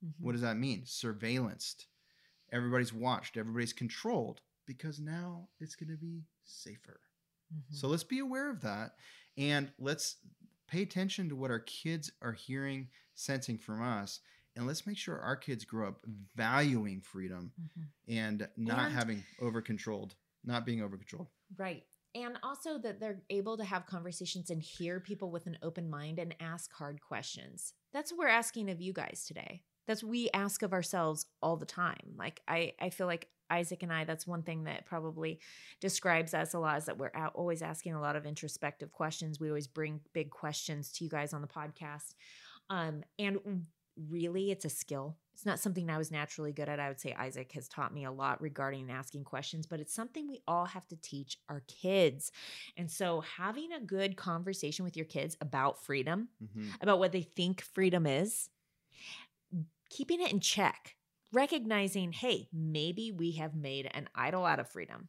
Mm-hmm. 0.05 0.25
What 0.25 0.33
does 0.33 0.41
that 0.43 0.57
mean? 0.57 0.83
Surveillanced. 0.83 1.87
Everybody's 2.53 2.93
watched, 2.93 3.37
everybody's 3.37 3.73
controlled 3.73 4.41
because 4.67 5.01
now 5.01 5.49
it's 5.61 5.75
going 5.75 5.91
to 5.91 5.97
be 5.97 6.23
safer. 6.45 7.01
Mm-hmm. 7.53 7.75
So 7.75 7.89
let's 7.89 8.05
be 8.05 8.19
aware 8.19 8.51
of 8.51 8.61
that 8.63 8.93
and 9.37 9.71
let's 9.79 10.17
pay 10.69 10.83
attention 10.83 11.29
to 11.29 11.37
what 11.37 11.51
our 11.51 11.61
kids 11.61 12.11
are 12.23 12.33
hearing, 12.33 12.89
sensing 13.15 13.59
from 13.59 13.83
us. 13.83 14.21
And 14.57 14.67
let's 14.67 14.87
make 14.87 14.97
sure 14.97 15.21
our 15.21 15.37
kids 15.37 15.65
grow 15.65 15.89
up 15.89 16.01
valuing 16.35 17.03
freedom 17.03 17.53
and 18.09 18.49
not 18.57 18.87
And- 18.87 18.95
having 18.95 19.25
over 19.41 19.61
controlled, 19.61 20.15
not 20.45 20.65
being 20.65 20.81
over 20.83 20.97
controlled. 20.97 21.29
Right. 21.57 21.85
And 22.15 22.39
also 22.43 22.79
that 22.79 22.99
they're 22.99 23.21
able 23.29 23.59
to 23.59 23.65
have 23.65 23.85
conversations 23.85 24.49
and 24.49 24.63
hear 24.63 24.99
people 24.99 25.31
with 25.31 25.47
an 25.47 25.59
open 25.63 25.91
mind 25.91 26.19
and 26.19 26.35
ask 26.41 26.73
hard 26.73 27.03
questions. 27.03 27.75
That's 27.93 28.11
what 28.11 28.21
we're 28.21 28.29
asking 28.29 28.71
of 28.71 28.81
you 28.81 28.95
guys 28.95 29.27
today. 29.29 29.63
That's 29.87 30.03
what 30.03 30.11
we 30.11 30.31
ask 30.35 30.63
of 30.63 30.73
ourselves 30.73 31.27
all 31.43 31.57
the 31.57 31.67
time. 31.67 32.15
Like 32.17 32.41
I, 32.49 32.73
I 32.81 32.91
feel 32.91 33.07
like 33.07 33.29
Isaac 33.49 33.83
and 33.85 33.93
I, 33.93 34.05
that's 34.05 34.27
one 34.27 34.43
thing 34.43 34.65
that 34.65 34.87
probably 34.87 35.39
describes 35.81 36.35
us 36.35 36.55
a 36.55 36.59
lot 36.59 36.79
is 36.79 36.87
that 36.87 36.99
we're 36.99 37.13
out 37.15 37.33
always 37.37 37.63
asking 37.63 37.95
a 37.95 38.01
lot 38.01 38.17
of 38.17 38.27
introspective 38.27 38.93
questions. 38.93 39.39
We 39.39 39.49
always 39.49 39.69
bring 39.69 40.01
big 40.13 40.31
questions 40.31 40.91
to 40.93 41.05
you 41.05 41.11
guys 41.11 41.33
on 41.33 41.43
the 41.43 41.47
podcast. 41.47 42.15
Um, 42.69 43.05
and 43.19 43.39
really, 44.11 44.51
it's 44.51 44.65
a 44.65 44.69
skill. 44.69 45.17
It's 45.33 45.47
not 45.47 45.61
something 45.61 45.89
I 45.91 45.99
was 45.99 46.11
naturally 46.11 46.53
good 46.53 46.69
at. 46.69 46.81
I 46.81 46.89
would 46.89 46.99
say 46.99 47.13
Isaac 47.13 47.53
has 47.53 47.69
taught 47.69 47.95
me 47.95 48.05
a 48.05 48.11
lot 48.11 48.41
regarding 48.43 48.91
asking 48.91 49.25
questions, 49.25 49.67
but 49.67 49.79
it's 49.81 49.95
something 49.95 50.27
we 50.27 50.41
all 50.49 50.65
have 50.65 50.89
to 50.89 50.97
teach 50.97 51.39
our 51.49 51.63
kids. 51.69 52.33
And 52.77 52.91
so, 52.91 53.21
having 53.21 53.71
a 53.73 53.81
good 53.81 54.17
conversation 54.17 54.85
with 54.85 54.97
your 54.97 55.07
kids 55.07 55.37
about 55.41 55.79
freedom, 55.85 56.29
Mhm. 56.43 56.71
about 56.81 56.99
what 56.99 57.13
they 57.13 57.23
think 57.23 57.61
freedom 57.61 58.07
is, 58.07 58.49
keeping 59.91 60.21
it 60.21 60.33
in 60.33 60.41
check, 60.41 60.97
recognizing, 61.33 62.13
hey, 62.13 62.49
maybe 62.53 63.13
we 63.13 63.33
have 63.33 63.55
made 63.55 63.91
an 63.93 64.09
idol 64.15 64.45
out 64.45 64.61
of 64.61 64.69
freedom 64.69 65.09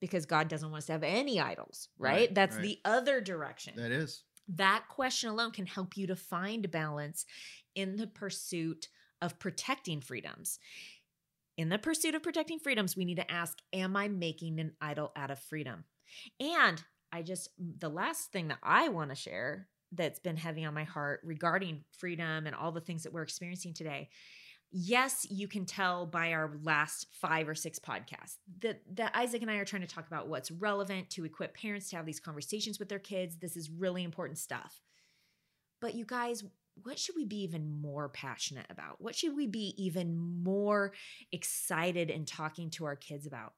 because 0.00 0.26
God 0.26 0.48
doesn't 0.48 0.70
want 0.70 0.82
us 0.82 0.86
to 0.86 0.92
have 0.92 1.02
any 1.02 1.40
idols, 1.40 1.88
right? 1.98 2.12
Right, 2.12 2.34
That's 2.34 2.56
right. 2.56 2.62
the 2.62 2.78
other 2.84 3.20
direction. 3.20 3.74
That 3.76 3.90
is. 3.90 4.22
that 4.56 4.84
question 4.88 5.30
alone 5.30 5.50
can 5.50 5.66
help 5.66 5.96
you 5.96 6.06
to 6.06 6.16
find 6.16 6.70
balance 6.70 7.26
in 7.74 7.96
the 7.96 8.06
pursuit 8.06 8.88
of 9.20 9.38
protecting 9.38 10.00
freedoms. 10.00 10.58
In 11.56 11.68
the 11.68 11.78
pursuit 11.78 12.14
of 12.14 12.22
protecting 12.22 12.60
freedoms, 12.60 12.96
we 12.96 13.04
need 13.04 13.16
to 13.16 13.30
ask 13.30 13.58
Am 13.72 13.96
I 13.96 14.08
making 14.08 14.60
an 14.60 14.72
idol 14.80 15.10
out 15.16 15.30
of 15.32 15.40
freedom? 15.40 15.84
And 16.38 16.82
I 17.12 17.22
just, 17.22 17.48
the 17.58 17.88
last 17.88 18.30
thing 18.32 18.48
that 18.48 18.58
I 18.62 18.88
want 18.90 19.10
to 19.10 19.16
share 19.16 19.66
that's 19.92 20.18
been 20.18 20.36
heavy 20.36 20.64
on 20.64 20.74
my 20.74 20.84
heart 20.84 21.20
regarding 21.24 21.84
freedom 21.96 22.46
and 22.46 22.54
all 22.54 22.72
the 22.72 22.80
things 22.80 23.02
that 23.04 23.12
we're 23.12 23.22
experiencing 23.22 23.74
today. 23.74 24.08
Yes, 24.70 25.26
you 25.30 25.48
can 25.48 25.64
tell 25.64 26.04
by 26.04 26.32
our 26.32 26.52
last 26.62 27.06
five 27.10 27.48
or 27.48 27.54
six 27.54 27.78
podcasts 27.78 28.36
that, 28.60 28.82
that 28.96 29.16
Isaac 29.16 29.40
and 29.40 29.50
I 29.50 29.56
are 29.56 29.64
trying 29.64 29.80
to 29.82 29.88
talk 29.88 30.06
about 30.06 30.28
what's 30.28 30.50
relevant 30.50 31.08
to 31.10 31.24
equip 31.24 31.56
parents 31.56 31.88
to 31.90 31.96
have 31.96 32.04
these 32.04 32.20
conversations 32.20 32.78
with 32.78 32.90
their 32.90 32.98
kids. 32.98 33.36
This 33.36 33.56
is 33.56 33.70
really 33.70 34.04
important 34.04 34.38
stuff. 34.38 34.82
But 35.80 35.94
you 35.94 36.04
guys, 36.04 36.44
what 36.82 36.98
should 36.98 37.16
we 37.16 37.24
be 37.24 37.42
even 37.42 37.80
more 37.80 38.10
passionate 38.10 38.66
about? 38.68 39.00
What 39.00 39.14
should 39.14 39.34
we 39.34 39.46
be 39.46 39.74
even 39.82 40.16
more 40.16 40.92
excited 41.32 42.10
in 42.10 42.26
talking 42.26 42.68
to 42.70 42.84
our 42.84 42.96
kids 42.96 43.26
about? 43.26 43.54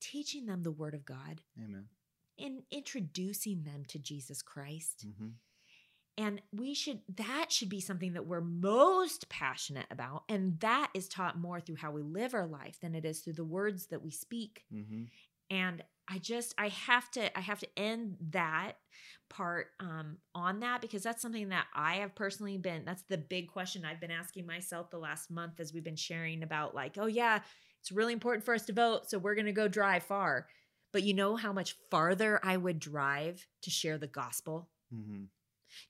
Teaching 0.00 0.46
them 0.46 0.62
the 0.62 0.70
Word 0.70 0.94
of 0.94 1.04
God 1.04 1.40
Amen. 1.58 1.86
and 2.38 2.62
introducing 2.70 3.62
them 3.62 3.84
to 3.88 3.98
Jesus 3.98 4.42
Christ. 4.42 5.06
hmm 5.18 5.28
And 6.18 6.42
we 6.52 6.74
should, 6.74 7.00
that 7.16 7.50
should 7.50 7.68
be 7.68 7.80
something 7.80 8.12
that 8.12 8.26
we're 8.26 8.40
most 8.40 9.28
passionate 9.28 9.86
about. 9.90 10.24
And 10.28 10.60
that 10.60 10.90
is 10.94 11.08
taught 11.08 11.38
more 11.38 11.60
through 11.60 11.76
how 11.76 11.90
we 11.90 12.02
live 12.02 12.34
our 12.34 12.46
life 12.46 12.78
than 12.80 12.94
it 12.94 13.04
is 13.04 13.20
through 13.20 13.34
the 13.34 13.44
words 13.44 13.86
that 13.86 14.02
we 14.02 14.10
speak. 14.10 14.64
hmm 14.70 15.04
And 15.48 15.82
I 16.08 16.18
just, 16.18 16.54
I 16.58 16.68
have 16.68 17.10
to, 17.12 17.38
I 17.38 17.40
have 17.40 17.60
to 17.60 17.68
end 17.78 18.16
that 18.30 18.72
part 19.28 19.68
um, 19.78 20.16
on 20.34 20.60
that 20.60 20.80
because 20.80 21.04
that's 21.04 21.22
something 21.22 21.50
that 21.50 21.66
I 21.72 21.96
have 21.96 22.16
personally 22.16 22.58
been, 22.58 22.84
that's 22.84 23.04
the 23.08 23.16
big 23.16 23.48
question 23.48 23.84
I've 23.84 24.00
been 24.00 24.10
asking 24.10 24.44
myself 24.44 24.90
the 24.90 24.98
last 24.98 25.30
month 25.30 25.60
as 25.60 25.72
we've 25.72 25.84
been 25.84 25.94
sharing 25.94 26.42
about, 26.42 26.74
like, 26.74 26.98
oh, 26.98 27.06
yeah, 27.06 27.38
it's 27.80 27.92
really 27.92 28.12
important 28.12 28.44
for 28.44 28.54
us 28.54 28.66
to 28.66 28.72
vote. 28.72 29.08
So 29.08 29.18
we're 29.18 29.36
going 29.36 29.46
to 29.46 29.52
go 29.52 29.68
drive 29.68 30.02
far. 30.02 30.48
But 30.92 31.04
you 31.04 31.14
know 31.14 31.36
how 31.36 31.52
much 31.52 31.76
farther 31.90 32.40
I 32.42 32.56
would 32.56 32.80
drive 32.80 33.46
to 33.62 33.70
share 33.70 33.96
the 33.96 34.08
gospel? 34.08 34.68
hmm 34.92 35.24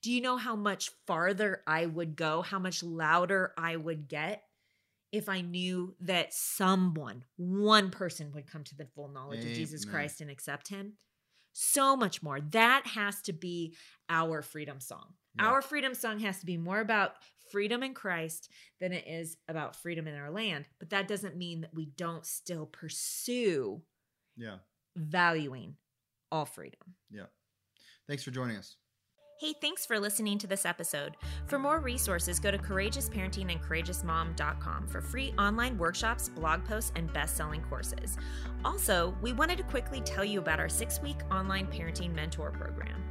Do 0.02 0.12
you 0.12 0.20
know 0.20 0.36
how 0.36 0.56
much 0.56 0.90
farther 1.06 1.62
I 1.66 1.86
would 1.86 2.16
go, 2.16 2.42
how 2.42 2.58
much 2.58 2.82
louder 2.82 3.52
I 3.56 3.76
would 3.76 4.08
get 4.08 4.42
if 5.12 5.28
I 5.28 5.40
knew 5.40 5.94
that 6.00 6.32
someone, 6.32 7.24
one 7.36 7.90
person 7.90 8.32
would 8.32 8.46
come 8.46 8.64
to 8.64 8.76
the 8.76 8.86
full 8.86 9.08
knowledge 9.08 9.44
of 9.44 9.52
Jesus 9.52 9.84
Christ 9.84 10.20
and 10.20 10.30
accept 10.30 10.68
him? 10.68 10.94
So 11.52 11.96
much 11.96 12.22
more. 12.22 12.40
That 12.40 12.86
has 12.86 13.20
to 13.22 13.32
be 13.32 13.74
our 14.08 14.40
freedom 14.40 14.78
song. 14.80 15.14
Yeah. 15.36 15.46
Our 15.46 15.62
freedom 15.62 15.94
song 15.94 16.20
has 16.20 16.38
to 16.40 16.46
be 16.46 16.56
more 16.56 16.80
about 16.80 17.14
freedom 17.50 17.82
in 17.82 17.92
Christ 17.94 18.48
than 18.80 18.92
it 18.92 19.04
is 19.08 19.36
about 19.48 19.74
freedom 19.74 20.06
in 20.06 20.14
our 20.14 20.30
land. 20.30 20.66
But 20.78 20.90
that 20.90 21.08
doesn't 21.08 21.36
mean 21.36 21.62
that 21.62 21.74
we 21.74 21.86
don't 21.86 22.24
still 22.24 22.66
pursue 22.66 23.82
Yeah. 24.36 24.58
valuing 24.96 25.76
all 26.30 26.44
freedom. 26.44 26.94
Yeah. 27.10 27.26
Thanks 28.06 28.22
for 28.22 28.30
joining 28.30 28.56
us. 28.56 28.76
Hey, 29.40 29.54
thanks 29.58 29.86
for 29.86 29.98
listening 29.98 30.36
to 30.40 30.46
this 30.46 30.66
episode. 30.66 31.16
For 31.46 31.58
more 31.58 31.80
resources, 31.80 32.38
go 32.38 32.50
to 32.50 32.58
courageousparenting 32.58 33.50
and 33.50 33.62
courageousmom.com 33.62 34.86
for 34.86 35.00
free 35.00 35.32
online 35.38 35.78
workshops, 35.78 36.28
blog 36.28 36.62
posts, 36.62 36.92
and 36.94 37.10
best 37.14 37.38
selling 37.38 37.62
courses. 37.62 38.18
Also, 38.66 39.16
we 39.22 39.32
wanted 39.32 39.56
to 39.56 39.64
quickly 39.64 40.02
tell 40.02 40.26
you 40.26 40.40
about 40.40 40.60
our 40.60 40.68
six 40.68 41.00
week 41.00 41.16
online 41.30 41.66
parenting 41.68 42.14
mentor 42.14 42.50
program. 42.50 43.02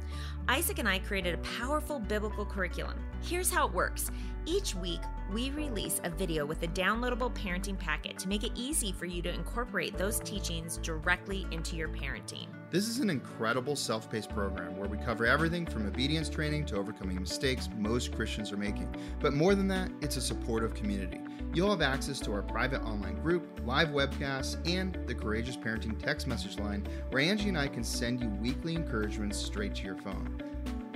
Isaac 0.46 0.78
and 0.78 0.88
I 0.88 1.00
created 1.00 1.34
a 1.34 1.38
powerful 1.38 1.98
biblical 1.98 2.46
curriculum. 2.46 3.00
Here's 3.22 3.50
how 3.50 3.66
it 3.66 3.74
works 3.74 4.12
each 4.46 4.74
week, 4.74 5.00
we 5.32 5.50
release 5.50 6.00
a 6.04 6.10
video 6.10 6.44
with 6.44 6.62
a 6.62 6.68
downloadable 6.68 7.32
parenting 7.34 7.78
packet 7.78 8.18
to 8.18 8.28
make 8.28 8.42
it 8.42 8.52
easy 8.54 8.92
for 8.92 9.06
you 9.06 9.22
to 9.22 9.32
incorporate 9.32 9.96
those 9.96 10.20
teachings 10.20 10.78
directly 10.78 11.46
into 11.50 11.76
your 11.76 11.88
parenting. 11.88 12.46
This 12.70 12.88
is 12.88 13.00
an 13.00 13.10
incredible 13.10 13.76
self 13.76 14.10
paced 14.10 14.30
program 14.30 14.76
where 14.76 14.88
we 14.88 14.98
cover 14.98 15.26
everything 15.26 15.66
from 15.66 15.86
obedience 15.86 16.28
training 16.28 16.66
to 16.66 16.76
overcoming 16.76 17.20
mistakes 17.20 17.68
most 17.76 18.14
Christians 18.14 18.52
are 18.52 18.56
making. 18.56 18.94
But 19.20 19.34
more 19.34 19.54
than 19.54 19.68
that, 19.68 19.90
it's 20.00 20.16
a 20.16 20.20
supportive 20.20 20.74
community. 20.74 21.20
You'll 21.52 21.70
have 21.70 21.82
access 21.82 22.20
to 22.20 22.32
our 22.32 22.42
private 22.42 22.82
online 22.82 23.20
group, 23.22 23.60
live 23.64 23.88
webcasts, 23.88 24.56
and 24.68 24.96
the 25.06 25.14
Courageous 25.14 25.56
Parenting 25.56 25.98
text 25.98 26.26
message 26.26 26.58
line 26.58 26.86
where 27.10 27.22
Angie 27.22 27.48
and 27.48 27.58
I 27.58 27.68
can 27.68 27.82
send 27.82 28.20
you 28.20 28.28
weekly 28.28 28.74
encouragements 28.74 29.38
straight 29.38 29.74
to 29.76 29.84
your 29.84 29.96
phone. 29.96 30.49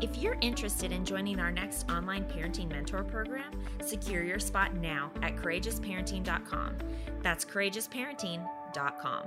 If 0.04 0.18
you're 0.18 0.36
interested 0.42 0.92
in 0.92 1.02
joining 1.06 1.40
our 1.40 1.50
next 1.50 1.90
online 1.90 2.24
parenting 2.24 2.68
mentor 2.68 3.04
program, 3.04 3.58
secure 3.82 4.22
your 4.22 4.38
spot 4.38 4.76
now 4.76 5.10
at 5.22 5.34
courageousparenting.com. 5.34 6.76
That's 7.22 7.42
courageousparenting.com. 7.46 9.24